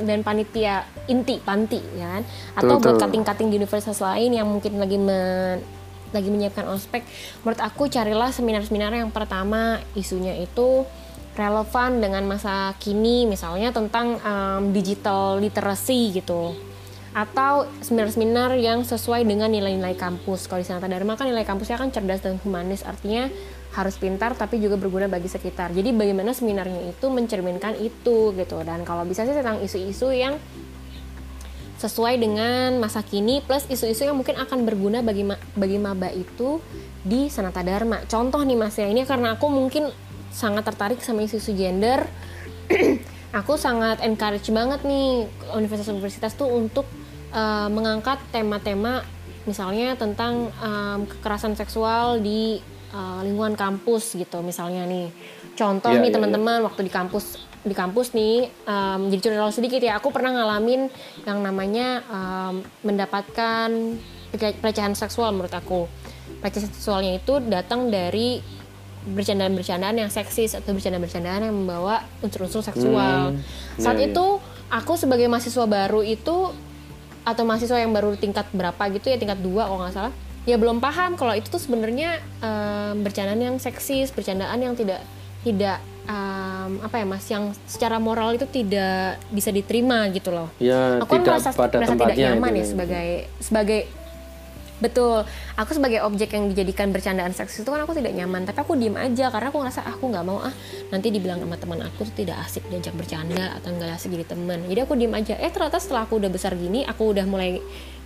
dan 0.00 0.24
panitia 0.24 0.88
inti 1.06 1.38
panti 1.38 1.78
ya 1.94 2.18
kan? 2.18 2.22
Atau 2.58 2.80
Betul, 2.80 2.84
buat 2.84 2.96
kating-kating 3.06 3.48
di 3.52 3.56
universitas 3.62 4.00
lain 4.02 4.34
yang 4.34 4.48
mungkin 4.48 4.80
lagi 4.82 4.98
men- 4.98 5.62
lagi 6.12 6.28
menyiapkan 6.28 6.68
ospek 6.68 7.02
menurut 7.40 7.60
aku 7.64 7.88
carilah 7.88 8.28
seminar-seminar 8.28 8.92
yang 8.92 9.08
pertama 9.08 9.80
isunya 9.96 10.36
itu 10.36 10.84
relevan 11.32 12.04
dengan 12.04 12.28
masa 12.28 12.76
kini 12.76 13.24
misalnya 13.24 13.72
tentang 13.72 14.20
em, 14.20 14.76
digital 14.76 15.40
literacy 15.40 16.20
gitu 16.20 16.52
atau 17.12 17.68
seminar-seminar 17.84 18.56
yang 18.56 18.88
sesuai 18.88 19.28
dengan 19.28 19.52
nilai-nilai 19.52 19.92
kampus. 20.00 20.48
Kalau 20.48 20.64
di 20.64 20.66
Sanata 20.66 20.88
Dharma 20.88 21.12
kan 21.12 21.28
nilai 21.28 21.44
kampusnya 21.44 21.76
kan 21.76 21.92
cerdas 21.92 22.24
dan 22.24 22.40
humanis, 22.40 22.80
artinya 22.88 23.28
harus 23.72 23.96
pintar 24.00 24.32
tapi 24.32 24.60
juga 24.60 24.80
berguna 24.80 25.12
bagi 25.12 25.28
sekitar. 25.28 25.76
Jadi 25.76 25.92
bagaimana 25.92 26.32
seminarnya 26.32 26.88
itu 26.88 27.06
mencerminkan 27.12 27.76
itu 27.80 28.32
gitu. 28.32 28.56
Dan 28.64 28.84
kalau 28.88 29.04
bisa 29.04 29.28
sih 29.28 29.36
tentang 29.36 29.60
isu-isu 29.60 30.08
yang 30.08 30.40
sesuai 31.76 32.14
dengan 32.16 32.78
masa 32.78 33.02
kini 33.02 33.42
plus 33.42 33.66
isu-isu 33.66 34.06
yang 34.06 34.14
mungkin 34.14 34.38
akan 34.38 34.62
berguna 34.62 35.02
bagi 35.02 35.26
ma- 35.26 35.40
bagi 35.58 35.82
maba 35.82 36.08
itu 36.14 36.64
di 37.04 37.28
Sanata 37.28 37.60
Dharma. 37.60 38.08
Contoh 38.08 38.40
nih 38.40 38.56
Mas 38.56 38.78
ya, 38.80 38.88
ini 38.88 39.04
karena 39.04 39.36
aku 39.36 39.52
mungkin 39.52 39.92
sangat 40.32 40.64
tertarik 40.64 41.04
sama 41.04 41.28
isu-isu 41.28 41.52
gender. 41.52 42.08
aku 43.32 43.56
sangat 43.56 44.04
encourage 44.04 44.52
banget 44.52 44.84
nih 44.84 45.24
universitas-universitas 45.56 46.36
tuh 46.36 46.52
untuk 46.52 46.84
uh, 47.32 47.68
mengangkat 47.68 48.20
tema-tema 48.30 49.02
misalnya 49.42 49.98
tentang 49.98 50.54
em, 50.62 51.02
kekerasan 51.02 51.58
seksual 51.58 52.22
di 52.22 52.62
eh, 52.94 53.20
lingkungan 53.26 53.58
kampus 53.58 54.14
gitu 54.14 54.38
misalnya 54.38 54.86
nih 54.86 55.10
contoh 55.58 55.90
Iya, 55.90 55.98
nih 55.98 56.10
iya, 56.10 56.14
teman-teman 56.14 56.62
waktu 56.62 56.86
di 56.86 56.92
kampus 56.94 57.42
di 57.66 57.74
kampus 57.74 58.14
nih 58.14 58.46
em, 58.46 59.00
jadi 59.10 59.18
curhat 59.18 59.50
sedikit 59.50 59.82
ya 59.82 59.98
aku 59.98 60.14
pernah 60.14 60.30
ngalamin 60.30 60.86
yang 61.26 61.42
namanya 61.42 62.06
em, 62.06 62.62
mendapatkan 62.86 63.98
pelece- 64.30 64.58
pelecehan 64.62 64.94
seksual 64.94 65.34
menurut 65.34 65.50
aku 65.50 65.90
pelecehan 66.38 66.70
seksualnya 66.70 67.18
itu 67.18 67.42
datang 67.42 67.90
dari 67.90 68.38
bercandaan-bercandaan 69.02 70.06
yang 70.06 70.10
seksis 70.14 70.54
atau 70.54 70.70
bercandaan-bercandaan 70.70 71.50
yang 71.50 71.56
membawa 71.66 72.06
unsur-unsur 72.22 72.62
seksual. 72.62 73.34
Hmm, 73.34 73.42
Saat 73.74 73.98
iya, 73.98 74.06
iya. 74.06 74.14
itu 74.14 74.26
aku 74.70 74.94
sebagai 74.94 75.26
mahasiswa 75.26 75.66
baru 75.66 76.06
itu 76.06 76.54
atau 77.22 77.42
mahasiswa 77.46 77.78
yang 77.78 77.94
baru 77.94 78.18
tingkat 78.18 78.50
berapa 78.50 78.82
gitu 78.94 79.10
ya 79.10 79.16
tingkat 79.18 79.38
dua 79.38 79.70
kalau 79.70 79.80
nggak 79.86 79.94
salah 79.94 80.14
ya 80.42 80.58
belum 80.58 80.82
paham 80.82 81.14
kalau 81.14 81.34
itu 81.38 81.46
tuh 81.46 81.62
sebenarnya 81.62 82.18
em, 82.42 82.98
bercandaan 83.02 83.38
yang 83.38 83.56
seksis, 83.62 84.10
bercandaan 84.10 84.58
yang 84.58 84.74
tidak 84.74 85.00
tidak 85.46 85.78
em, 86.06 86.70
apa 86.82 86.96
ya 86.98 87.06
mas 87.06 87.26
yang 87.30 87.54
secara 87.66 88.02
moral 88.02 88.34
itu 88.34 88.46
tidak 88.50 89.22
bisa 89.30 89.54
diterima 89.54 90.10
gitu 90.10 90.34
loh. 90.34 90.50
Ya, 90.58 90.98
aku 90.98 91.18
kan 91.18 91.22
tidak 91.22 91.34
merasa, 91.38 91.50
pada 91.54 91.76
merasa 91.78 91.94
tidak 91.94 92.16
nyaman 92.18 92.52
ya 92.52 92.58
ya. 92.58 92.64
sebagai 92.66 93.08
sebagai 93.38 93.80
betul. 94.82 95.22
Aku 95.54 95.70
sebagai 95.70 96.02
objek 96.02 96.34
yang 96.34 96.50
dijadikan 96.50 96.90
bercandaan 96.90 97.30
seks 97.30 97.62
itu 97.62 97.68
kan 97.70 97.86
aku 97.86 97.94
tidak 97.94 98.12
nyaman. 98.18 98.42
Tapi 98.42 98.58
aku 98.58 98.74
diem 98.74 98.98
aja 98.98 99.30
karena 99.30 99.48
aku 99.54 99.62
ngerasa 99.62 99.86
"Ah, 99.86 99.94
aku 99.94 100.10
nggak 100.10 100.24
mau 100.26 100.42
ah 100.42 100.50
nanti 100.90 101.14
dibilang 101.14 101.38
sama 101.38 101.54
teman 101.54 101.78
aku 101.86 102.02
tuh 102.10 102.26
tidak 102.26 102.42
asik 102.42 102.66
diajak 102.66 102.92
bercanda 102.98 103.54
atau 103.62 103.70
nggak 103.70 103.94
asik 103.94 104.10
jadi 104.10 104.26
teman. 104.26 104.66
Jadi 104.66 104.80
aku 104.82 104.92
diem 104.98 105.14
aja. 105.14 105.38
Eh 105.38 105.50
ternyata 105.54 105.78
setelah 105.78 106.02
aku 106.04 106.18
udah 106.18 106.30
besar 106.34 106.58
gini 106.58 106.82
aku 106.82 107.14
udah 107.14 107.24
mulai 107.24 107.62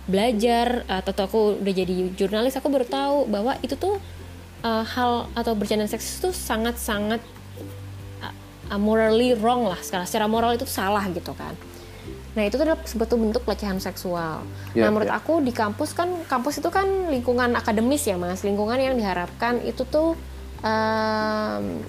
belajar 0.07 0.87
atau 0.87 1.11
aku 1.25 1.39
udah 1.59 1.73
jadi 1.73 2.15
jurnalis 2.15 2.55
aku 2.55 2.71
baru 2.71 2.87
tahu 2.87 3.17
bahwa 3.27 3.59
itu 3.59 3.75
tuh 3.75 3.99
uh, 4.63 4.85
hal 4.85 5.27
atau 5.35 5.51
bercandaan 5.51 5.91
seks 5.91 6.23
itu 6.23 6.31
sangat 6.31 6.79
sangat 6.79 7.19
uh, 8.71 8.79
morally 8.79 9.35
wrong 9.35 9.67
lah. 9.67 9.81
Sekarang 9.81 10.07
secara 10.07 10.29
moral 10.29 10.55
itu 10.55 10.63
salah 10.63 11.03
gitu 11.11 11.33
kan 11.35 11.57
nah 12.37 12.45
itu 12.45 12.61
adalah 12.61 12.77
sebetulnya 12.85 13.33
bentuk 13.33 13.43
pelecehan 13.49 13.81
seksual. 13.81 14.45
Ya, 14.77 14.85
nah 14.85 14.93
menurut 14.93 15.09
ya. 15.09 15.17
aku 15.17 15.41
di 15.41 15.49
kampus 15.49 15.97
kan 15.97 16.05
kampus 16.29 16.61
itu 16.61 16.69
kan 16.69 17.09
lingkungan 17.09 17.57
akademis 17.57 18.05
ya 18.05 18.13
mas. 18.13 18.45
Lingkungan 18.45 18.77
yang 18.77 18.93
diharapkan 18.93 19.57
itu 19.65 19.81
tuh 19.89 20.13
em, 20.61 21.81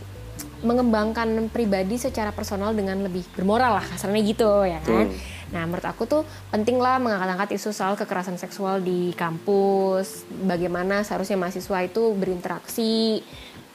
mengembangkan 0.65 1.53
pribadi 1.53 2.01
secara 2.01 2.33
personal 2.33 2.73
dengan 2.73 3.05
lebih 3.05 3.29
bermoral 3.37 3.77
lah 3.77 3.85
kasarnya 3.85 4.25
gitu 4.25 4.65
ya 4.65 4.81
kan? 4.81 5.13
Nah 5.53 5.69
menurut 5.69 5.85
aku 5.85 6.09
tuh 6.09 6.25
penting 6.49 6.81
lah 6.81 6.97
mengangkat-angkat 6.97 7.53
isu 7.61 7.77
soal 7.77 8.01
kekerasan 8.01 8.41
seksual 8.41 8.81
di 8.81 9.13
kampus. 9.13 10.25
Bagaimana 10.49 11.05
seharusnya 11.05 11.37
mahasiswa 11.37 11.85
itu 11.85 12.17
berinteraksi 12.17 13.21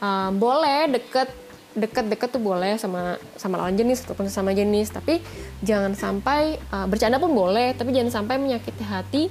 Em, 0.04 0.32
boleh 0.36 1.00
deket 1.00 1.28
deket-deket 1.74 2.30
tuh 2.30 2.42
boleh 2.42 2.78
sama 2.78 3.18
sama 3.34 3.58
lawan 3.58 3.74
jenis 3.74 4.06
ataupun 4.06 4.30
sama 4.30 4.54
jenis. 4.54 4.94
Tapi 4.94 5.18
jangan 5.60 5.92
sampai 5.98 6.58
uh, 6.70 6.86
bercanda 6.86 7.18
pun 7.18 7.34
boleh 7.34 7.74
tapi 7.74 7.90
jangan 7.90 8.22
sampai 8.22 8.38
menyakiti 8.38 8.84
hati 8.86 9.22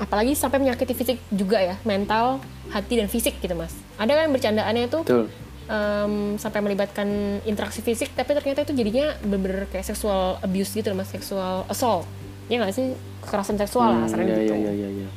apalagi 0.00 0.32
sampai 0.32 0.64
menyakiti 0.64 0.96
fisik 0.96 1.20
juga 1.28 1.60
ya 1.60 1.76
mental 1.84 2.40
hati 2.72 2.96
dan 2.96 3.12
fisik 3.12 3.36
gitu 3.36 3.52
mas. 3.52 3.76
Ada 4.00 4.16
kan 4.16 4.32
bercandaannya 4.32 4.88
itu 4.88 5.04
Betul. 5.04 5.28
em, 5.68 6.40
sampai 6.40 6.64
melibatkan 6.64 7.04
interaksi 7.44 7.84
fisik 7.84 8.08
tapi 8.16 8.32
ternyata 8.32 8.64
itu 8.64 8.72
jadinya 8.72 9.12
bener-bener 9.20 9.68
kayak 9.68 9.84
seksual 9.84 10.40
abuse 10.40 10.72
gitu 10.72 10.88
mas 10.96 11.12
seksual 11.12 11.68
assault. 11.68 12.08
Ya 12.48 12.64
nggak 12.64 12.72
sih? 12.72 12.96
Kekerasan 13.20 13.60
seksual 13.60 13.92
lah 13.92 14.08
Hmm, 14.08 14.10
saran 14.10 14.24
ya, 14.24 14.40
gitu. 14.40 14.56
ya, 14.56 14.56
ya, 14.56 14.72
ya, 14.72 14.88
ya. 14.88 15.08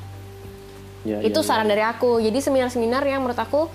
Ya, 1.03 1.17
itu 1.23 1.39
ya, 1.39 1.47
saran 1.47 1.67
dari 1.71 1.83
aku. 1.83 2.19
Jadi 2.19 2.43
seminar-seminar 2.43 3.07
yang 3.07 3.23
menurut 3.23 3.39
aku 3.39 3.71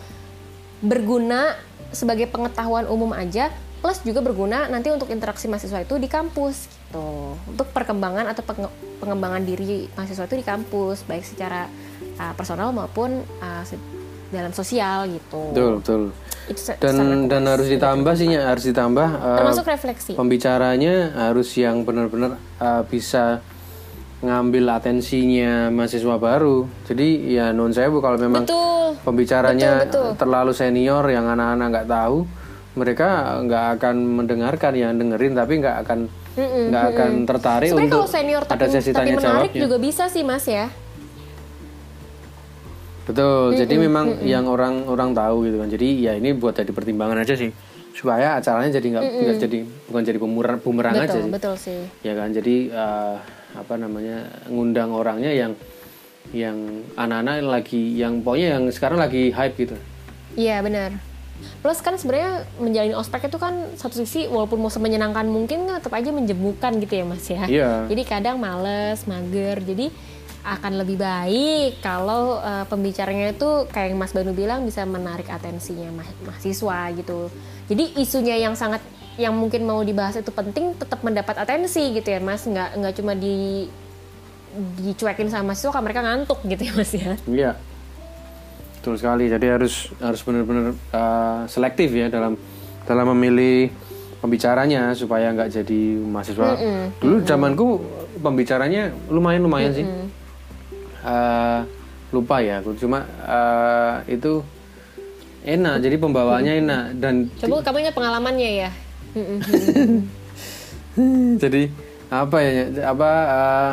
berguna 0.85 1.57
sebagai 1.91 2.29
pengetahuan 2.29 2.85
umum 2.87 3.13
aja 3.17 3.49
plus 3.79 4.03
juga 4.03 4.19
berguna 4.19 4.67
nanti 4.67 4.91
untuk 4.91 5.07
interaksi 5.09 5.47
mahasiswa 5.47 5.87
itu 5.87 5.95
di 6.03 6.11
kampus 6.11 6.67
gitu. 6.67 7.39
Untuk 7.47 7.71
perkembangan 7.71 8.27
atau 8.27 8.43
penge- 8.43 8.75
pengembangan 8.99 9.43
diri 9.47 9.87
mahasiswa 9.95 10.27
itu 10.27 10.37
di 10.43 10.47
kampus 10.47 11.07
baik 11.07 11.23
secara 11.23 11.71
uh, 12.19 12.35
personal 12.35 12.75
maupun 12.75 13.23
uh, 13.39 13.63
se- 13.63 13.79
dalam 14.29 14.53
sosial 14.53 15.09
gitu. 15.09 15.55
Betul, 15.55 15.73
betul. 15.81 16.03
Dan 16.81 17.29
dan 17.29 17.45
harus 17.45 17.69
ditambah 17.69 18.13
sih 18.17 18.33
harus 18.33 18.65
ditambah 18.65 19.09
eh, 19.21 19.37
termasuk 19.37 19.69
refleksi. 19.69 20.13
pembicaranya 20.17 21.13
harus 21.29 21.53
yang 21.61 21.85
benar-benar 21.85 22.41
eh, 22.57 22.83
bisa 22.89 23.45
ngambil 24.19 24.65
atensinya 24.73 25.71
mahasiswa 25.71 26.17
baru. 26.19 26.67
Jadi 26.85 27.33
ya 27.33 27.55
non 27.55 27.71
sewu 27.71 28.03
kalau 28.03 28.19
memang 28.19 28.43
betul 28.43 28.99
pembicaranya 29.01 29.87
Betul, 29.87 30.11
betul. 30.11 30.19
terlalu 30.19 30.53
senior 30.53 31.05
yang 31.07 31.27
anak-anak 31.29 31.67
nggak 31.71 31.89
tahu, 31.89 32.17
mereka 32.75 33.09
nggak 33.47 33.65
akan 33.79 33.95
mendengarkan 34.19 34.73
yang 34.75 34.93
dengerin 34.95 35.33
tapi 35.33 35.53
nggak 35.59 35.77
akan 35.83 35.99
nggak 36.39 36.85
akan 36.95 37.11
tertarik 37.27 37.71
sebenarnya 37.71 37.91
untuk 37.91 38.01
kalau 38.01 38.15
senior 38.15 38.43
ada 38.47 38.67
sesi 38.69 38.91
tapi 38.91 38.99
tanya 39.11 39.15
menarik 39.19 39.51
jawabnya. 39.51 39.63
juga 39.67 39.77
bisa 39.79 40.05
sih 40.07 40.23
mas 40.23 40.47
ya 40.47 40.67
Betul. 43.03 43.57
Jadi 43.57 43.75
memang 43.81 44.21
yang 44.21 44.45
orang-orang 44.45 45.17
tahu 45.17 45.49
gitu 45.49 45.57
kan. 45.57 45.69
Jadi 45.73 46.05
ya 46.05 46.13
ini 46.13 46.37
buat 46.37 46.53
jadi 46.53 46.69
pertimbangan 46.71 47.25
aja 47.25 47.35
sih 47.35 47.49
supaya 47.97 48.37
acaranya 48.37 48.79
jadi 48.79 48.87
nggak 48.95 49.37
jadi 49.43 49.59
bukan 49.89 50.03
jadi 50.05 50.19
bumerang, 50.21 50.61
bumerang 50.61 50.95
aja 50.95 51.17
sih. 51.17 51.25
betul 51.27 51.57
sih 51.57 51.89
Ya 52.05 52.13
kan. 52.13 52.31
Jadi 52.31 52.69
eh, 52.69 53.15
apa 53.57 53.75
namanya 53.81 54.29
ngundang 54.49 54.93
orangnya 54.93 55.33
yang 55.33 55.53
yang 56.35 56.85
anak-anak 56.93 57.41
lagi 57.41 57.97
yang 57.97 58.21
pokoknya 58.21 58.61
yang 58.61 58.65
sekarang 58.69 59.01
lagi 59.01 59.33
hype 59.33 59.57
gitu. 59.57 59.77
Iya 60.37 60.61
benar. 60.61 61.01
Plus 61.63 61.79
kan 61.81 61.95
sebenarnya 61.95 62.45
menjalani 62.59 62.95
ospek 62.99 63.31
itu 63.31 63.39
kan 63.39 63.71
satu 63.79 63.95
sisi 64.03 64.27
walaupun 64.27 64.59
mau 64.59 64.69
semenyenangkan 64.69 65.25
mungkin 65.25 65.71
tetap 65.71 65.95
aja 65.95 66.11
menjemukan 66.11 66.75
gitu 66.83 66.95
ya 66.99 67.05
mas 67.07 67.25
ya. 67.31 67.45
Iya. 67.47 67.71
Jadi 67.89 68.03
kadang 68.05 68.37
males, 68.43 69.07
mager. 69.07 69.63
Jadi 69.63 69.89
akan 70.45 70.81
lebih 70.81 70.97
baik 70.99 71.83
kalau 71.83 72.41
eh, 72.41 72.65
pembicaranya 72.67 73.35
itu 73.35 73.69
kayak 73.69 73.93
yang 73.93 73.99
Mas 74.01 74.15
Banu 74.17 74.33
bilang 74.33 74.65
bisa 74.65 74.87
menarik 74.89 75.29
atensinya 75.29 75.93
ma- 75.93 76.19
mahasiswa 76.25 76.89
gitu. 76.95 77.29
Jadi 77.69 78.01
isunya 78.01 78.37
yang 78.41 78.57
sangat 78.57 78.81
yang 79.19 79.35
mungkin 79.35 79.67
mau 79.67 79.83
dibahas 79.83 80.15
itu 80.23 80.31
penting 80.31 80.79
tetap 80.79 81.03
mendapat 81.03 81.35
atensi 81.43 81.91
gitu 81.91 82.07
ya 82.07 82.23
mas. 82.23 82.47
Nggak 82.47 82.79
nggak 82.79 82.95
cuma 83.03 83.13
di 83.19 83.67
dicuekin 84.79 85.29
sama 85.29 85.53
mahasiswa 85.53 85.75
kalau 85.75 85.85
mereka 85.85 86.01
ngantuk 86.07 86.39
gitu 86.47 86.63
ya 86.63 86.73
mas 86.79 86.93
ya. 86.95 87.13
Iya. 87.27 87.53
Betul 88.79 88.95
sekali. 88.95 89.27
Jadi 89.27 89.47
harus 89.51 89.91
harus 89.99 90.23
benar-benar 90.23 90.73
eh, 90.73 91.41
selektif 91.51 91.91
ya 91.91 92.07
dalam 92.07 92.39
dalam 92.87 93.07
memilih 93.19 93.75
pembicaranya 94.23 94.95
supaya 94.95 95.35
nggak 95.35 95.51
jadi 95.51 95.81
mahasiswa. 95.99 96.49
Dulu 97.03 97.27
zamanku 97.27 97.67
pembicaranya 98.23 98.95
lumayan 99.11 99.43
lumayan 99.43 99.75
sih. 99.75 99.85
Eh, 101.03 101.61
lupa 102.15 102.41
ya, 102.41 102.63
aku 102.63 102.79
cuma 102.79 103.03
eh, 103.27 104.15
itu 104.15 104.47
enak. 105.43 105.83
Jadi 105.83 105.97
pembawaannya 105.99 106.53
enak 106.63 106.83
dan 107.03 107.15
Coba 107.43 107.67
kamu 107.67 107.83
ingat 107.83 107.95
pengalamannya 107.99 108.51
ya. 108.63 108.71
Jadi 111.43 111.63
apa 112.09 112.37
ya 112.41 112.53
apa 112.89 113.11
eh, 113.29 113.73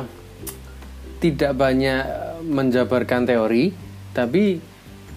tidak 1.24 1.52
banyak 1.56 2.02
menjabarkan 2.46 3.26
teori 3.26 3.72
tapi 4.12 4.60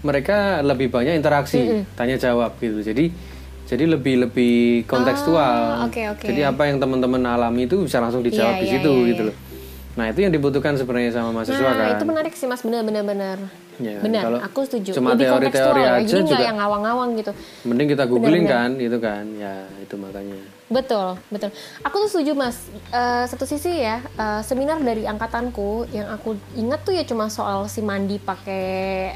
mereka 0.00 0.62
lebih 0.62 0.88
banyak 0.88 1.18
interaksi 1.18 1.84
tanya 1.98 2.16
jawab 2.16 2.54
gitu. 2.62 2.80
Jadi 2.80 3.10
jadi 3.68 3.84
lebih 3.84 4.24
lebih 4.24 4.88
kontekstual. 4.88 5.84
Ah, 5.84 5.84
oke, 5.84 6.00
oke. 6.16 6.24
jadi 6.24 6.48
apa 6.48 6.72
yang 6.72 6.80
teman-teman 6.80 7.20
alami 7.28 7.68
itu 7.68 7.84
bisa 7.84 8.00
langsung 8.00 8.24
dijawab 8.24 8.56
Iya, 8.56 8.62
di 8.64 8.66
iya, 8.66 8.74
situ 8.80 8.92
iya, 8.96 9.08
gitu 9.12 9.22
loh. 9.28 9.36
Nah 9.98 10.04
itu 10.08 10.18
yang 10.24 10.32
dibutuhkan 10.32 10.72
sebenarnya 10.78 11.12
sama 11.12 11.36
mahasiswa 11.36 11.60
Nah, 11.60 11.74
kan? 11.76 12.00
itu 12.00 12.06
menarik 12.08 12.32
sih 12.32 12.48
Mas, 12.48 12.64
benar 12.64 12.80
benar 12.86 13.04
benar. 13.04 13.36
Ya, 13.78 13.98
benar, 13.98 14.22
kalau 14.24 14.38
aku 14.40 14.60
setuju. 14.64 14.90
cuma 14.92 15.14
Lebih 15.14 15.24
teori-teori 15.24 15.54
kontekstual 15.78 15.96
aja 15.96 16.10
jadi 16.12 16.22
juga- 16.24 16.42
yang 16.44 16.56
ngawang-ngawang 16.56 17.10
gitu. 17.14 17.32
mending 17.62 17.88
kita 17.88 18.04
googling 18.04 18.44
kan 18.44 18.70
itu 18.76 18.98
kan 18.98 19.24
ya 19.32 19.54
itu 19.78 19.94
makanya 19.94 20.38
Betul, 20.68 21.16
betul. 21.28 21.48
Aku 21.80 21.96
tuh 21.98 22.08
setuju 22.10 22.36
Mas. 22.36 22.60
Eh, 22.90 23.24
satu 23.24 23.46
sisi 23.46 23.72
ya, 23.72 24.04
eh, 24.04 24.40
seminar 24.42 24.76
dari 24.78 25.00
angkatanku 25.02 25.88
yang 25.88 26.10
aku 26.10 26.36
ingat 26.54 26.84
tuh 26.84 26.92
ya 26.92 27.00
cuma 27.02 27.28
soal 27.28 27.64
si 27.64 27.80
mandi 27.80 28.18
pakai 28.18 28.66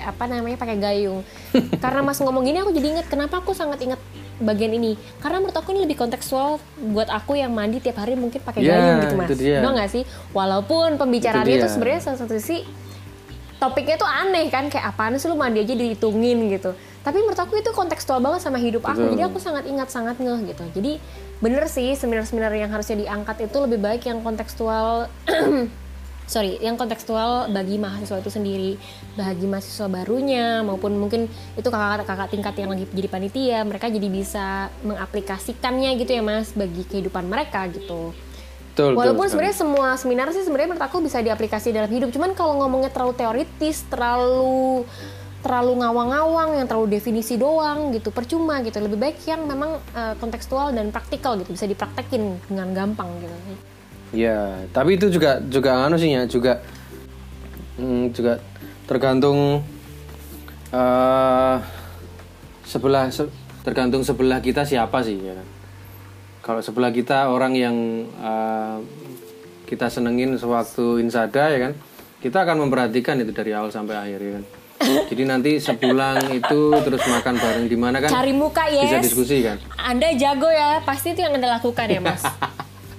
apa 0.00 0.24
namanya 0.24 0.56
pakai 0.56 0.78
gayung. 0.78 1.20
Karena 1.84 2.00
Mas 2.00 2.16
ngomong 2.16 2.40
gini 2.40 2.56
aku 2.56 2.70
jadi 2.70 2.96
ingat 2.96 3.06
kenapa 3.06 3.36
aku 3.36 3.52
sangat 3.52 3.76
ingat 3.80 4.00
bagian 4.38 4.72
ini. 4.72 4.96
Karena 5.18 5.38
menurut 5.38 5.52
aku 5.54 5.70
ini 5.70 5.84
lebih 5.84 5.98
kontekstual 5.98 6.56
buat 6.88 7.10
aku 7.10 7.34
yang 7.34 7.50
mandi 7.50 7.78
tiap 7.78 7.98
hari 7.98 8.14
mungkin 8.14 8.40
pakai 8.40 8.60
Ya, 8.60 8.72
gayung 8.72 8.96
gitu 9.02 9.14
Mas. 9.14 9.28
itu 9.28 9.36
dia. 9.38 9.58
Benar 9.60 9.72
nggak 9.76 9.90
sih? 9.90 10.02
Walaupun 10.32 10.96
pembicaraannya 10.96 11.52
Itu 11.52 11.58
itu 11.58 11.68
sebenarnya 11.68 12.00
salah 12.02 12.18
satu 12.18 12.32
sisi 12.34 12.64
topiknya 13.62 13.94
tuh 13.94 14.10
aneh 14.10 14.50
kan 14.50 14.66
kayak 14.66 14.90
apaan 14.90 15.14
sih 15.22 15.30
lu 15.30 15.38
mandi 15.38 15.62
aja 15.62 15.78
dihitungin 15.78 16.50
gitu. 16.50 16.74
Tapi 17.06 17.22
menurut 17.22 17.38
aku 17.38 17.62
itu 17.62 17.70
kontekstual 17.70 18.18
banget 18.18 18.42
sama 18.42 18.58
hidup 18.58 18.82
aku 18.82 19.06
Betul. 19.06 19.12
jadi 19.14 19.22
aku 19.30 19.38
sangat 19.38 19.64
ingat 19.70 19.88
sangat 19.94 20.18
ngeh 20.18 20.50
gitu. 20.50 20.64
Jadi 20.74 20.92
bener 21.38 21.70
sih 21.70 21.94
seminar-seminar 21.94 22.50
yang 22.58 22.74
harusnya 22.74 22.98
diangkat 22.98 23.46
itu 23.46 23.56
lebih 23.62 23.78
baik 23.78 24.02
yang 24.06 24.18
kontekstual 24.22 25.06
sorry 26.32 26.56
yang 26.62 26.78
kontekstual 26.78 27.50
bagi 27.50 27.76
mahasiswa 27.82 28.22
itu 28.22 28.30
sendiri 28.30 28.72
bagi 29.18 29.44
mahasiswa 29.50 29.90
barunya 29.90 30.62
maupun 30.62 30.94
mungkin 30.94 31.26
itu 31.58 31.68
kakak-kakak 31.68 32.30
tingkat 32.30 32.54
yang 32.62 32.70
lagi 32.70 32.86
jadi 32.88 33.08
panitia 33.10 33.58
mereka 33.66 33.90
jadi 33.90 34.08
bisa 34.08 34.70
mengaplikasikannya 34.86 35.98
gitu 35.98 36.14
ya 36.14 36.22
mas 36.22 36.54
bagi 36.54 36.86
kehidupan 36.86 37.26
mereka 37.26 37.66
gitu 37.68 38.14
Betul, 38.72 38.96
Walaupun 38.96 39.28
sebenarnya 39.28 39.52
semua 39.52 40.00
seminar 40.00 40.32
sih 40.32 40.40
sebenarnya 40.40 40.72
menurut 40.72 40.86
aku 40.88 41.04
bisa 41.04 41.20
diaplikasi 41.20 41.76
dalam 41.76 41.92
hidup. 41.92 42.08
Cuman 42.08 42.32
kalau 42.32 42.56
ngomongnya 42.64 42.88
terlalu 42.88 43.12
teoritis, 43.12 43.84
terlalu 43.92 44.88
terlalu 45.44 45.84
ngawang-ngawang, 45.84 46.56
yang 46.56 46.64
terlalu 46.64 46.96
definisi 46.96 47.36
doang 47.36 47.92
gitu, 47.92 48.08
percuma 48.08 48.64
gitu. 48.64 48.80
Lebih 48.80 48.96
baik 48.96 49.20
yang 49.28 49.44
memang 49.44 49.76
eh, 49.92 50.16
kontekstual 50.16 50.72
dan 50.72 50.88
praktikal 50.88 51.36
gitu, 51.36 51.52
bisa 51.52 51.68
dipraktekin 51.68 52.40
dengan 52.48 52.72
gampang 52.72 53.12
gitu. 53.20 53.36
Ya, 54.16 54.64
tapi 54.72 54.96
itu 54.96 55.12
juga 55.12 55.44
juga 55.44 55.84
anu 55.84 56.00
sih 56.00 56.16
ya, 56.16 56.24
juga 56.24 56.64
hmm, 57.76 58.16
juga 58.16 58.40
tergantung 58.88 59.60
eh 60.72 61.56
sebelah 62.64 63.12
se- 63.12 63.28
tergantung 63.60 64.00
sebelah 64.00 64.40
kita 64.40 64.64
siapa 64.64 65.04
sih 65.04 65.20
ya 65.20 65.36
kan. 65.36 65.48
Kalau 66.42 66.58
sebelah 66.58 66.90
kita 66.90 67.30
orang 67.30 67.54
yang 67.54 67.76
eh, 68.18 68.76
kita 69.70 69.86
senengin 69.88 70.34
sewaktu 70.34 70.98
insada 70.98 71.48
ya 71.48 71.70
kan, 71.70 71.72
kita 72.18 72.42
akan 72.42 72.66
memperhatikan 72.66 73.16
itu 73.22 73.30
dari 73.30 73.54
awal 73.54 73.70
sampai 73.70 73.94
akhir 73.94 74.20
ya 74.20 74.32
kan. 74.36 74.44
Jadi 74.82 75.22
nanti 75.22 75.50
sepulang 75.62 76.18
itu 76.34 76.74
terus 76.82 77.02
makan 77.06 77.38
bareng 77.38 77.66
di 77.70 77.78
mana 77.78 78.02
kan? 78.02 78.10
Cari 78.10 78.34
muka 78.34 78.66
yes. 78.66 78.90
Bisa 78.90 78.98
diskusi 78.98 79.36
kan? 79.46 79.62
Anda 79.78 80.10
jago 80.18 80.50
ya, 80.50 80.82
pasti 80.82 81.14
itu 81.14 81.22
yang 81.22 81.38
Anda 81.38 81.62
lakukan 81.62 81.86
ya 81.86 82.02
mas. 82.02 82.26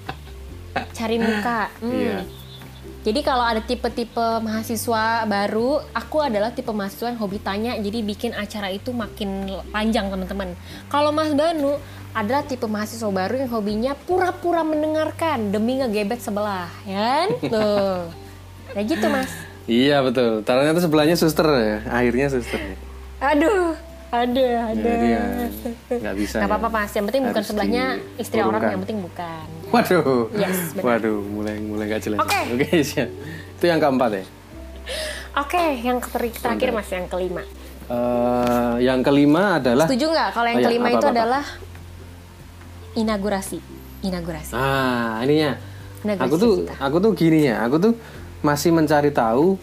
Cari 0.98 1.20
muka. 1.20 1.68
Hmm. 1.84 1.92
Iya. 1.92 2.20
Jadi 3.04 3.20
kalau 3.20 3.44
ada 3.44 3.60
tipe-tipe 3.60 4.28
mahasiswa 4.40 5.28
baru, 5.28 5.84
aku 5.92 6.24
adalah 6.24 6.56
tipe 6.56 6.72
mahasiswa 6.72 7.12
yang 7.12 7.20
hobi 7.20 7.36
tanya, 7.36 7.76
jadi 7.76 8.00
bikin 8.00 8.32
acara 8.32 8.72
itu 8.72 8.96
makin 8.96 9.60
panjang 9.76 10.08
teman-teman. 10.08 10.56
Kalau 10.88 11.12
Mas 11.12 11.36
Banu 11.36 11.76
adalah 12.16 12.48
tipe 12.48 12.64
mahasiswa 12.64 13.12
baru 13.12 13.44
yang 13.44 13.52
hobinya 13.52 13.92
pura-pura 14.08 14.64
mendengarkan 14.64 15.52
demi 15.52 15.84
ngegebet 15.84 16.24
sebelah, 16.24 16.72
ya 16.88 16.96
kan? 16.96 17.28
Tuh. 17.54 18.08
Kayak 18.72 18.86
gitu 18.88 19.06
Mas. 19.12 19.32
Iya 19.68 20.00
betul. 20.00 20.40
Ternyata 20.48 20.80
sebelahnya 20.80 21.16
suster 21.20 21.48
ya, 21.60 21.78
akhirnya 21.92 22.32
suster. 22.32 22.56
ya. 22.56 22.76
Aduh, 23.20 23.76
ada, 24.16 24.48
ada. 24.72 24.80
Jadi 24.80 25.08
ya 25.12 25.26
nggak 25.92 26.16
bisa. 26.22 26.36
Gak 26.40 26.48
ya. 26.48 26.52
apa-apa 26.56 26.70
Mas, 26.72 26.92
yang 26.96 27.06
penting 27.12 27.24
bukan 27.28 27.36
Harus 27.36 27.50
sebelahnya 27.52 27.86
istri 28.16 28.40
orang, 28.40 28.62
yang 28.64 28.82
penting 28.88 29.04
bukan. 29.04 29.48
Waduh. 29.74 30.30
Yes, 30.34 30.72
benar. 30.72 31.02
Waduh, 31.02 31.18
mulai 31.20 31.58
mulai 31.58 31.86
nggak 31.88 32.02
jelas. 32.02 32.20
Oke. 32.22 32.40
Oke, 32.54 32.68
siap. 32.82 33.10
Itu 33.58 33.66
yang 33.66 33.82
keempat 33.82 34.10
ya. 34.14 34.24
Oke, 35.36 35.64
yang 35.82 35.98
ter- 35.98 36.30
terakhir 36.32 36.70
Mas, 36.72 36.88
yang 36.88 37.08
kelima. 37.08 37.42
Eh, 37.84 38.76
yang 38.82 39.02
kelima 39.02 39.58
adalah 39.58 39.90
Setuju 39.90 40.06
nggak 40.08 40.30
kalau 40.32 40.48
yang 40.48 40.56
Oh, 40.56 40.62
ya, 40.62 40.68
kelima 40.70 40.88
itu 40.88 40.98
apa-apa. 41.00 41.12
adalah 41.12 41.44
inaugurasi? 42.94 43.58
Inaugurasi. 44.02 44.52
ah 44.54 45.20
ininya. 45.22 45.58
Inaugurasi 46.04 46.24
Aku 46.24 46.36
tuh 46.38 46.54
kita. 46.62 46.74
aku 46.78 46.98
tuh 47.00 47.12
gini 47.14 47.40
ya. 47.44 47.64
Aku 47.64 47.76
tuh 47.80 47.94
masih 48.40 48.70
mencari 48.70 49.10
tahu 49.10 49.56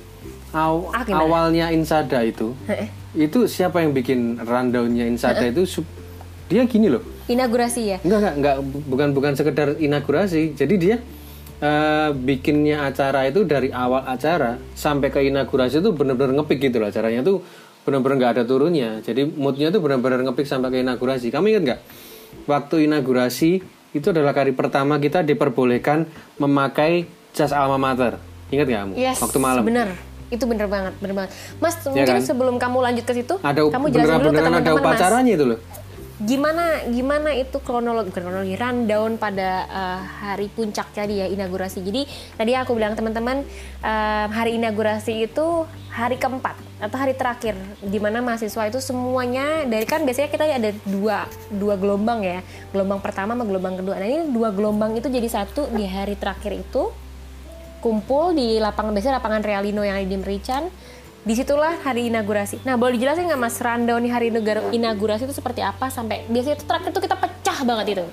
aw- 0.50 0.88
Ah, 0.90 1.02
gimana? 1.02 1.22
awalnya 1.22 1.66
Insada 1.70 2.20
itu. 2.20 2.56
Itu 3.12 3.46
siapa 3.46 3.78
yang 3.78 3.92
bikin 3.92 4.40
rundownnya 4.40 5.04
Insada 5.04 5.44
itu 5.44 5.62
dia 6.46 6.64
gini 6.64 6.88
loh. 6.88 7.04
Inaugurasi 7.30 7.80
ya. 7.86 7.98
Enggak, 8.02 8.18
enggak, 8.18 8.34
enggak, 8.34 8.56
bukan 8.90 9.08
bukan 9.14 9.32
sekedar 9.38 9.68
inaugurasi. 9.78 10.58
Jadi 10.58 10.74
dia 10.74 10.96
eh, 11.62 12.10
bikinnya 12.10 12.90
acara 12.90 13.30
itu 13.30 13.46
dari 13.46 13.70
awal 13.70 14.02
acara 14.02 14.58
sampai 14.74 15.14
ke 15.14 15.22
inaugurasi 15.22 15.78
itu 15.78 15.94
benar-benar 15.94 16.42
ngepik 16.42 16.58
gitu 16.58 16.82
loh 16.82 16.90
acaranya 16.90 17.22
tuh 17.22 17.46
benar-benar 17.86 18.16
nggak 18.18 18.32
ada 18.34 18.42
turunnya. 18.42 18.98
Jadi 19.06 19.30
moodnya 19.30 19.70
tuh 19.70 19.78
benar-benar 19.78 20.26
ngepik 20.26 20.42
sampai 20.42 20.74
ke 20.74 20.78
inaugurasi. 20.82 21.30
Kamu 21.30 21.46
ingat 21.54 21.62
nggak? 21.62 21.80
Waktu 22.50 22.90
inaugurasi 22.90 23.50
itu 23.94 24.06
adalah 24.10 24.34
kali 24.34 24.50
pertama 24.50 24.98
kita 24.98 25.22
diperbolehkan 25.22 26.10
memakai 26.42 27.06
jas 27.30 27.54
alma 27.54 27.78
mater. 27.78 28.18
Ingat 28.50 28.66
nggak 28.66 28.80
kamu? 28.82 28.94
Yes. 28.98 29.22
Waktu 29.22 29.38
malam. 29.38 29.62
Bener. 29.62 29.94
Itu 30.30 30.46
bener 30.46 30.70
banget, 30.70 30.94
bener 31.02 31.14
banget. 31.18 31.30
Mas, 31.58 31.74
mungkin 31.82 32.06
kan? 32.06 32.22
sebelum 32.22 32.54
kamu 32.54 32.78
lanjut 32.86 33.02
ke 33.02 33.18
situ, 33.18 33.34
Ada 33.42 33.66
kamu 33.66 33.86
jelasin 33.90 34.14
dulu 34.14 34.30
ke 34.30 34.30
beneran 34.30 34.46
ada 34.46 34.46
teman-teman 34.46 34.78
Mas. 34.78 34.86
upacaranya 34.86 35.32
itu 35.34 35.44
loh. 35.50 35.58
Gimana 36.20 36.84
gimana 36.92 37.32
itu 37.32 37.56
kronologi 37.64 38.12
kronologi 38.12 38.52
rundown 38.52 39.16
pada 39.16 39.64
eh, 39.64 40.00
hari 40.20 40.52
puncak 40.52 40.92
tadi 40.92 41.24
ya 41.24 41.26
inaugurasi. 41.32 41.80
Jadi 41.80 42.04
tadi 42.36 42.52
aku 42.52 42.76
bilang 42.76 42.92
teman-teman 42.92 43.40
eh, 43.80 44.26
hari 44.28 44.60
inaugurasi 44.60 45.24
itu 45.24 45.64
hari 45.88 46.20
keempat 46.20 46.60
atau 46.80 46.96
hari 47.00 47.16
terakhir 47.16 47.56
di 47.80 47.96
mana 47.96 48.20
mahasiswa 48.20 48.68
itu 48.68 48.84
semuanya 48.84 49.64
dari 49.64 49.88
kan 49.88 50.04
biasanya 50.04 50.28
kita 50.28 50.44
ada 50.44 50.70
dua 50.84 51.24
dua 51.52 51.74
gelombang 51.80 52.20
ya 52.20 52.40
gelombang 52.72 53.00
pertama 53.00 53.32
sama 53.32 53.48
gelombang 53.48 53.80
kedua. 53.80 53.96
Nah 53.96 54.04
ini 54.04 54.28
dua 54.28 54.52
gelombang 54.52 55.00
itu 55.00 55.08
jadi 55.08 55.28
satu 55.28 55.72
di 55.72 55.88
hari 55.88 56.20
terakhir 56.20 56.52
itu 56.52 56.92
kumpul 57.80 58.36
di 58.36 58.60
lapangan 58.60 58.92
biasanya 58.92 59.24
lapangan 59.24 59.40
Realino 59.40 59.80
yang 59.80 59.96
ada 59.96 60.04
di 60.04 60.20
Merican. 60.20 60.68
Di 61.20 61.36
situlah 61.36 61.76
hari 61.84 62.08
inaugurasi. 62.08 62.64
Nah, 62.64 62.80
boleh 62.80 62.96
dijelasin 62.96 63.28
nggak 63.28 63.40
Mas 63.40 63.60
rundown 63.60 64.00
nih 64.00 64.12
hari 64.12 64.28
negara 64.32 64.64
inaugurasi 64.72 65.28
itu 65.28 65.36
seperti 65.36 65.60
apa 65.60 65.92
sampai 65.92 66.24
biasanya 66.32 66.56
itu 66.56 66.64
terakhir 66.64 66.90
tuh 66.96 67.02
kita 67.04 67.16
pecah 67.20 67.58
banget 67.68 67.86
itu. 68.00 68.04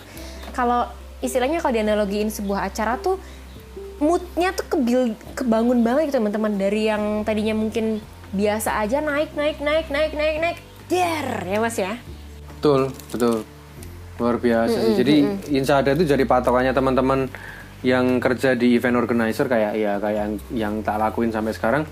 Kalau 0.51 0.91
istilahnya 1.23 1.63
kalau 1.63 1.73
dianalogiin 1.73 2.27
sebuah 2.27 2.67
acara 2.67 2.99
tuh 2.99 3.15
moodnya 3.97 4.53
tuh 4.53 4.65
kebil, 4.69 5.15
kebangun 5.33 5.81
banget 5.81 6.11
gitu 6.11 6.21
teman-teman 6.21 6.53
dari 6.59 6.91
yang 6.91 7.25
tadinya 7.25 7.57
mungkin 7.57 8.03
biasa 8.35 8.83
aja 8.83 8.99
naik 8.99 9.33
naik 9.33 9.63
naik 9.63 9.87
naik 9.87 10.11
naik 10.13 10.37
naik 10.43 10.57
der 10.91 11.47
ya 11.47 11.57
Mas 11.63 11.77
ya. 11.79 11.95
Betul, 12.59 12.91
betul. 13.07 13.47
Luar 14.19 14.35
biasa 14.41 14.77
sih. 14.83 14.93
Jadi 14.99 15.15
Insada 15.55 15.95
itu 15.95 16.03
jadi 16.03 16.27
patokannya 16.27 16.75
teman-teman 16.75 17.31
yang 17.85 18.17
kerja 18.17 18.57
di 18.57 18.73
event 18.73 18.97
organizer 18.97 19.45
kayak 19.45 19.77
ya 19.77 20.01
kayak 20.01 20.17
yang, 20.17 20.33
yang 20.51 20.73
tak 20.83 20.97
lakuin 20.99 21.31
sampai 21.31 21.53
sekarang. 21.53 21.83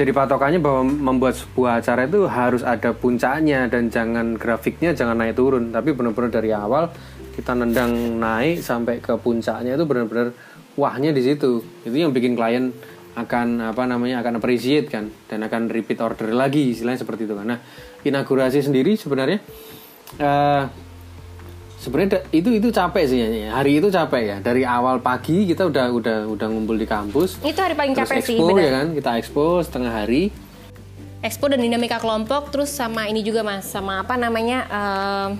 Jadi 0.00 0.16
patokannya 0.16 0.64
bahwa 0.64 0.88
membuat 0.88 1.36
sebuah 1.36 1.84
acara 1.84 2.08
itu 2.08 2.24
harus 2.24 2.64
ada 2.64 2.96
puncaknya 2.96 3.68
dan 3.68 3.92
jangan 3.92 4.32
grafiknya 4.32 4.96
jangan 4.96 5.20
naik 5.20 5.36
turun, 5.36 5.68
tapi 5.68 5.92
benar-benar 5.92 6.32
dari 6.32 6.56
awal 6.56 6.88
kita 7.36 7.52
nendang 7.52 8.16
naik 8.16 8.64
sampai 8.64 8.96
ke 9.04 9.12
puncaknya 9.20 9.76
itu 9.76 9.84
benar-benar 9.84 10.32
wahnya 10.80 11.12
di 11.12 11.20
situ. 11.20 11.60
Itu 11.84 11.92
yang 11.92 12.16
bikin 12.16 12.32
klien 12.32 12.72
akan 13.12 13.76
apa 13.76 13.84
namanya 13.84 14.24
akan 14.24 14.40
appreciate 14.40 14.88
kan 14.88 15.12
dan 15.28 15.44
akan 15.44 15.68
repeat 15.68 16.00
order 16.00 16.32
lagi 16.32 16.72
istilahnya 16.72 17.04
seperti 17.04 17.28
itu 17.28 17.36
kan. 17.36 17.44
Nah, 17.52 17.60
inaugurasi 18.00 18.64
sendiri 18.64 18.96
sebenarnya 18.96 19.44
eh 20.16 20.64
sebenarnya 21.80 22.20
itu 22.30 22.52
itu 22.52 22.68
capek 22.68 23.04
sih 23.08 23.18
ya. 23.18 23.56
Hari 23.56 23.80
itu 23.80 23.88
capek 23.88 24.22
ya. 24.22 24.36
Dari 24.38 24.62
awal 24.62 25.00
pagi 25.00 25.48
kita 25.48 25.64
udah 25.66 25.88
udah 25.90 26.18
udah 26.28 26.46
ngumpul 26.46 26.76
di 26.76 26.84
kampus. 26.84 27.40
Itu 27.40 27.56
hari 27.56 27.72
paling 27.72 27.96
Terus 27.96 28.04
capek 28.06 28.20
sih 28.20 28.36
expo 28.36 28.46
bener. 28.52 28.62
ya 28.62 28.70
kan, 28.76 28.86
kita 28.92 29.10
expo 29.16 29.44
setengah 29.58 29.92
hari. 29.96 30.22
Expo 31.20 31.48
dan 31.48 31.60
dinamika 31.60 31.96
kelompok 31.96 32.48
terus 32.48 32.68
sama 32.68 33.04
ini 33.04 33.20
juga 33.20 33.40
mas 33.40 33.64
sama 33.64 34.00
apa 34.00 34.16
namanya 34.16 34.64
em, 34.68 35.30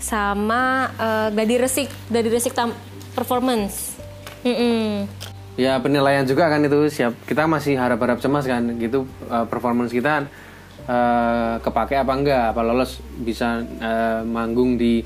sama 0.00 0.88
eh, 0.96 1.28
gladi 1.32 1.56
resik 1.58 1.88
gladi 2.08 2.28
resik 2.28 2.52
tam- 2.52 2.76
performance 3.12 3.96
Mm-mm. 4.44 5.08
Ya 5.54 5.78
penilaian 5.78 6.26
juga 6.26 6.48
kan 6.48 6.60
itu 6.60 6.90
siap. 6.90 7.14
Kita 7.24 7.46
masih 7.46 7.78
harap-harap 7.78 8.18
cemas 8.18 8.44
kan 8.44 8.60
gitu 8.76 9.04
eh, 9.24 9.46
performance 9.46 9.88
kita 9.88 10.28
eh, 10.84 11.54
kepake 11.60 11.94
apa 11.94 12.12
enggak, 12.12 12.44
apa 12.52 12.60
lolos 12.60 12.98
bisa 13.14 13.60
eh, 13.62 14.20
manggung 14.24 14.76
di 14.76 15.04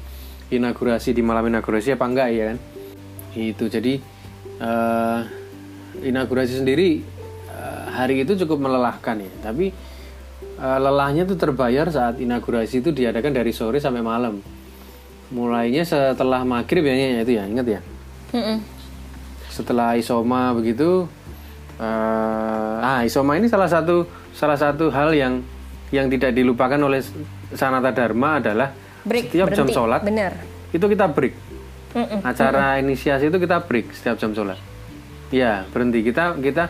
inaugurasi 0.48 1.12
di 1.12 1.22
malam 1.24 1.46
inaugurasi 1.48 1.96
apa 1.96 2.04
enggak 2.08 2.28
ya 2.32 2.44
kan. 2.52 2.58
Itu 3.36 3.68
jadi 3.68 4.00
eh, 4.60 5.20
inaugurasi 6.04 6.64
sendiri 6.64 7.04
eh, 7.52 7.84
hari 7.92 8.24
itu 8.24 8.36
cukup 8.44 8.68
melelahkan 8.68 9.20
ya, 9.20 9.32
tapi 9.44 9.70
eh, 10.58 10.78
lelahnya 10.80 11.28
tuh 11.28 11.36
terbayar 11.36 11.88
saat 11.92 12.18
inaugurasi 12.18 12.80
itu 12.80 12.90
diadakan 12.90 13.32
dari 13.36 13.52
sore 13.52 13.78
sampai 13.78 14.00
malam. 14.00 14.40
Mulainya 15.28 15.84
setelah 15.84 16.40
maghrib 16.40 16.88
ya 16.88 17.20
itu 17.20 17.36
ya, 17.36 17.44
ingat 17.44 17.68
ya 17.68 17.80
Mm-mm. 18.32 18.64
setelah 19.52 19.92
isoma 19.92 20.56
begitu 20.56 21.04
eh 21.76 22.76
ah 22.80 23.04
isoma 23.04 23.36
ini 23.36 23.44
salah 23.44 23.68
satu 23.68 24.08
salah 24.32 24.56
satu 24.56 24.88
hal 24.88 25.12
yang 25.12 25.44
yang 25.92 26.08
tidak 26.08 26.32
dilupakan 26.32 26.80
oleh 26.80 27.04
Sanata 27.52 27.92
Dharma 27.92 28.40
adalah 28.40 28.72
break 29.04 29.30
setiap 29.30 29.48
jam 29.52 29.66
berhenti. 29.66 29.74
sholat 29.74 30.00
bener. 30.02 30.32
itu 30.74 30.86
kita 30.88 31.06
break. 31.10 31.34
Mm-mm. 31.88 32.20
acara 32.20 32.76
inisiasi 32.78 33.32
itu 33.32 33.38
kita 33.40 33.64
break 33.64 33.96
setiap 33.96 34.20
jam 34.20 34.36
sholat. 34.36 34.60
Ya 35.32 35.64
berhenti. 35.72 36.04
Kita 36.04 36.36
kita 36.36 36.68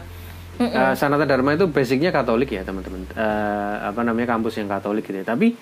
eh, 0.63 0.95
Sanata 0.95 1.27
Dharma 1.27 1.55
itu 1.59 1.67
basicnya 1.71 2.15
Katolik 2.15 2.55
ya 2.55 2.63
teman-teman. 2.63 3.03
Eh, 3.15 3.75
apa 3.83 4.01
namanya 4.07 4.39
kampus 4.39 4.59
yang 4.63 4.71
Katolik 4.71 5.07
gitu 5.07 5.19
ya. 5.19 5.27
Tapi 5.27 5.59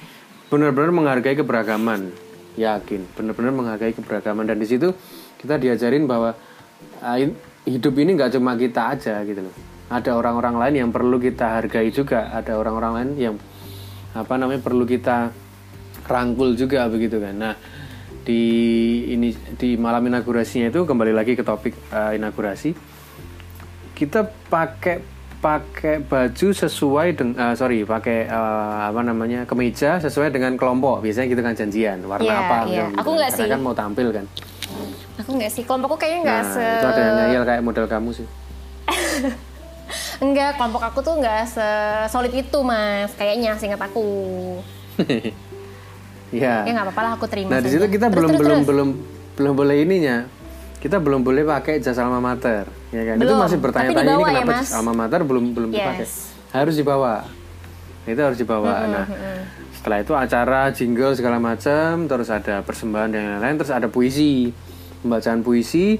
benar-benar 0.52 0.92
menghargai 0.92 1.36
keberagaman. 1.36 2.12
Yakin 2.56 3.16
benar-benar 3.16 3.52
menghargai 3.52 3.92
keberagaman. 3.96 4.44
Dan 4.48 4.60
di 4.60 4.68
situ 4.68 4.92
kita 5.40 5.56
diajarin 5.56 6.04
bahwa 6.04 6.36
in- 7.16 7.36
hidup 7.64 7.96
ini 7.96 8.16
nggak 8.16 8.36
cuma 8.36 8.56
kita 8.56 8.92
aja 8.96 9.20
gitu 9.24 9.40
loh. 9.44 9.54
Ada 9.86 10.18
orang-orang 10.18 10.56
lain 10.60 10.74
yang 10.84 10.90
perlu 10.92 11.16
kita 11.16 11.60
hargai 11.60 11.88
juga. 11.92 12.28
Ada 12.32 12.60
orang-orang 12.60 12.92
lain 12.96 13.10
yang 13.16 13.34
apa 14.16 14.36
namanya 14.40 14.64
perlu 14.64 14.88
kita 14.88 15.32
rangkul 16.06 16.54
juga 16.54 16.86
begitu 16.86 17.18
kan 17.18 17.34
nah 17.34 17.54
di 18.26 18.42
ini 19.06 19.30
di 19.54 19.78
malam 19.78 20.02
inaugurasinya 20.02 20.66
itu 20.66 20.82
kembali 20.82 21.14
lagi 21.14 21.34
ke 21.34 21.42
topik 21.42 21.74
eh, 21.90 22.18
inaugurasi 22.18 22.74
kita 23.94 24.26
pakai 24.50 25.14
pakai 25.36 26.02
baju 26.02 26.48
sesuai 26.50 27.08
dengan 27.14 27.54
sorry 27.54 27.86
pakai 27.86 28.26
eh, 28.26 28.78
apa 28.90 29.00
namanya 29.02 29.46
kemeja 29.46 30.02
sesuai 30.02 30.34
dengan 30.34 30.58
kelompok 30.58 31.06
biasanya 31.06 31.26
gitu 31.30 31.42
kan 31.42 31.54
janjian 31.54 31.98
warna 32.02 32.26
Iya, 32.26 32.36
apa 32.40 32.56
iya. 32.66 32.84
gitu. 32.90 32.98
Aku 32.98 33.10
nggak 33.14 33.30
Karena 33.30 33.44
sih. 33.46 33.52
kan 33.52 33.60
mau 33.62 33.74
tampil 33.76 34.08
kan 34.10 34.26
Aku 35.16 35.30
nggak 35.32 35.48
sih, 35.48 35.62
kelompokku 35.64 35.96
kayaknya 35.96 36.20
nggak 36.28 36.42
nah 36.42 36.52
se... 36.52 36.64
itu 36.66 36.86
ada 36.86 37.00
yang 37.00 37.14
ngeyel 37.16 37.42
kayak 37.46 37.62
model 37.62 37.86
kamu 37.86 38.10
sih 38.12 38.26
Enggak, 40.16 40.56
kelompok 40.56 40.82
aku 40.82 40.98
tuh 40.98 41.14
nggak 41.20 41.44
se-solid 41.46 42.32
itu 42.32 42.58
mas, 42.64 43.12
kayaknya 43.14 43.54
seingat 43.54 43.78
aku. 43.78 44.02
ya 46.30 46.62
Ya 46.62 46.70
nggak 46.72 46.86
apa-apa 46.88 47.02
lah, 47.02 47.10
aku 47.14 47.26
terima 47.26 47.48
Nah 47.48 47.60
di 47.60 47.68
situ 47.68 47.84
kita 47.84 48.06
Terus, 48.08 48.16
belum 48.16 48.30
terus, 48.30 48.40
belum 48.40 48.56
terus. 48.56 48.68
belum 48.68 48.88
belum 49.36 49.52
boleh 49.54 49.76
ininya. 49.78 50.16
Kita 50.76 50.96
belum 50.96 51.20
boleh 51.20 51.42
pakai 51.42 51.78
jas 51.78 51.96
alma 51.96 52.18
mater, 52.18 52.68
ya 52.88 53.02
kan? 53.02 53.14
Itu 53.16 53.26
Belum, 53.26 53.36
masih 53.38 53.58
tapi 53.58 53.64
bertanya-tanya 53.66 54.12
ini 54.12 54.22
ya, 54.22 54.28
kenapa 54.38 54.52
jas 54.56 54.72
alma 54.72 54.92
mater 54.92 55.20
belum 55.22 55.44
belum 55.50 55.68
Yes. 55.68 55.76
dipakai. 55.76 56.06
Harus 56.52 56.74
dibawa. 56.74 57.14
Itu 58.04 58.20
harus 58.22 58.38
dibawa. 58.38 58.72
nah 58.86 59.06
setelah 59.72 59.98
itu 60.00 60.12
acara 60.14 60.60
jingle 60.70 61.12
segala 61.12 61.38
macam, 61.38 62.06
terus 62.06 62.28
ada 62.28 62.58
persembahan 62.60 63.08
dan 63.08 63.22
lain-lain, 63.34 63.56
terus 63.56 63.70
ada 63.70 63.86
puisi, 63.86 64.50
pembacaan 64.98 65.40
puisi, 65.40 65.98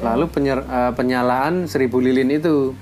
lalu 0.00 0.24
penyer- 0.26 0.64
eh, 0.64 0.92
penyalaan 0.92 1.64
seribu 1.66 1.98
lilin 1.98 2.28
itu, 2.30 2.72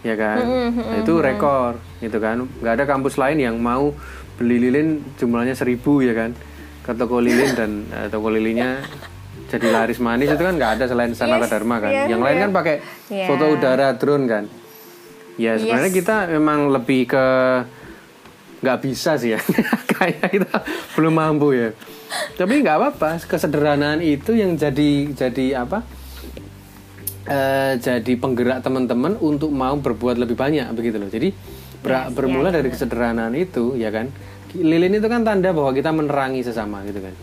ya 0.00 0.14
kan? 0.14 0.40
Nah, 0.72 1.00
itu 1.00 1.12
rekor, 1.18 1.76
gitu 1.98 2.16
kan? 2.16 2.44
Nggak 2.58 2.72
ada 2.74 2.84
kampus 2.86 3.14
lain 3.14 3.36
yang 3.38 3.56
mau 3.56 3.92
beli 4.34 4.58
lilin 4.58 5.02
jumlahnya 5.14 5.54
seribu 5.54 6.00
ya 6.00 6.12
kan? 6.12 6.34
Ke 6.82 6.92
toko 6.92 7.18
lilin 7.18 7.50
dan 7.54 7.70
eh, 7.88 8.08
toko 8.08 8.28
lilinnya 8.28 8.82
jadi 9.44 9.70
laris 9.70 9.98
manis 9.98 10.28
itu 10.28 10.40
kan 10.40 10.54
nggak 10.54 10.72
ada 10.80 10.84
selain 10.84 11.14
Sanata 11.14 11.46
Dharma 11.46 11.78
kan? 11.78 11.92
iya, 11.92 12.10
yang 12.10 12.18
lain 12.18 12.38
kan 12.40 12.50
pakai 12.50 12.82
Iya. 13.06 13.26
foto 13.28 13.44
udara 13.48 13.94
drone 13.94 14.26
kan? 14.26 14.44
Ya 15.34 15.58
sebenarnya 15.58 15.90
kita 15.90 16.16
memang 16.30 16.70
lebih 16.70 17.06
ke 17.06 17.24
nggak 18.60 18.78
bisa 18.80 19.20
sih 19.20 19.36
ya 19.36 19.40
kayak 19.92 20.32
kita 20.32 20.56
belum 20.96 21.12
mampu 21.12 21.52
ya 21.52 21.76
tapi 22.32 22.64
nggak 22.64 22.76
apa-apa 22.80 23.20
kesederhanaan 23.20 24.00
itu 24.00 24.32
yang 24.32 24.56
jadi 24.56 25.12
jadi 25.12 25.60
apa 25.60 25.84
eh, 27.28 27.76
jadi 27.76 28.12
penggerak 28.16 28.64
teman-teman 28.64 29.20
untuk 29.20 29.52
mau 29.52 29.76
berbuat 29.76 30.16
lebih 30.16 30.32
banyak 30.32 30.64
begitu 30.72 30.96
loh 30.96 31.12
jadi 31.12 31.28
ber- 31.84 32.08
bermula 32.10 32.48
dari 32.48 32.66
kesederhanaan 32.66 33.36
itu 33.36 33.76
ya 33.76 33.92
kan 33.92 34.08
lilin 34.54 34.94
itu 34.94 35.04
kan 35.04 35.20
tanda 35.20 35.50
bahwa 35.50 35.70
kita 35.70 35.90
menerangi 35.90 36.40
sesama 36.40 36.80
gitu 36.82 37.02
kan 37.02 37.14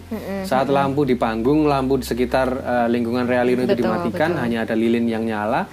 saat 0.43 0.67
lampu 0.67 1.01
di 1.01 1.15
panggung 1.15 1.63
lampu 1.63 1.95
di 1.95 2.05
sekitar 2.05 2.47
eh, 2.53 2.87
lingkungan 2.87 3.23
realino 3.23 3.63
itu 3.63 3.71
Betul, 3.71 3.87
dimatikan 3.87 4.29
betul. 4.31 4.43
hanya 4.43 4.57
ada 4.61 4.75
lilin 4.75 5.05
yang 5.05 5.23
nyala 5.23 5.63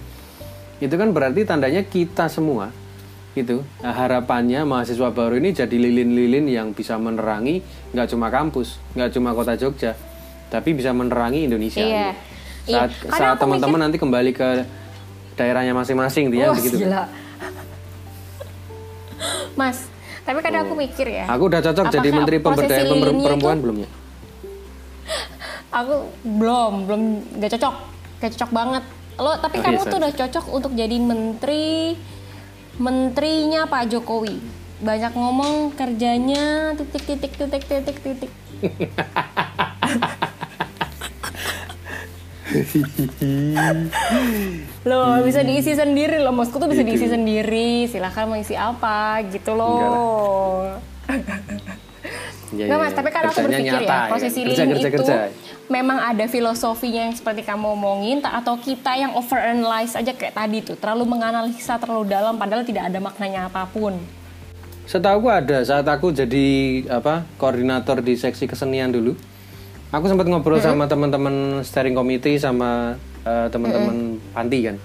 itu 0.78 0.95
kan 0.95 1.11
berarti 1.11 1.43
tandanya 1.43 1.82
kita 1.82 2.26
semua 2.26 2.70
itu 3.34 3.59
Nah, 3.78 3.91
harapannya 3.93 4.62
mahasiswa 4.62 5.11
baru 5.11 5.34
ini 5.36 5.51
jadi 5.53 5.70
lilin-lilin 5.70 6.47
yang 6.47 6.70
bisa 6.70 6.95
menerangi 6.97 7.59
nggak 7.91 8.07
cuma 8.09 8.30
kampus 8.30 8.78
nggak 8.93 9.11
cuma 9.11 9.30
kota 9.32 9.55
Jogja 9.55 9.99
tapi 10.49 10.72
bisa 10.72 10.91
menerangi 10.91 11.45
Indonesia 11.45 11.82
Iya. 11.82 12.09
gitu. 12.62 12.72
saat 12.72 12.91
Iya. 12.91 12.99
Kadang 13.05 13.18
saat 13.18 13.36
teman-teman 13.36 13.78
nanti 13.80 13.97
kembali 13.97 14.30
ke 14.30 14.49
daerahnya 15.34 15.70
masing-masing 15.72 16.30
dia 16.30 16.51
Wah, 16.51 16.55
begitu 16.55 16.78
gila. 16.80 17.03
Mas, 19.59 19.90
tapi 20.22 20.38
kadang 20.38 20.70
aku 20.70 20.78
mikir 20.78 21.11
ya. 21.11 21.26
aku 21.26 21.50
udah 21.50 21.59
cocok 21.59 21.90
jadi 21.90 22.09
menteri 22.14 22.36
pemberdayaan 22.38 22.86
perempuan 23.26 23.59
itu- 23.59 23.64
belum 23.66 23.76
ya 23.82 23.88
Aku 25.68 25.94
belum, 26.24 26.72
belum 26.88 27.02
nggak 27.36 27.50
cocok, 27.59 27.74
nggak 28.18 28.30
cocok 28.36 28.50
banget. 28.56 28.84
Lo, 29.18 29.36
tapi 29.36 29.61
Oke, 29.61 29.64
kamu 29.68 29.80
sorry. 29.82 29.90
tuh 29.90 29.98
udah 30.00 30.12
cocok 30.16 30.44
untuk 30.48 30.72
jadi 30.72 30.96
menteri, 30.96 31.92
menterinya 32.80 33.68
Pak 33.68 33.92
Jokowi. 33.92 34.40
Banyak 34.80 35.12
ngomong 35.12 35.74
kerjanya 35.74 36.72
titik 36.72 37.04
titik 37.04 37.32
titik 37.36 37.62
titik 37.68 37.96
titik. 38.00 38.32
Loh, 44.84 45.20
bisa 45.20 45.40
diisi 45.42 45.72
sendiri 45.72 46.16
loh, 46.18 46.32
Mosku 46.32 46.57
tuh 46.57 46.64
bisa 46.64 46.80
Gitu. 46.80 46.90
diisi 46.94 47.07
sendiri. 47.07 47.84
Silahkan 47.86 48.24
mau 48.24 48.34
isi 48.34 48.55
apa 48.55 49.20
gitu 49.26 49.53
loh. 49.53 50.74
Ya, 52.49 52.64
Nggak 52.64 52.72
ya, 52.72 52.80
mas, 52.80 52.92
tapi 52.96 53.09
kan 53.12 53.22
aku 53.28 53.44
berpikir 53.44 53.76
nyata, 53.76 53.84
ya, 53.84 54.09
posisi 54.09 54.40
kerja, 54.40 54.64
lilin 54.64 54.68
kerja, 54.72 54.88
itu 54.88 55.05
kerja. 55.05 55.16
memang 55.68 56.01
ada 56.01 56.24
filosofinya 56.24 57.05
yang 57.05 57.12
seperti 57.12 57.44
kamu 57.44 57.76
omongin, 57.76 58.24
ta- 58.24 58.32
atau 58.34 58.57
kita 58.57 58.96
yang 58.96 59.12
overanalyze 59.12 59.92
aja 59.92 60.16
kayak 60.16 60.32
tadi 60.32 60.64
tuh, 60.64 60.72
terlalu 60.72 61.12
menganalisa 61.12 61.76
terlalu 61.76 62.09
dalam, 62.09 62.40
padahal 62.40 62.64
tidak 62.64 62.88
ada 62.88 62.99
maknanya 62.99 63.53
apa 63.53 63.68
pun. 63.68 64.01
Setahu 64.88 65.28
ada 65.28 65.61
saat 65.61 65.84
aku 65.84 66.09
jadi 66.09 66.46
apa 66.88 67.28
koordinator 67.36 68.01
di 68.01 68.16
seksi 68.16 68.49
kesenian 68.49 68.88
dulu, 68.88 69.12
aku 69.89 70.05
sempat 70.09 70.26
ngobrol 70.28 70.61
sama 70.61 70.84
teman-teman 70.84 71.64
steering 71.64 71.97
committee 71.97 72.36
sama 72.36 72.97
eh, 73.24 73.47
teman-teman 73.49 74.20
panti 74.32 74.68
kan. 74.68 74.76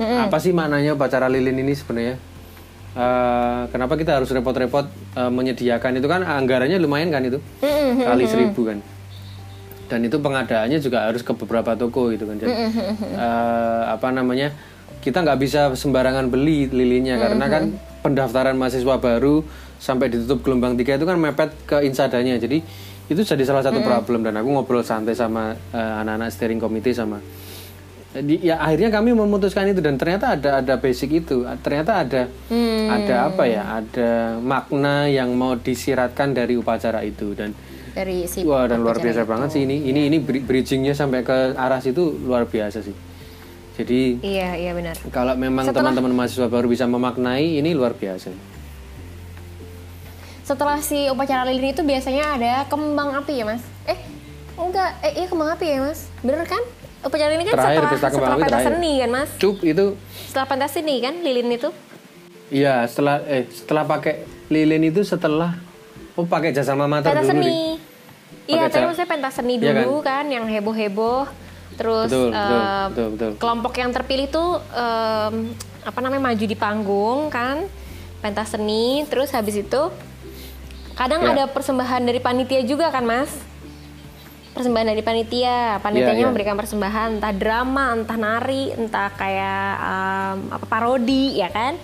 Apa 0.00 0.40
sih 0.40 0.56
maknanya 0.56 0.96
upacara 0.96 1.28
lilin 1.28 1.60
ini 1.60 1.72
sebenarnya? 1.76 2.16
Eh, 2.90 3.60
kenapa 3.70 3.94
kita 3.94 4.18
harus 4.18 4.28
repot-repot 4.32 4.86
eh, 5.16 5.30
menyediakan 5.30 6.00
itu 6.00 6.08
kan 6.10 6.26
anggarannya 6.26 6.80
lumayan 6.80 7.12
kan 7.12 7.22
itu 7.24 7.38
kali 8.00 8.24
seribu 8.26 8.66
kan. 8.66 8.78
Dan 9.90 10.06
itu 10.06 10.22
pengadaannya 10.22 10.78
juga 10.78 11.10
harus 11.10 11.26
ke 11.26 11.34
beberapa 11.34 11.74
toko 11.74 12.14
gitu 12.14 12.22
kan. 12.22 12.38
Jadi, 12.38 12.54
eh, 13.18 13.82
apa 13.90 14.08
namanya? 14.14 14.54
Kita 15.00 15.24
nggak 15.24 15.38
bisa 15.40 15.72
sembarangan 15.72 16.28
beli 16.28 16.68
lilinnya 16.68 17.16
karena 17.16 17.48
kan 17.48 17.72
pendaftaran 18.04 18.52
mahasiswa 18.52 19.00
baru 19.00 19.40
sampai 19.80 20.12
ditutup 20.12 20.44
gelombang 20.44 20.76
tiga 20.76 21.00
itu 21.00 21.08
kan 21.08 21.16
mepet 21.16 21.56
ke 21.64 21.80
insadanya. 21.88 22.36
Jadi 22.36 22.60
itu 23.10 23.20
jadi 23.20 23.42
salah 23.42 23.60
satu 23.60 23.82
problem 23.82 24.22
dan 24.22 24.38
aku 24.38 24.48
ngobrol 24.48 24.80
santai 24.80 25.12
sama 25.12 25.50
eh, 25.74 25.94
anak-anak 26.00 26.30
steering 26.30 26.56
committee 26.56 26.94
sama 26.94 27.18
di, 28.10 28.42
ya 28.42 28.58
akhirnya 28.58 28.90
kami 28.90 29.14
memutuskan 29.14 29.70
itu 29.70 29.78
dan 29.78 29.94
ternyata 29.94 30.34
ada 30.34 30.58
ada 30.58 30.74
basic 30.76 31.22
itu. 31.22 31.46
Ternyata 31.62 32.02
ada 32.02 32.26
ada 32.90 33.16
apa 33.24 33.46
ya? 33.46 33.62
Ada 33.78 34.34
makna 34.42 35.06
yang 35.06 35.30
mau 35.30 35.54
disiratkan 35.54 36.34
dari 36.34 36.58
upacara 36.58 37.06
itu 37.06 37.38
dan 37.38 37.54
Dari 37.94 38.26
si 38.26 38.42
wah 38.42 38.66
dan 38.66 38.82
luar 38.82 38.98
biasa 38.98 39.22
itu. 39.22 39.30
banget 39.30 39.48
sih. 39.54 39.62
Ini 39.62 39.94
ini 39.94 40.00
ini 40.10 40.18
bri- 40.18 40.42
bridgingnya 40.42 40.90
sampai 40.90 41.22
ke 41.22 41.54
arah 41.54 41.78
situ 41.78 42.02
luar 42.26 42.50
biasa 42.50 42.82
sih. 42.82 42.94
Jadi 43.78 44.26
Iya, 44.26 44.58
iya 44.58 44.72
benar. 44.74 44.98
kalau 45.14 45.38
memang 45.38 45.70
teman-teman 45.70 46.10
mahasiswa 46.10 46.50
baru 46.50 46.66
bisa 46.66 46.90
memaknai 46.90 47.62
ini 47.62 47.70
luar 47.78 47.94
biasa 47.94 48.34
Setelah 50.50 50.82
si 50.82 51.06
upacara 51.06 51.46
lilin 51.46 51.70
itu 51.70 51.86
biasanya 51.86 52.34
ada 52.34 52.66
kembang 52.66 53.14
api 53.14 53.38
ya 53.38 53.46
mas? 53.46 53.62
Eh, 53.86 53.94
enggak, 54.58 54.98
eh 54.98 55.14
iya 55.14 55.26
kembang 55.30 55.46
api 55.46 55.62
ya 55.62 55.78
mas? 55.78 56.10
Bener 56.26 56.42
kan? 56.42 56.58
Upacara 57.06 57.30
lilin 57.30 57.46
kan 57.46 57.54
Terakhir, 57.54 57.70
setelah, 57.78 57.90
pesta 57.94 58.08
setelah 58.10 58.34
pentas 58.34 58.50
terakhir. 58.50 58.66
seni 58.74 58.92
kan 58.98 59.10
mas? 59.14 59.30
cup 59.38 59.56
itu 59.62 59.86
Setelah 60.26 60.46
pentas 60.50 60.70
seni 60.74 60.94
kan 60.98 61.14
lilin 61.22 61.54
itu? 61.54 61.70
iya 62.50 62.82
setelah 62.82 63.22
eh 63.30 63.46
setelah 63.46 63.86
pakai 63.86 64.26
lilin 64.50 64.82
itu 64.82 65.06
setelah 65.06 65.54
oh 66.18 66.26
pakai 66.26 66.50
jasa 66.50 66.74
mama 66.74 66.98
pentas 66.98 67.22
dulu 67.22 67.46
seni. 67.46 67.78
Iya, 68.50 68.66
ca- 68.66 68.82
maksudnya 68.82 69.06
pentas 69.06 69.32
seni 69.38 69.54
Iya 69.54 69.86
dulu 69.86 70.02
kan? 70.02 70.26
yang 70.26 70.50
heboh-heboh. 70.50 71.30
Terus 71.78 72.10
Betul, 72.10 72.34
betul, 72.34 72.58
eh, 72.58 72.86
betul, 72.90 73.06
betul. 73.14 73.30
kelompok 73.38 73.72
yang 73.78 73.94
terpilih 73.94 74.26
tuh 74.26 74.58
em, 74.66 75.54
apa 75.80 75.98
namanya 76.02 76.26
maju 76.26 76.42
di 76.44 76.56
panggung 76.58 77.30
kan? 77.30 77.62
Pentas 78.18 78.50
seni. 78.50 79.06
Terus 79.06 79.30
habis 79.30 79.54
itu 79.54 79.82
kadang 81.00 81.24
Ya. 81.24 81.32
ada 81.32 81.44
persembahan 81.48 82.04
dari 82.04 82.20
panitia 82.20 82.60
juga 82.60 82.92
kan, 82.92 83.08
Mas? 83.08 83.32
Persembahan 84.52 84.92
dari 84.92 85.00
panitia. 85.00 85.80
Panitianya 85.80 86.12
Iya, 86.12 86.20
iya. 86.20 86.28
memberikan 86.28 86.60
persembahan 86.60 87.16
entah 87.16 87.32
drama, 87.32 87.96
entah 87.96 88.18
nari, 88.20 88.76
entah 88.76 89.08
kayak 89.16 89.70
em, 89.80 90.38
apa 90.52 90.66
parodi 90.68 91.40
ya 91.40 91.48
kan? 91.48 91.80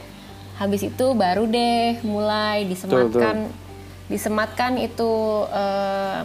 Habis 0.61 0.85
itu 0.85 1.07
baru 1.17 1.49
deh 1.49 2.05
mulai 2.05 2.69
disematkan 2.69 3.49
disematkan 4.07 4.77
itu 4.79 5.11
eh, 5.49 6.21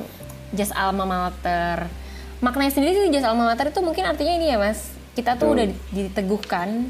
jas 0.51 0.75
alma 0.75 1.07
mater. 1.07 1.87
Maknanya 2.43 2.73
sendiri 2.73 2.91
sih 2.93 3.09
jas 3.09 3.23
alma 3.23 3.47
mater 3.47 3.71
itu 3.71 3.79
mungkin 3.79 4.03
artinya 4.03 4.33
ini 4.35 4.51
ya 4.51 4.57
mas, 4.57 4.91
kita 5.13 5.37
tuh 5.37 5.53
udah 5.53 5.65
diteguhkan 5.89 6.89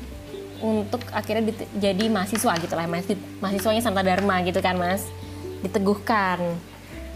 untuk 0.62 1.02
akhirnya 1.12 1.52
jadi 1.76 2.06
mahasiswa 2.08 2.54
gitu 2.58 2.74
lah, 2.74 2.86
mas. 2.86 3.06
mahasiswanya 3.40 3.82
Santa 3.82 4.02
Dharma 4.02 4.40
gitu 4.44 4.62
kan 4.62 4.78
mas, 4.78 5.10
diteguhkan 5.62 6.40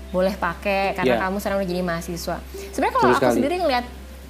boleh 0.10 0.34
pakai 0.34 0.96
karena 0.96 1.18
Iya. 1.18 1.22
kamu 1.22 1.36
sekarang 1.38 1.58
udah 1.60 1.70
jadi 1.70 1.82
mahasiswa. 1.84 2.38
Sebenarnya 2.72 2.94
kalau 2.94 3.08
aku 3.10 3.20
sekali. 3.20 3.36
sendiri 3.36 3.56
ngeliat 3.60 3.86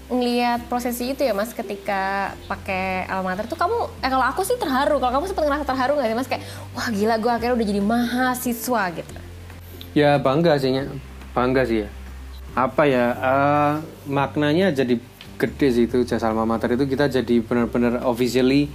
ngelihat 0.05 0.59
prosesi 0.65 1.11
itu 1.11 1.21
ya 1.21 1.33
mas 1.33 1.49
ketika 1.49 2.29
pakai 2.45 3.09
alma 3.09 3.33
mater 3.33 3.45
tuh 3.45 3.57
kamu 3.57 3.73
eh 3.99 4.09
kalau 4.09 4.21
aku 4.21 4.41
sih 4.41 4.53
terharu 4.53 5.01
kalau 5.01 5.17
kamu 5.17 5.25
sempat 5.25 5.43
ngerasa 5.43 5.65
terharu 5.65 5.97
nggak 5.97 6.07
sih 6.07 6.15
mas 6.15 6.29
kayak 6.29 6.43
wah 6.71 6.87
gila 6.89 7.17
gue 7.17 7.31
akhirnya 7.31 7.55
udah 7.55 7.67
jadi 7.67 7.81
mahasiswa 7.81 8.81
gitu 8.93 9.13
Ya 9.95 10.19
bangga 10.19 10.59
sih, 10.59 10.69
Nya. 10.69 10.91
bangga 11.31 11.63
sih 11.63 11.77
ya. 11.81 11.89
Apa 12.53 12.85
ya 12.85 13.05
eh, 13.11 13.73
maknanya 14.05 14.69
jadi 14.69 14.99
gede 15.35 15.67
sih 15.69 15.83
itu 15.85 16.03
jasa 16.03 16.29
alma 16.29 16.45
mater 16.45 16.71
itu 16.71 16.85
kita 16.85 17.09
jadi 17.09 17.41
benar-benar 17.41 18.03
officially 18.03 18.69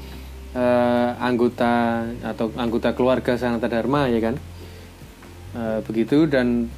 eh, 0.50 1.10
anggota 1.16 2.04
atau 2.26 2.50
anggota 2.56 2.90
keluarga 2.90 3.36
Sanata 3.36 3.66
Dharma 3.66 4.10
ya 4.10 4.18
kan. 4.20 4.34
Eh, 5.50 5.78
begitu 5.82 6.30
dan 6.30 6.70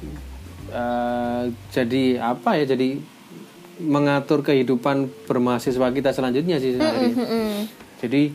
eh, 0.73 1.43
jadi 1.69 2.03
apa 2.25 2.57
ya 2.57 2.65
jadi 2.73 2.97
mengatur 3.77 4.41
kehidupan 4.41 5.09
bermahasiswa 5.29 5.93
kita 5.93 6.09
selanjutnya 6.09 6.57
sih 6.57 6.73
sebenarnya. 6.77 7.13
Jadi 8.01 8.33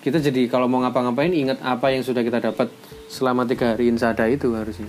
kita 0.00 0.20
jadi 0.20 0.48
kalau 0.48 0.68
mau 0.68 0.80
ngapa-ngapain 0.84 1.32
ingat 1.32 1.60
apa 1.64 1.92
yang 1.92 2.04
sudah 2.04 2.20
kita 2.20 2.40
dapat 2.40 2.68
selama 3.08 3.44
tiga 3.44 3.72
hari 3.72 3.88
insada 3.88 4.28
itu 4.28 4.52
harusnya. 4.52 4.88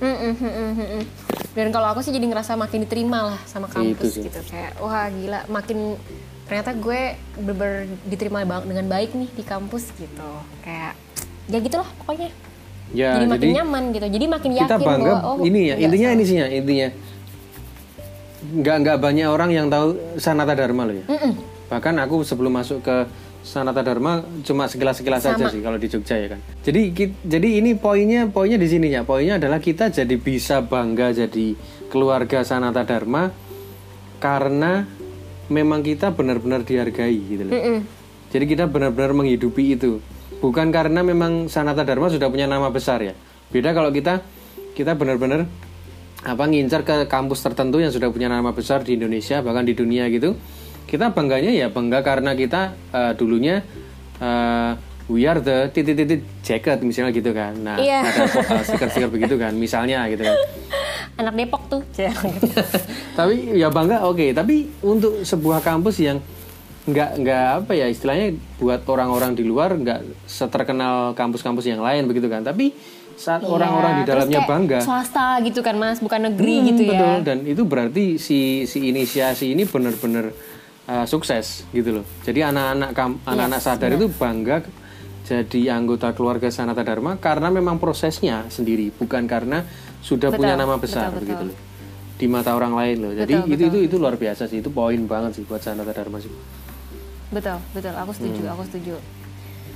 Mm, 0.00 0.16
mm, 0.16 0.34
mm, 0.40 0.52
mm, 0.52 0.72
mm. 0.80 1.04
Dan 1.52 1.68
kalau 1.72 1.92
aku 1.92 2.00
sih 2.00 2.12
jadi 2.12 2.24
ngerasa 2.24 2.56
makin 2.56 2.88
diterima 2.88 3.32
lah 3.32 3.40
sama 3.44 3.68
kampus 3.68 4.00
Itu 4.00 4.06
sih. 4.08 4.22
gitu 4.28 4.40
kayak 4.48 4.80
wah 4.80 5.08
gila 5.12 5.44
makin 5.52 5.96
ternyata 6.48 6.72
gue 6.72 7.20
bener 7.36 7.84
diterima 8.08 8.44
bang- 8.48 8.64
dengan 8.64 8.86
baik 8.88 9.12
nih 9.12 9.28
di 9.28 9.44
kampus 9.44 9.92
gitu 10.00 10.30
kayak 10.64 10.96
ya 11.52 11.58
gitulah 11.60 11.86
pokoknya 12.00 12.32
Ya, 12.90 13.14
jadi 13.14 13.26
makin 13.26 13.40
jadi 13.40 13.54
nyaman 13.62 13.82
gitu. 13.90 14.06
Jadi 14.10 14.26
makin 14.26 14.50
yakin 14.52 14.66
kita 14.66 14.76
bangga 14.82 15.12
bahwa 15.14 15.28
oh 15.30 15.36
ini 15.40 15.60
ya 15.62 15.74
nggak 15.74 15.84
intinya 15.84 16.08
salah. 16.08 16.16
ini 16.16 16.24
sih 16.24 16.36
ya 16.36 16.46
intinya. 16.50 16.88
Nggak 18.40 18.76
nggak 18.82 18.96
banyak 18.98 19.26
orang 19.28 19.50
yang 19.50 19.66
tahu 19.68 19.88
Sanata 20.16 20.54
Dharma 20.54 20.82
loh 20.84 20.96
ya. 20.96 21.04
Bahkan 21.68 21.94
aku 22.00 22.16
sebelum 22.22 22.50
masuk 22.50 22.80
ke 22.80 22.96
Sanata 23.40 23.80
Dharma 23.80 24.20
cuma 24.42 24.66
sekilas-sekilas 24.66 25.22
saja 25.22 25.48
sih 25.48 25.60
kalau 25.60 25.76
di 25.76 25.86
Jogja 25.86 26.16
ya 26.16 26.28
kan. 26.28 26.40
Jadi 26.60 26.80
ki- 26.90 27.16
jadi 27.22 27.48
ini 27.56 27.72
poinnya 27.72 28.26
poinnya 28.26 28.56
di 28.56 28.66
sini 28.66 28.90
ya. 28.90 29.00
Poinnya 29.00 29.38
adalah 29.38 29.58
kita 29.58 29.88
jadi 29.88 30.12
bisa 30.12 30.60
bangga 30.60 31.14
jadi 31.14 31.54
keluarga 31.88 32.42
Sanata 32.42 32.82
Dharma 32.82 33.30
karena 34.18 34.84
memang 35.46 35.80
kita 35.80 36.10
benar-benar 36.10 36.62
dihargai 36.62 37.16
gitu 37.16 37.42
loh. 37.44 37.54
Jadi 38.30 38.44
kita 38.46 38.64
benar-benar 38.66 39.10
menghidupi 39.12 39.74
itu 39.74 39.98
bukan 40.40 40.72
karena 40.72 41.04
memang 41.04 41.46
Sanata 41.46 41.84
Dharma 41.84 42.08
sudah 42.08 42.28
punya 42.32 42.48
nama 42.48 42.72
besar 42.72 43.00
ya. 43.04 43.14
Beda 43.52 43.76
kalau 43.76 43.92
kita 43.92 44.24
kita 44.74 44.96
benar-benar 44.96 45.44
apa 46.20 46.44
ngincar 46.44 46.84
ke 46.84 47.08
kampus 47.08 47.40
tertentu 47.40 47.80
yang 47.80 47.88
sudah 47.88 48.12
punya 48.12 48.28
nama 48.28 48.52
besar 48.52 48.84
di 48.84 48.96
Indonesia 48.96 49.40
bahkan 49.40 49.64
di 49.64 49.72
dunia 49.76 50.08
gitu. 50.08 50.36
Kita 50.84 51.14
bangganya 51.14 51.54
ya 51.54 51.70
bangga 51.70 52.02
karena 52.02 52.34
kita 52.34 52.74
eh, 52.92 53.12
dulunya 53.14 53.62
eh, 54.18 54.72
we 55.10 55.26
are 55.26 55.42
the 55.42 55.68
titik-titik 55.74 56.22
jacket 56.42 56.80
misalnya 56.82 57.12
gitu 57.14 57.30
kan. 57.34 57.52
Nah 57.56 57.76
Iya. 57.78 58.04
ada 58.06 58.62
stiker-stiker 58.64 59.10
begitu 59.10 59.36
kan 59.36 59.52
misalnya 59.54 60.06
gitu 60.08 60.24
kan. 60.24 60.36
Anak 61.20 61.34
Depok 61.36 61.62
tuh. 61.68 61.82
Tapi 63.18 63.58
ya 63.58 63.68
bangga 63.68 64.06
oke. 64.08 64.32
Tapi 64.32 64.70
untuk 64.80 65.20
sebuah 65.20 65.60
kampus 65.60 66.00
yang 66.00 66.18
nggak 66.80 67.10
nggak 67.20 67.46
apa 67.60 67.72
ya 67.76 67.86
istilahnya 67.86 68.36
buat 68.56 68.88
orang-orang 68.88 69.36
di 69.36 69.44
luar 69.44 69.76
nggak 69.76 70.24
seterkenal 70.24 71.12
kampus-kampus 71.12 71.68
yang 71.68 71.84
lain 71.84 72.08
begitu 72.08 72.26
kan. 72.26 72.40
Tapi 72.40 72.72
saat 73.20 73.44
orang-orang 73.44 74.00
di 74.00 74.02
Iya, 74.02 74.10
dalamnya 74.16 74.40
bangga. 74.48 74.80
swasta 74.80 75.44
gitu 75.44 75.60
kan 75.60 75.76
mas 75.76 76.00
bukan 76.00 76.32
negeri 76.32 76.54
Hmm, 76.56 76.66
gitu 76.72 76.82
betul. 76.88 77.04
ya 77.04 77.12
dan 77.20 77.38
itu 77.44 77.62
berarti 77.68 78.16
si 78.16 78.64
si 78.64 78.88
inisiasi 78.88 79.52
ini 79.52 79.68
benar-benar 79.68 80.32
uh, 80.88 81.04
sukses 81.04 81.68
gitu 81.68 82.00
loh. 82.00 82.04
Jadi 82.24 82.40
anak-anak 82.40 82.90
kam- 82.96 83.20
anak-anak 83.28 83.60
sadar 83.60 83.92
itu 83.92 84.08
bangga 84.08 84.64
jadi 85.20 85.78
anggota 85.78 86.10
keluarga 86.10 86.48
Sanata 86.50 86.82
Dharma 86.82 87.14
karena 87.20 87.52
memang 87.52 87.76
prosesnya 87.78 88.48
sendiri 88.50 88.90
bukan 88.90 89.28
karena 89.28 89.62
sudah 90.00 90.32
punya 90.32 90.56
nama 90.56 90.74
besar 90.80 91.12
betul, 91.12 91.28
gitu 91.28 91.44
loh 91.52 91.58
di 92.20 92.26
mata 92.28 92.52
orang 92.52 92.72
lain 92.76 92.96
loh. 93.00 93.12
Jadi 93.16 93.32
Betul, 93.36 93.52
itu 93.52 93.62
itu 93.68 93.78
itu 93.88 93.96
luar 93.96 94.16
biasa 94.16 94.44
sih 94.44 94.60
itu 94.60 94.68
poin 94.68 94.98
banget 95.06 95.40
sih 95.40 95.44
buat 95.44 95.60
Sanata 95.60 95.92
Dharma 95.92 96.18
sih 96.20 96.32
betul 97.30 97.56
betul. 97.70 97.94
Aku 97.96 98.10
setuju 98.10 98.42
Hmm. 98.42 98.52
aku 98.52 98.62
setuju. 98.66 98.94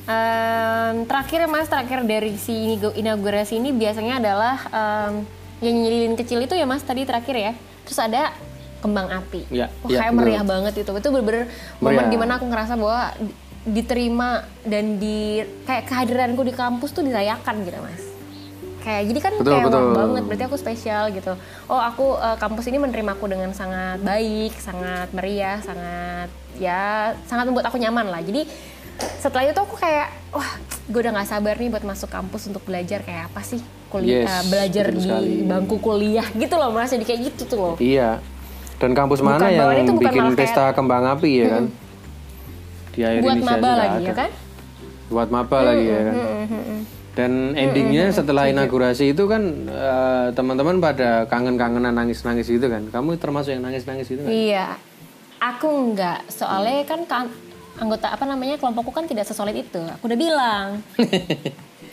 Em, 0.04 1.08
terakhir 1.08 1.46
mas 1.46 1.64
terakhir 1.64 2.04
dari 2.04 2.36
si 2.36 2.52
inaugurasi 2.76 3.56
ini 3.56 3.72
biasanya 3.72 4.20
adalah 4.20 4.56
em, 4.68 5.24
yang 5.58 5.76
nyilin 5.80 6.14
kecil 6.14 6.38
itu 6.38 6.52
ya 6.52 6.62
mas 6.62 6.82
tadi 6.82 7.02
terakhir 7.02 7.32
ya. 7.34 7.52
Terus 7.82 7.98
ada 7.98 8.36
kembang 8.78 9.08
api. 9.08 9.48
Ya, 9.48 9.72
Wah, 9.80 9.88
ya, 9.88 9.98
kayak 9.98 10.12
meriah 10.12 10.44
banget 10.44 10.76
itu. 10.76 10.90
Itu 10.90 11.08
bener-bener 11.08 11.48
momen 11.80 12.06
di 12.06 12.16
mana 12.16 12.36
aku 12.36 12.44
ngerasa 12.44 12.76
bahwa 12.76 13.16
di- 13.16 13.36
diterima 13.66 14.44
dan 14.60 15.00
di 15.00 15.40
kayak 15.64 15.88
kehadiranku 15.88 16.44
di 16.44 16.52
kampus 16.52 16.92
tuh 16.92 17.00
dirayakan 17.00 17.64
gitu 17.64 17.80
mas 17.80 18.04
kayak 18.84 19.02
jadi 19.08 19.18
kan 19.18 19.32
Betul, 19.34 19.48
kayak 19.50 19.64
betul. 19.66 19.84
banget 19.90 20.22
berarti 20.24 20.44
aku 20.44 20.56
spesial 20.56 21.04
gitu. 21.08 21.32
Oh 21.66 21.80
aku 21.80 22.14
eh, 22.14 22.36
kampus 22.36 22.64
ini 22.66 22.76
menerima 22.76 23.10
aku 23.12 23.24
dengan 23.26 23.50
sangat 23.50 23.98
baik 23.98 24.52
sangat 24.54 25.08
meriah 25.10 25.58
sangat 25.58 26.28
ya 26.54 26.84
sangat 27.24 27.48
membuat 27.48 27.66
aku 27.66 27.76
nyaman 27.76 28.06
lah. 28.06 28.20
Jadi 28.20 28.44
setelah 29.18 29.42
itu 29.42 29.56
aku 29.56 29.74
kayak 29.74 30.06
wah 30.30 30.50
gue 30.84 31.00
udah 31.00 31.12
nggak 31.12 31.26
sabar 31.26 31.56
nih 31.56 31.66
buat 31.66 31.82
masuk 31.82 32.06
kampus 32.06 32.46
untuk 32.46 32.62
belajar 32.62 33.00
kayak 33.00 33.26
apa 33.26 33.40
sih 33.42 33.58
kuliah 33.88 34.22
Yes, 34.22 34.46
belajar 34.46 34.84
di 34.86 35.00
sekali. 35.00 35.34
bangku 35.42 35.76
kuliah 35.78 36.26
gitu 36.32 36.54
loh 36.54 36.70
mas. 36.70 36.92
Jadi 36.92 37.02
kayak 37.02 37.20
gitu 37.26 37.42
tuh 37.46 37.58
loh. 37.58 37.74
Iya. 37.76 38.20
Dan 38.76 38.92
kampus 38.92 39.18
Bukan 39.18 39.32
mana 39.32 39.48
yang 39.48 39.82
itu 39.82 39.96
bikin 39.96 40.20
malah 40.20 40.34
kayak- 40.34 40.40
pesta 40.44 40.64
kembang 40.70 41.08
api 41.08 41.30
ya 41.32 41.48
kan? 41.48 41.64
Di 42.90 43.00
akhir 43.00 43.20
buat 43.22 43.32
inisiasi 43.32 43.48
maba 43.50 43.64
nggak 43.64 43.78
lagi 43.80 43.96
ada. 43.96 44.04
ya 44.04 44.14
kan? 44.14 44.30
Buat 45.08 45.28
maba 45.30 45.58
lagi 45.64 45.84
ya 45.86 46.00
kan 46.04 46.14
dan 47.14 47.54
endingnya 47.54 48.10
setelah 48.10 48.50
inaugurasi 48.50 49.14
itu 49.14 49.24
kan 49.30 49.42
eh, 49.70 50.26
teman-teman 50.34 50.82
pada 50.82 51.24
kangen-kangenan 51.30 51.94
nangis-nangis 51.94 52.50
gitu 52.50 52.66
kan? 52.66 52.90
Kamu 52.90 53.14
termasuk 53.22 53.54
yang 53.54 53.62
nangis-nangis 53.62 54.10
gitu 54.10 54.22
kan? 54.26 54.30
Iya. 54.30 54.66
Aku 55.38 55.94
nggak. 55.94 56.26
Soalnya 56.26 56.82
kan 56.82 57.06
kan- 57.06 57.34
anggota 57.74 58.14
apa 58.14 58.22
namanya 58.22 58.54
kelompokku 58.54 58.94
kan 58.94 59.06
tidak 59.06 59.26
sesolid 59.26 59.54
itu. 59.54 59.82
Aku 59.82 60.06
udah 60.06 60.18
bilang. 60.18 60.66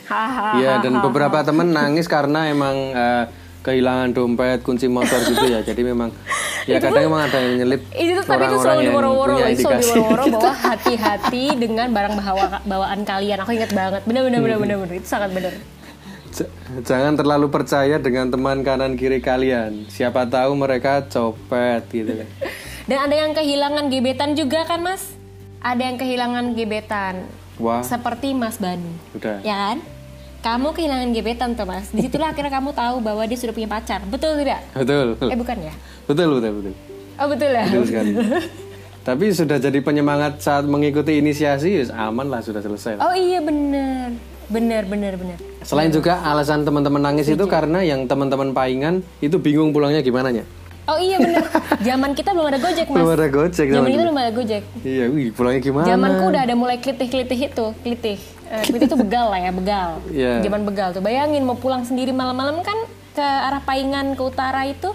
Hahaha 0.05 0.49
Iya 0.61 0.81
dan 0.81 1.01
beberapa 1.01 1.41
temen 1.41 1.73
nangis 1.73 2.05
karena 2.05 2.49
emang 2.49 2.75
eh, 2.93 3.25
kehilangan 3.61 4.09
dompet 4.11 4.59
kunci 4.61 4.85
motor 4.85 5.21
gitu 5.21 5.45
ya 5.45 5.61
jadi 5.61 5.81
memang 5.83 6.09
ya 6.65 6.77
kadang 6.77 7.07
emang 7.07 7.21
ada 7.25 7.37
yang 7.37 7.53
nyelip 7.59 7.81
itu 7.91 8.11
tuh 8.15 8.25
tapi 8.25 8.41
itu 8.43 8.57
orang-orang 8.57 8.57
selalu 8.59 8.79
yang 8.79 8.89
diworo-woro 8.89 9.35
itu 9.43 9.61
selalu 9.61 9.81
diworo-woro 9.81 10.23
bahwa 10.31 10.53
hati-hati 10.67 11.43
dengan 11.55 11.87
barang 11.89 12.13
bawa, 12.15 12.45
bawaan 12.63 13.01
kalian. 13.01 13.37
Aku 13.39 13.51
ingat 13.51 13.71
banget, 13.71 14.01
bener-bener 14.03 14.39
bener-bener 14.39 14.77
bener. 14.79 14.95
itu 14.95 15.07
sangat 15.07 15.29
bener. 15.31 15.53
J- 16.31 16.49
Jangan 16.81 17.13
terlalu 17.15 17.49
percaya 17.49 17.97
dengan 17.97 18.29
teman 18.29 18.61
kanan 18.61 18.93
kiri 18.93 19.19
kalian. 19.19 19.85
Siapa 19.87 20.25
tahu 20.25 20.53
mereka 20.55 21.03
copet 21.03 21.81
gitu. 21.91 22.25
Dan 22.83 22.97
ada 22.99 23.15
yang 23.15 23.31
kehilangan 23.31 23.89
gebetan 23.89 24.33
juga 24.33 24.63
kan 24.63 24.81
mas? 24.81 25.13
Ada 25.59 25.81
yang 25.83 25.97
kehilangan 25.97 26.45
gebetan, 26.53 27.29
Wah, 27.57 27.85
seperti 27.85 28.33
Mas 28.33 28.57
Banu, 28.57 28.89
udah. 29.13 29.37
ya 29.45 29.53
kan? 29.53 29.77
Kamu 30.41 30.73
kehilangan 30.73 31.13
gebetan 31.13 31.53
tuh 31.53 31.69
mas. 31.69 31.93
Di 31.93 32.09
situlah 32.09 32.33
akhirnya 32.33 32.49
kamu 32.49 32.73
tahu 32.73 32.97
bahwa 32.97 33.21
dia 33.29 33.37
sudah 33.37 33.53
punya 33.53 33.69
pacar, 33.69 34.01
betul 34.09 34.41
tidak? 34.41 34.65
Betul. 34.73 35.13
Eh 35.21 35.37
bukan 35.37 35.57
ya? 35.61 35.73
Betul, 36.09 36.41
betul, 36.41 36.51
betul. 36.57 36.73
Oh 37.21 37.27
betul 37.29 37.49
ya? 37.53 37.65
Betul 37.69 37.85
sekali. 37.85 38.11
Tapi 39.05 39.25
sudah 39.37 39.57
jadi 39.61 39.77
penyemangat 39.85 40.41
saat 40.41 40.65
mengikuti 40.65 41.21
inisiasi, 41.21 41.85
ya 41.85 42.09
aman 42.09 42.25
lah 42.33 42.41
sudah 42.41 42.57
selesai. 42.57 42.97
Oh 42.97 43.13
iya 43.13 43.37
bener, 43.37 44.17
bener 44.49 44.83
bener 44.89 45.13
bener. 45.21 45.37
Selain 45.61 45.93
juga 45.93 46.25
alasan 46.25 46.65
teman-teman 46.65 47.05
nangis 47.05 47.29
itu 47.29 47.45
karena 47.45 47.85
yang 47.85 48.09
teman-teman 48.09 48.49
paingan 48.49 49.05
itu 49.21 49.37
bingung 49.37 49.69
pulangnya 49.69 50.01
gimana 50.01 50.33
nya. 50.33 50.41
Oh 50.89 50.97
iya 50.97 51.21
bener. 51.21 51.45
Zaman 51.85 52.17
kita 52.17 52.33
belum 52.33 52.49
ada 52.49 52.57
gojek 52.57 52.89
mas. 52.89 52.97
Belum 52.97 53.13
ada 53.13 53.29
gojek 53.29 53.65
Zaman 53.69 53.77
zaman 53.77 53.89
kita 53.93 54.03
belum 54.09 54.17
ada 54.17 54.31
gojek. 54.33 54.63
Iya, 54.81 55.05
wih 55.13 55.29
pulangnya 55.37 55.61
gimana? 55.61 55.85
Zamanku 55.85 56.23
udah 56.33 56.41
ada 56.49 56.55
mulai 56.57 56.77
klitih-klitih 56.81 57.53
itu, 57.53 57.65
klitih. 57.85 58.40
Klitih 58.51 58.87
itu 58.91 58.97
begal 58.99 59.31
lah 59.31 59.39
ya, 59.39 59.51
begal. 59.55 59.89
Iya. 60.11 60.43
Zaman 60.43 60.61
begal 60.67 60.91
tuh. 60.91 60.99
Bayangin 60.99 61.47
mau 61.47 61.55
pulang 61.55 61.87
sendiri 61.87 62.11
malam-malam 62.11 62.59
kan 62.59 62.75
ke 63.15 63.23
arah 63.23 63.63
Paingan 63.63 64.15
ke 64.15 64.21
utara 64.23 64.67
itu 64.67 64.91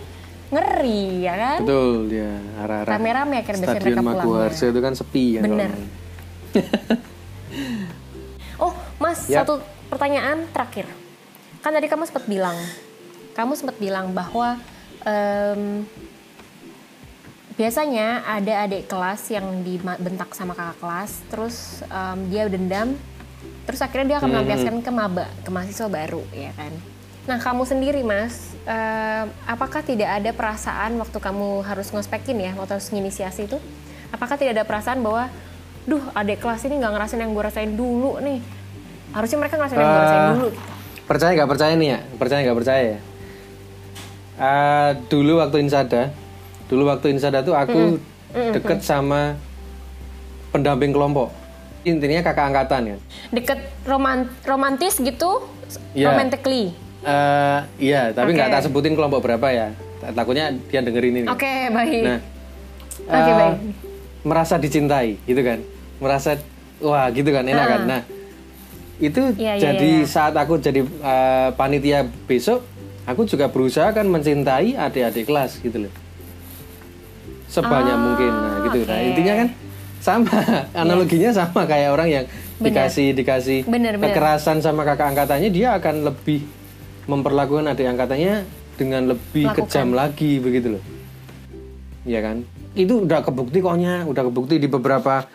ngeri 0.53 1.27
ya 1.27 1.35
kan? 1.35 1.59
Betul, 1.65 2.13
ya 2.13 2.33
arah-arah. 2.63 2.93
Rame-rame 2.97 3.35
akhirnya 3.41 3.61
biasanya 3.67 3.81
Stadion 3.81 3.97
mereka 3.97 4.03
pulang. 4.05 4.27
Maguwarjo 4.29 4.65
itu 4.69 4.81
kan 4.85 4.93
sepi 4.95 5.25
ya. 5.37 5.41
Bener. 5.43 5.73
Oh, 8.57 8.73
Mas, 8.97 9.29
Yap. 9.29 9.45
satu 9.45 9.61
pertanyaan 9.93 10.49
terakhir. 10.49 10.89
Kan 11.61 11.77
tadi 11.77 11.93
kamu 11.93 12.09
sempat 12.09 12.25
bilang, 12.25 12.57
kamu 13.37 13.53
sempat 13.53 13.77
bilang 13.77 14.17
bahwa 14.17 14.57
em, 15.05 15.85
biasanya 17.61 18.25
ada 18.25 18.65
adik 18.65 18.89
kelas 18.89 19.29
yang 19.29 19.61
dibentak 19.61 20.33
sama 20.33 20.57
kakak 20.57 20.81
kelas, 20.81 21.13
terus 21.29 21.57
em, 21.85 22.33
dia 22.33 22.49
dendam, 22.49 22.97
terus 23.67 23.83
akhirnya 23.83 24.07
dia 24.07 24.17
akan 24.23 24.31
melampiaskan 24.31 24.75
ke 24.81 24.91
maba, 24.91 25.27
ke 25.43 25.51
mahasiswa 25.51 25.91
baru, 25.91 26.23
ya 26.31 26.55
kan? 26.55 26.71
Nah, 27.27 27.43
kamu 27.43 27.67
sendiri, 27.67 28.07
Mas, 28.07 28.55
eh, 28.63 29.25
apakah 29.45 29.83
tidak 29.83 30.07
ada 30.07 30.31
perasaan 30.31 30.95
waktu 30.97 31.19
kamu 31.19 31.67
harus 31.67 31.91
ngospekin 31.91 32.39
ya, 32.39 32.55
waktu 32.55 32.79
harus 32.79 32.87
inisiasi 32.89 33.51
itu, 33.51 33.59
apakah 34.15 34.39
tidak 34.39 34.55
ada 34.55 34.65
perasaan 34.65 35.03
bahwa, 35.03 35.27
duh, 35.83 36.03
adik 36.15 36.39
kelas 36.39 36.63
ini 36.65 36.79
nggak 36.79 36.93
ngerasain 36.95 37.19
yang 37.19 37.35
gue 37.35 37.43
rasain 37.43 37.73
dulu 37.75 38.23
nih. 38.23 38.39
Harusnya 39.11 39.39
mereka 39.43 39.59
ngerasain 39.59 39.79
yang 39.79 39.91
gue 39.91 40.03
rasain 40.07 40.23
Eh, 40.23 40.31
dulu. 40.31 40.49
gitu. 40.55 40.61
Percaya 41.07 41.31
nggak 41.35 41.51
percaya 41.51 41.73
nih 41.75 41.89
ya? 41.91 41.99
Percaya 42.15 42.41
nggak 42.47 42.59
percaya 42.59 42.83
ya? 42.87 42.99
Eh, 44.37 44.91
dulu 45.09 45.33
waktu 45.43 45.57
insada, 45.59 46.03
dulu 46.69 46.83
waktu 46.87 47.07
insada 47.11 47.43
tuh 47.43 47.59
aku 47.59 47.99
deket 48.55 48.85
sama 48.85 49.35
pendamping 50.53 50.93
kelompok. 50.93 51.33
Intinya 51.87 52.19
kakak 52.21 52.51
angkatan 52.51 52.83
kan. 52.89 53.01
Deket 53.31 53.59
roman- 53.87 54.27
romantis 54.43 54.99
gitu, 54.99 55.47
Iya. 55.95 56.11
romantically. 56.11 56.75
Eh, 57.01 57.59
iya, 57.81 58.11
tapi 58.11 58.35
nggak 58.35 58.51
Oke. 58.51 58.55
tak 58.59 58.63
sebutin 58.67 58.99
kelompok 58.99 59.23
berapa 59.23 59.47
ya. 59.47 59.69
Takutnya 60.03 60.51
dia 60.67 60.83
dengerin 60.83 61.23
ini. 61.23 61.29
Oke, 61.31 61.71
baik. 61.71 62.03
Nah, 62.03 62.19
Oke, 63.07 63.15
eh, 63.23 63.37
baik. 63.37 63.57
merasa 64.23 64.59
dicintai, 64.59 65.15
gitu 65.23 65.39
kan? 65.41 65.63
Merasa 65.97 66.35
wah, 66.79 67.07
gitu 67.09 67.31
kan, 67.31 67.47
enak 67.47 67.67
kan? 67.69 67.81
Nah, 67.87 68.01
itu 68.99 69.23
Iya, 69.33 69.55
iya, 69.55 69.63
jadi 69.71 69.91
iya, 69.93 70.03
iya. 70.03 70.11
saat 70.11 70.35
aku 70.35 70.59
jadi 70.59 70.83
eh, 70.83 71.49
panitia 71.55 71.99
besok, 72.27 72.67
aku 73.05 73.23
juga 73.25 73.47
berusaha 73.47 73.87
kan 73.93 74.05
mencintai 74.05 74.75
adik-adik 74.75 75.23
kelas 75.25 75.63
gitu 75.63 75.87
loh. 75.87 75.93
Sebanyak 77.47 77.95
mungkin, 77.95 78.33
nah 78.33 78.57
gitu. 78.65 78.79
Nah, 78.83 78.91
Ah, 78.91 78.99
oke. 78.99 79.07
intinya 79.07 79.35
kan 79.37 79.49
sama, 80.01 80.31
analoginya 80.73 81.31
sama 81.33 81.65
kayak 81.65 81.91
orang 81.93 82.09
yang 82.09 82.25
Bener. 82.57 82.73
dikasih 82.73 83.07
dikasih 83.13 83.59
Bener, 83.69 84.01
bener. 84.01 84.13
kekerasan 84.13 84.65
sama 84.65 84.87
kakak 84.87 85.13
angkatannya, 85.13 85.51
dia 85.53 85.77
akan 85.77 86.09
lebih 86.09 86.45
memperlakukan 87.07 87.71
adik 87.71 87.87
angkatannya 87.87 88.35
dengan 88.77 89.03
lebih 89.17 89.49
Lakukan. 89.51 89.67
kejam 89.69 89.89
lagi 89.97 90.41
begitu 90.41 90.77
loh. 90.79 90.83
Iya 92.07 92.21
kan? 92.23 92.37
Itu 92.77 93.03
udah 93.03 93.25
kebukti 93.25 93.59
koknya, 93.59 94.07
udah 94.07 94.23
kebukti 94.31 94.61
di 94.63 94.69
beberapa 94.71 95.27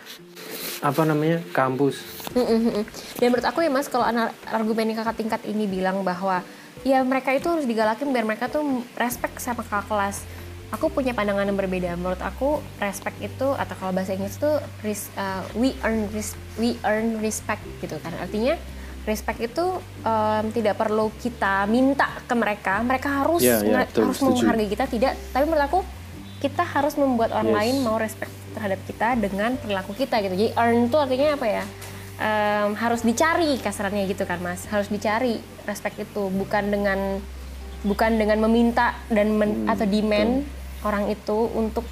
apa 0.82 1.02
namanya 1.06 1.44
kampus. 1.54 2.00
Mm, 2.34 2.42
mm, 2.42 2.62
mm. 2.74 2.84
Dan 3.20 3.28
menurut 3.34 3.46
aku 3.46 3.60
ya 3.62 3.70
mas, 3.70 3.92
kalau 3.92 4.08
argumen 4.50 4.96
kakak 4.96 5.20
tingkat 5.20 5.42
ini 5.46 5.68
bilang 5.68 6.02
bahwa 6.02 6.42
ya 6.82 7.04
mereka 7.06 7.36
itu 7.36 7.46
harus 7.46 7.68
digalakin 7.68 8.10
biar 8.10 8.26
mereka 8.26 8.50
tuh 8.50 8.82
respect 8.98 9.38
sama 9.38 9.62
kakak 9.62 9.86
kelas. 9.90 10.26
Aku 10.72 10.88
punya 10.88 11.12
pandangan 11.12 11.44
yang 11.44 11.56
berbeda. 11.56 11.94
Menurut 11.94 12.20
aku 12.20 12.50
respect 12.78 13.20
itu 13.20 13.48
atau 13.52 13.76
kalau 13.76 13.92
bahasa 13.92 14.16
Inggris 14.16 14.36
itu 14.36 14.52
res- 14.82 15.12
uh, 15.14 15.44
we 15.54 15.76
earn 15.82 16.08
res- 16.10 16.40
we 16.56 16.80
earn 16.82 17.20
respect 17.20 17.60
gitu 17.80 18.00
kan. 18.00 18.16
Artinya 18.18 18.56
respect 19.04 19.42
itu 19.42 19.66
um, 20.00 20.44
tidak 20.50 20.78
perlu 20.78 21.12
kita 21.18 21.68
minta 21.68 22.08
ke 22.22 22.34
mereka. 22.34 22.80
Mereka 22.80 23.10
harus 23.20 23.42
Ya, 23.42 23.60
ya, 23.60 23.84
mere- 23.84 23.86
betul, 23.86 24.04
harus 24.08 24.18
setuju. 24.18 24.32
menghargai 24.42 24.70
kita 24.70 24.86
tidak. 24.88 25.14
Tapi 25.30 25.44
menurut 25.44 25.66
aku 25.66 25.80
kita 26.40 26.64
harus 26.64 26.96
membuat 26.96 27.30
orang 27.32 27.52
Yes. 27.52 27.58
lain 27.58 27.76
mau 27.82 27.98
respect 27.98 28.32
terhadap 28.52 28.80
kita 28.82 29.08
dengan 29.16 29.52
perilaku 29.56 29.92
kita 29.92 30.16
gitu. 30.20 30.34
Jadi 30.34 30.50
earn 30.56 30.88
itu 30.88 30.96
artinya 30.96 31.36
apa 31.36 31.48
ya? 31.48 31.64
Em, 32.16 32.70
harus 32.76 33.02
dicari 33.02 33.58
kasarannya 33.58 34.08
gitu 34.08 34.24
kan 34.24 34.40
mas. 34.40 34.64
Harus 34.66 34.88
dicari 34.88 35.36
respect 35.66 36.00
itu 36.00 36.32
bukan 36.32 36.70
dengan 36.70 37.20
bukan 37.82 38.16
dengan 38.16 38.38
meminta 38.40 38.94
dan 39.10 39.34
men- 39.34 39.66
Hmm, 39.66 39.74
atau 39.74 39.84
demand 39.84 40.46
orang 40.82 41.10
itu 41.10 41.38
untuk 41.54 41.86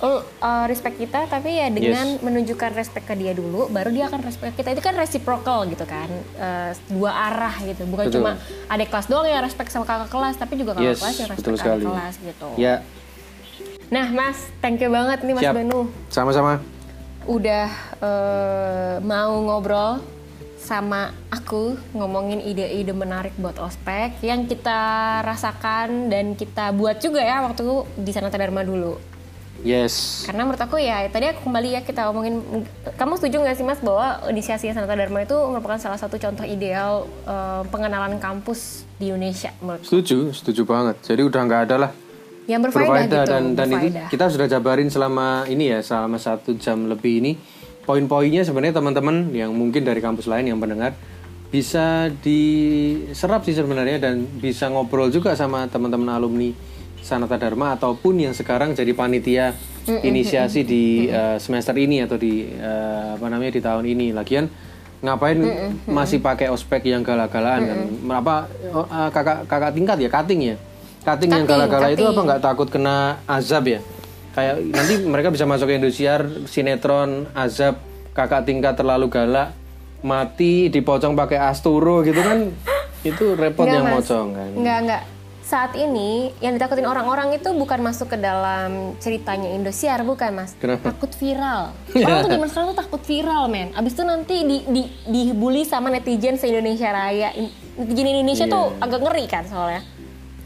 uh, 0.00 0.22
uh, 0.40 0.64
respect 0.68 0.96
kita, 0.96 1.26
tapi 1.26 1.58
ya 1.58 1.68
dengan 1.68 2.20
menunjukkan 2.20 2.70
respect 2.76 3.08
ke 3.08 3.14
dia 3.16 3.32
dulu, 3.32 3.66
baru 3.68 3.90
dia 3.90 4.06
akan 4.06 4.20
respect 4.22 4.54
kita. 4.54 4.72
Itu 4.72 4.82
kan 4.84 4.94
reciprocal 4.94 5.66
gitu 5.68 5.84
kan, 5.84 6.08
Uh, 6.38 6.70
dua 6.92 7.10
arah 7.10 7.54
gitu. 7.66 7.82
Bukan 7.90 8.06
Betul. 8.08 8.22
cuma 8.22 8.38
adik 8.70 8.88
kelas 8.94 9.06
doang 9.10 9.26
yang 9.26 9.42
respect 9.42 9.74
sama 9.74 9.82
kakak 9.88 10.10
kelas, 10.12 10.34
tapi 10.38 10.54
juga 10.54 10.78
kakak 10.78 10.86
Yes, 10.86 10.98
kelas 11.02 11.16
yang 11.18 11.28
respect 11.34 11.42
betul 11.42 11.54
ke 11.54 11.60
sekali. 11.60 11.82
adik 11.82 11.88
kelas 11.90 12.14
gitu. 12.22 12.48
Ya, 12.54 12.74
Nah 13.88 14.04
mas, 14.12 14.52
thank 14.60 14.84
you 14.84 14.92
banget 14.92 15.24
nih 15.24 15.32
mas 15.32 15.42
siap. 15.42 15.56
Banu 15.56 15.88
Sama-sama. 16.12 16.60
udah 17.24 17.68
eh, 18.00 18.94
mau 19.00 19.32
ngobrol 19.40 20.04
sama 20.68 21.16
aku 21.32 21.80
ngomongin 21.96 22.44
ide-ide 22.44 22.92
menarik 22.92 23.32
buat 23.40 23.56
ospek 23.56 24.20
yang 24.20 24.44
kita 24.44 24.76
rasakan 25.24 26.12
dan 26.12 26.36
kita 26.36 26.76
buat 26.76 27.00
juga 27.00 27.24
ya 27.24 27.40
waktu 27.40 27.88
di 27.96 28.12
Sanata 28.12 28.36
Dharma 28.36 28.60
dulu. 28.60 29.00
Yes. 29.64 30.22
Karena 30.28 30.46
menurut 30.46 30.60
aku 30.60 30.78
ya 30.78 31.08
tadi 31.10 31.32
aku 31.32 31.48
kembali 31.48 31.68
ya 31.74 31.80
kita 31.82 32.06
ngomongin 32.06 32.62
kamu 32.94 33.18
setuju 33.18 33.42
nggak 33.42 33.56
sih 33.58 33.66
Mas 33.66 33.80
bahwa 33.80 34.28
inisiasi 34.28 34.70
Sanata 34.70 34.94
Dharma 34.94 35.24
itu 35.24 35.34
merupakan 35.34 35.80
salah 35.80 35.96
satu 35.96 36.20
contoh 36.20 36.44
ideal 36.44 37.08
eh, 37.24 37.62
pengenalan 37.72 38.20
kampus 38.20 38.84
di 39.00 39.08
Indonesia 39.08 39.50
menurut 39.64 39.82
Setuju, 39.82 40.36
setuju 40.36 40.62
banget. 40.68 41.00
Jadi 41.02 41.24
udah 41.24 41.40
nggak 41.48 41.62
ada 41.64 41.76
lah 41.88 41.92
yang 42.48 42.64
berfaedah, 42.64 43.04
gitu, 43.04 43.16
dan 43.28 43.42
dan 43.52 43.68
itu 43.68 43.76
berfaedah. 43.92 44.08
kita 44.08 44.24
sudah 44.32 44.46
jabarin 44.48 44.88
selama 44.88 45.44
ini 45.52 45.68
ya 45.68 45.84
selama 45.84 46.16
satu 46.16 46.56
jam 46.56 46.88
lebih 46.88 47.20
ini 47.20 47.32
poin-poinnya 47.88 48.44
sebenarnya 48.44 48.76
teman-teman 48.76 49.32
yang 49.32 49.48
mungkin 49.56 49.80
dari 49.80 50.04
kampus 50.04 50.28
lain 50.28 50.52
yang 50.52 50.60
mendengar 50.60 50.92
bisa 51.48 52.12
diserap 52.20 53.40
sih 53.48 53.56
sebenarnya 53.56 53.96
dan 53.96 54.28
bisa 54.28 54.68
ngobrol 54.68 55.08
juga 55.08 55.32
sama 55.32 55.64
teman-teman 55.72 56.12
alumni 56.12 56.52
Sanata 57.00 57.40
Dharma 57.40 57.72
ataupun 57.72 58.20
yang 58.20 58.36
sekarang 58.36 58.76
jadi 58.76 58.92
panitia 58.92 59.56
inisiasi 59.88 60.68
di 60.68 61.08
eh, 61.08 61.40
semester 61.40 61.72
ini 61.80 62.04
atau 62.04 62.20
di 62.20 62.44
eh, 62.44 63.16
apa 63.16 63.32
namanya 63.32 63.56
di 63.56 63.62
tahun 63.64 63.84
ini. 63.88 64.12
Lagian 64.12 64.44
ngapain 65.00 65.40
masih 65.88 66.20
pakai 66.20 66.52
ospek 66.52 66.92
yang 66.92 67.00
galak-galaan 67.00 67.64
kan 67.64 67.78
apa 68.12 68.34
eh, 68.68 69.08
kakak 69.08 69.48
kakak 69.48 69.72
tingkat 69.72 69.96
ya? 70.04 70.08
Cutting 70.12 70.40
ya? 70.52 70.56
Cutting 71.00 71.30
yang 71.32 71.46
galak-galak 71.48 71.96
itu 71.96 72.04
apa? 72.04 72.20
nggak 72.20 72.42
takut 72.44 72.68
kena 72.68 73.24
azab 73.24 73.64
ya 73.64 73.80
kayak 74.32 74.54
nanti 74.70 74.94
mereka 75.02 75.28
bisa 75.28 75.44
masuk 75.44 75.68
ke 75.68 75.74
Indosiar 75.76 76.26
sinetron 76.44 77.26
azab 77.32 77.80
kakak 78.12 78.44
tingkat 78.44 78.74
terlalu 78.74 79.08
galak 79.08 79.54
mati 80.00 80.70
dipocong 80.70 81.14
pakai 81.14 81.38
asturo 81.42 82.02
gitu 82.02 82.18
kan 82.18 82.50
itu 83.02 83.34
repot 83.34 83.66
Enggak, 83.66 83.76
yang 83.78 83.86
Mas. 83.86 83.94
mocong 84.02 84.26
kan 84.34 84.50
Enggak, 84.54 84.78
enggak. 84.82 85.02
Saat 85.48 85.72
ini 85.80 86.28
yang 86.44 86.52
ditakutin 86.52 86.84
orang-orang 86.84 87.32
itu 87.32 87.48
bukan 87.56 87.80
masuk 87.80 88.12
ke 88.12 88.20
dalam 88.20 88.92
ceritanya 89.00 89.48
Indosiar, 89.48 90.04
bukan 90.04 90.36
mas. 90.36 90.52
Kenapa? 90.60 90.92
Takut 90.92 91.08
viral. 91.16 91.72
Orang 92.04 92.20
tuh 92.20 92.30
zaman 92.36 92.48
sekarang 92.52 92.66
tuh 92.68 92.78
takut 92.84 93.02
viral, 93.08 93.48
men. 93.48 93.72
Abis 93.72 93.96
itu 93.96 94.04
nanti 94.04 94.44
di, 94.44 94.60
di, 94.68 94.82
dibully 95.08 95.64
sama 95.64 95.88
netizen 95.88 96.36
se-Indonesia 96.36 96.92
Raya. 96.92 97.32
In- 97.32 97.48
Netizen 97.80 98.12
Indonesia 98.12 98.44
tuh 98.44 98.76
agak 98.76 99.00
ngeri 99.00 99.24
kan 99.24 99.48
soalnya. 99.48 99.80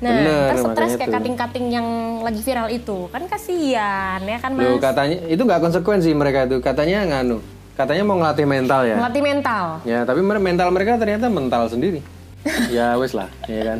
Nah, 0.02 0.10
Iya. 0.10 0.18
Bener, 0.18 0.46
terus 0.50 0.62
stres 0.68 0.92
kayak 0.92 1.06
tuh. 1.06 1.14
kating-kating 1.14 1.66
yang 1.70 1.86
lagi 2.20 2.40
viral 2.40 2.68
itu. 2.68 2.98
Kan 3.08 3.22
kasihan 3.24 4.18
ya 4.20 4.38
kan 4.38 4.50
mas. 4.50 4.66
Loh, 4.66 4.76
katanya 4.76 5.16
itu 5.24 5.38
nggak 5.40 5.60
konsekuensi 5.62 6.10
mereka 6.10 6.44
itu 6.44 6.58
katanya 6.58 6.98
nganu 7.08 7.38
katanya 7.72 8.04
mau 8.04 8.16
ngelatih 8.16 8.44
mental 8.44 8.84
ya 8.84 8.96
Melatih 8.98 9.22
mental. 9.24 9.64
ya 9.82 10.04
tapi 10.04 10.20
mental 10.20 10.68
mereka 10.68 11.00
ternyata 11.00 11.26
mental 11.26 11.66
sendiri 11.66 12.04
ya 12.68 13.00
wes 13.00 13.16
lah 13.16 13.32
ya 13.46 13.64
kan 13.64 13.78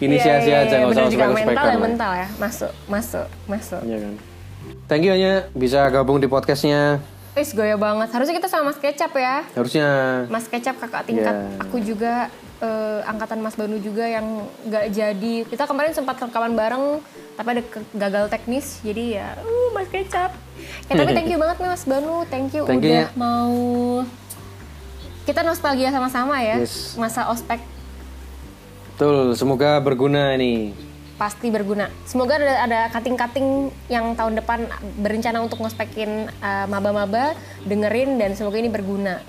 inisiasi 0.00 0.48
Iya, 0.48 0.56
iya, 0.56 0.64
aja 0.64 0.72
iya, 0.72 0.80
nggak 0.80 0.94
usah 0.94 1.04
juga 1.06 1.26
mental 1.26 1.36
ya 1.36 1.44
ospekan 1.44 1.68
lah. 1.68 1.82
mental 1.82 2.12
ya. 2.14 2.26
Masuk, 2.40 2.72
masuk, 2.88 3.26
masuk. 3.44 3.80
Iya 3.84 3.98
kan 4.00 4.12
thank 4.86 5.02
you 5.02 5.12
nya 5.12 5.32
bisa 5.52 5.84
gabung 5.90 6.16
di 6.16 6.26
podcastnya 6.26 6.96
Wis 7.34 7.50
goya 7.50 7.74
banget. 7.74 8.08
Harusnya 8.08 8.30
kita 8.32 8.46
sama 8.46 8.70
Mas 8.70 8.78
Kecap 8.78 9.10
ya. 9.12 9.42
harusnya 9.52 9.86
Mas 10.24 10.46
Kecap 10.46 10.78
kakak 10.78 11.02
tingkat 11.04 11.34
Iya. 11.34 11.60
aku 11.60 11.76
juga 11.78 12.30
eh, 12.60 13.00
angkatan 13.08 13.40
Mas 13.42 13.56
Banu 13.58 13.80
juga 13.80 14.04
yang 14.06 14.46
nggak 14.66 14.84
jadi 14.92 15.34
kita 15.48 15.64
kemarin 15.66 15.96
sempat 15.96 16.20
rekaman 16.20 16.54
bareng 16.54 17.02
tapi 17.34 17.48
ada 17.58 17.62
gagal 17.94 18.24
teknis 18.30 18.78
jadi 18.86 19.04
ya 19.18 19.28
uh, 19.42 19.68
Mas 19.74 19.90
Kecap 19.90 20.30
ya 20.86 20.94
tapi 20.94 21.10
thank 21.14 21.30
you 21.30 21.38
banget 21.38 21.56
nih 21.58 21.70
Mas 21.70 21.84
Banu 21.86 22.22
thank 22.30 22.54
you 22.54 22.62
Thank 22.62 22.86
you, 22.86 22.94
udah 22.94 23.10
ya. 23.10 23.18
mau 23.18 23.54
kita 25.24 25.40
nostalgia 25.42 25.90
sama-sama 25.90 26.38
ya 26.38 26.62
Yes. 26.62 26.94
masa 26.94 27.26
ospek 27.26 27.58
betul 28.94 29.34
semoga 29.34 29.82
berguna 29.82 30.38
ini 30.38 30.70
pasti 31.14 31.46
berguna. 31.46 31.86
Semoga 32.02 32.42
ada, 32.42 32.66
ada 32.66 32.80
kating-kating 32.90 33.70
yang 33.86 34.18
tahun 34.18 34.34
depan 34.34 34.66
berencana 34.98 35.46
untuk 35.46 35.62
ngospekin 35.62 36.26
uh, 36.42 36.66
maba-maba 36.66 37.38
dengerin 37.62 38.18
dan 38.18 38.34
semoga 38.34 38.58
ini 38.58 38.66
berguna. 38.66 39.22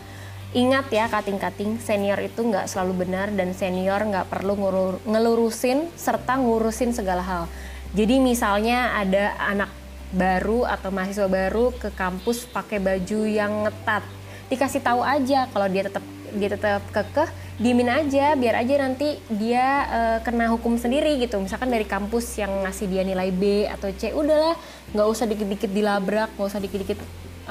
Ingat 0.56 0.88
ya 0.88 1.12
kating-kating 1.12 1.84
senior 1.84 2.16
itu 2.24 2.40
nggak 2.40 2.72
selalu 2.72 3.04
benar 3.04 3.28
dan 3.36 3.52
senior 3.52 4.00
nggak 4.00 4.32
perlu 4.32 4.56
ngurur- 4.56 5.04
ngelurusin 5.04 5.92
serta 6.00 6.40
ngurusin 6.40 6.96
segala 6.96 7.20
hal. 7.20 7.44
Jadi 7.92 8.24
misalnya 8.24 8.96
ada 8.96 9.36
anak 9.36 9.68
baru 10.16 10.64
atau 10.64 10.96
mahasiswa 10.96 11.28
baru 11.28 11.76
ke 11.76 11.92
kampus 11.92 12.48
pakai 12.48 12.80
baju 12.80 13.28
yang 13.28 13.68
ngetat, 13.68 14.08
dikasih 14.48 14.80
tahu 14.80 15.04
aja 15.04 15.52
kalau 15.52 15.68
dia 15.68 15.92
tetap 15.92 16.08
dia 16.32 16.48
tetap 16.48 16.84
kekeh 16.88 17.28
diemin 17.60 17.92
aja 17.92 18.36
biar 18.40 18.56
aja 18.60 18.80
nanti 18.80 19.20
dia 19.28 19.68
eh, 19.92 20.18
kena 20.24 20.48
hukum 20.56 20.80
sendiri 20.80 21.20
gitu. 21.20 21.36
Misalkan 21.36 21.68
dari 21.68 21.84
kampus 21.84 22.32
yang 22.40 22.64
ngasih 22.64 22.88
dia 22.88 23.04
nilai 23.04 23.28
B 23.28 23.68
atau 23.68 23.92
C 23.92 24.16
udahlah 24.16 24.56
nggak 24.96 25.08
usah 25.12 25.28
dikit-dikit 25.28 25.68
dilabrak 25.68 26.32
nggak 26.40 26.48
usah 26.48 26.64
dikit-dikit 26.64 27.00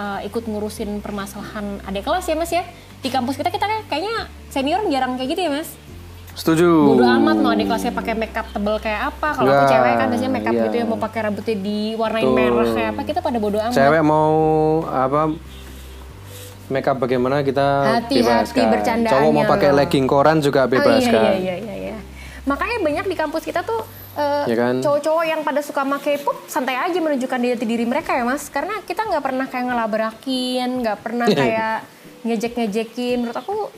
eh, 0.00 0.20
ikut 0.24 0.48
ngurusin 0.48 1.04
permasalahan 1.04 1.84
adik 1.84 2.08
kelas 2.08 2.24
ya 2.24 2.36
mas 2.36 2.48
ya 2.48 2.64
di 3.04 3.12
kampus 3.12 3.36
kita 3.36 3.52
kita 3.52 3.62
kayak- 3.62 3.86
kayaknya 3.86 4.14
senior 4.48 4.80
jarang 4.88 5.14
kayak 5.14 5.36
gitu 5.36 5.42
ya 5.44 5.52
mas 5.52 5.68
Setuju. 6.34 6.66
Bodo 6.66 7.06
amat 7.06 7.38
mau 7.38 7.54
adik 7.54 7.70
kelasnya 7.70 7.94
pakai 7.94 8.18
makeup 8.18 8.50
tebel 8.50 8.74
kayak 8.82 9.14
apa. 9.14 9.38
Kalau 9.38 9.46
aku 9.46 9.70
cewek 9.70 9.92
kan 9.94 10.06
biasanya 10.10 10.32
makeup 10.34 10.50
iya. 10.50 10.64
gitu 10.66 10.76
yang 10.82 10.88
mau 10.90 10.98
pakai 10.98 11.20
rambutnya 11.22 11.56
diwarnain 11.56 12.26
Betul. 12.26 12.34
merah 12.34 12.66
kayak 12.74 12.90
apa. 12.90 13.00
Kita 13.06 13.18
pada 13.22 13.38
bodo 13.38 13.58
amat. 13.62 13.70
Cewek 13.70 14.02
mau 14.02 14.34
apa 14.82 15.20
makeup 16.66 16.96
bagaimana 16.98 17.46
kita 17.46 17.66
Hati-hati 18.02 18.62
bercandaannya 18.66 19.14
Cowok 19.14 19.30
mau 19.30 19.44
pakai 19.46 19.70
loh. 19.70 19.78
legging 19.78 20.06
koran 20.08 20.42
juga 20.42 20.60
Oh, 20.60 20.66
iya, 20.66 20.74
bebaskan. 20.74 21.22
iya, 21.22 21.34
iya, 21.36 21.54
iya, 21.54 21.74
iya. 21.86 21.96
Makanya 22.44 22.76
banyak 22.82 23.06
di 23.06 23.14
kampus 23.14 23.42
kita 23.46 23.62
tuh 23.62 23.80
eh, 24.14 24.44
Ya 24.48 24.56
kan? 24.58 24.74
cowok-cowok 24.82 25.24
yang 25.24 25.40
pada 25.42 25.62
suka 25.62 25.82
sama 25.82 25.98
K-pop 25.98 26.36
santai 26.46 26.74
aja 26.74 26.98
menunjukkan 26.98 27.38
jati 27.38 27.62
diri 27.62 27.86
mereka 27.86 28.10
ya 28.10 28.26
mas. 28.26 28.50
Karena 28.50 28.82
kita 28.82 29.06
nggak 29.06 29.22
pernah 29.22 29.46
kayak 29.46 29.70
ngelabrakin, 29.70 30.82
nggak 30.82 30.98
pernah 30.98 31.26
kayak 31.36 31.78
ngejek-ngejekin. 32.24 33.22
Menurut 33.22 33.38
aku 33.38 33.68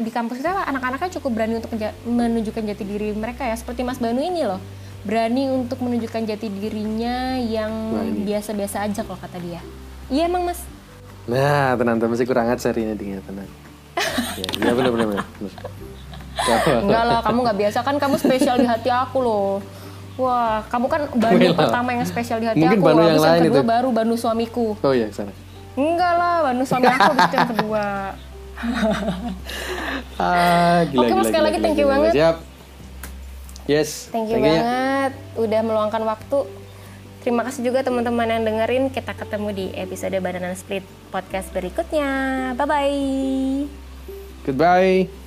di 0.00 0.08
kampus 0.08 0.40
kita 0.40 0.64
anak-anaknya 0.70 1.20
cukup 1.20 1.30
berani 1.36 1.54
untuk 1.60 1.70
menunjukkan 2.06 2.62
jati 2.72 2.84
diri 2.86 3.12
mereka 3.12 3.44
ya. 3.44 3.54
Seperti 3.58 3.84
Mas 3.84 4.00
Banu 4.00 4.22
ini 4.22 4.46
loh. 4.46 4.62
Berani 5.00 5.48
untuk 5.48 5.80
menunjukkan 5.80 6.28
jati 6.28 6.48
dirinya 6.48 7.36
yang 7.40 7.72
ini. 8.04 8.24
biasa-biasa 8.28 8.84
aja 8.84 9.00
kalau 9.00 9.16
kata 9.16 9.40
dia. 9.40 9.60
Iya 10.12 10.28
emang 10.28 10.44
mas. 10.44 10.60
Nah, 11.24 11.78
tenang, 11.78 11.96
tenang, 12.00 12.10
masih 12.12 12.26
kurang 12.26 12.50
ajar 12.50 12.74
ini 12.76 12.92
dia, 12.98 13.22
tenang. 13.22 13.48
ya, 14.40 14.46
iya 14.60 14.72
benar 14.72 14.90
benar 14.92 15.06
benar. 15.08 15.26
Enggak 16.84 17.04
lah, 17.06 17.20
kamu 17.22 17.38
nggak 17.44 17.58
biasa 17.64 17.78
kan 17.84 17.96
kamu 18.00 18.16
spesial 18.16 18.56
di 18.58 18.66
hati 18.66 18.90
aku 18.92 19.18
loh. 19.24 19.64
Wah, 20.20 20.60
kamu 20.68 20.86
kan 20.90 21.02
Banu 21.16 21.56
pertama 21.56 21.96
yang 21.96 22.04
spesial 22.04 22.38
di 22.42 22.46
hati 22.50 22.60
Mungkin 22.60 22.80
aku. 22.80 22.86
Banu 22.92 23.02
yang 23.08 23.22
lain 23.22 23.40
kedua 23.48 23.62
itu. 23.62 23.70
baru 23.72 23.88
Banu 23.88 24.14
suamiku. 24.20 24.76
Oh 24.84 24.92
iya, 24.92 25.08
sana. 25.14 25.32
Enggak 25.80 26.12
lah, 26.20 26.34
Banu 26.44 26.62
suami 26.68 26.86
aku 26.92 27.12
itu 27.16 27.34
yang 27.34 27.50
kedua. 27.56 27.86
Ah, 30.20 30.84
gila, 30.92 31.08
Oke, 31.08 31.12
Mas, 31.16 31.16
gila, 31.16 31.28
sekali 31.32 31.44
lagi 31.48 31.56
gila, 31.56 31.64
thank 31.64 31.78
you 31.80 31.86
gila. 31.88 31.94
banget. 31.96 32.12
Siap. 32.12 32.36
Yes. 33.64 33.90
Thank 34.12 34.28
you 34.28 34.36
ya. 34.36 34.44
banget 34.44 35.12
udah 35.40 35.60
meluangkan 35.64 36.02
waktu. 36.04 36.38
Terima 37.24 37.40
kasih 37.44 37.60
juga 37.64 37.80
teman-teman 37.80 38.28
yang 38.28 38.44
dengerin. 38.44 38.92
Kita 38.92 39.16
ketemu 39.16 39.48
di 39.52 39.66
episode 39.76 40.16
Bananan 40.20 40.56
Split 40.56 40.84
podcast 41.08 41.48
berikutnya. 41.56 42.10
Bye 42.56 42.68
bye. 42.68 43.00
Goodbye. 44.44 45.19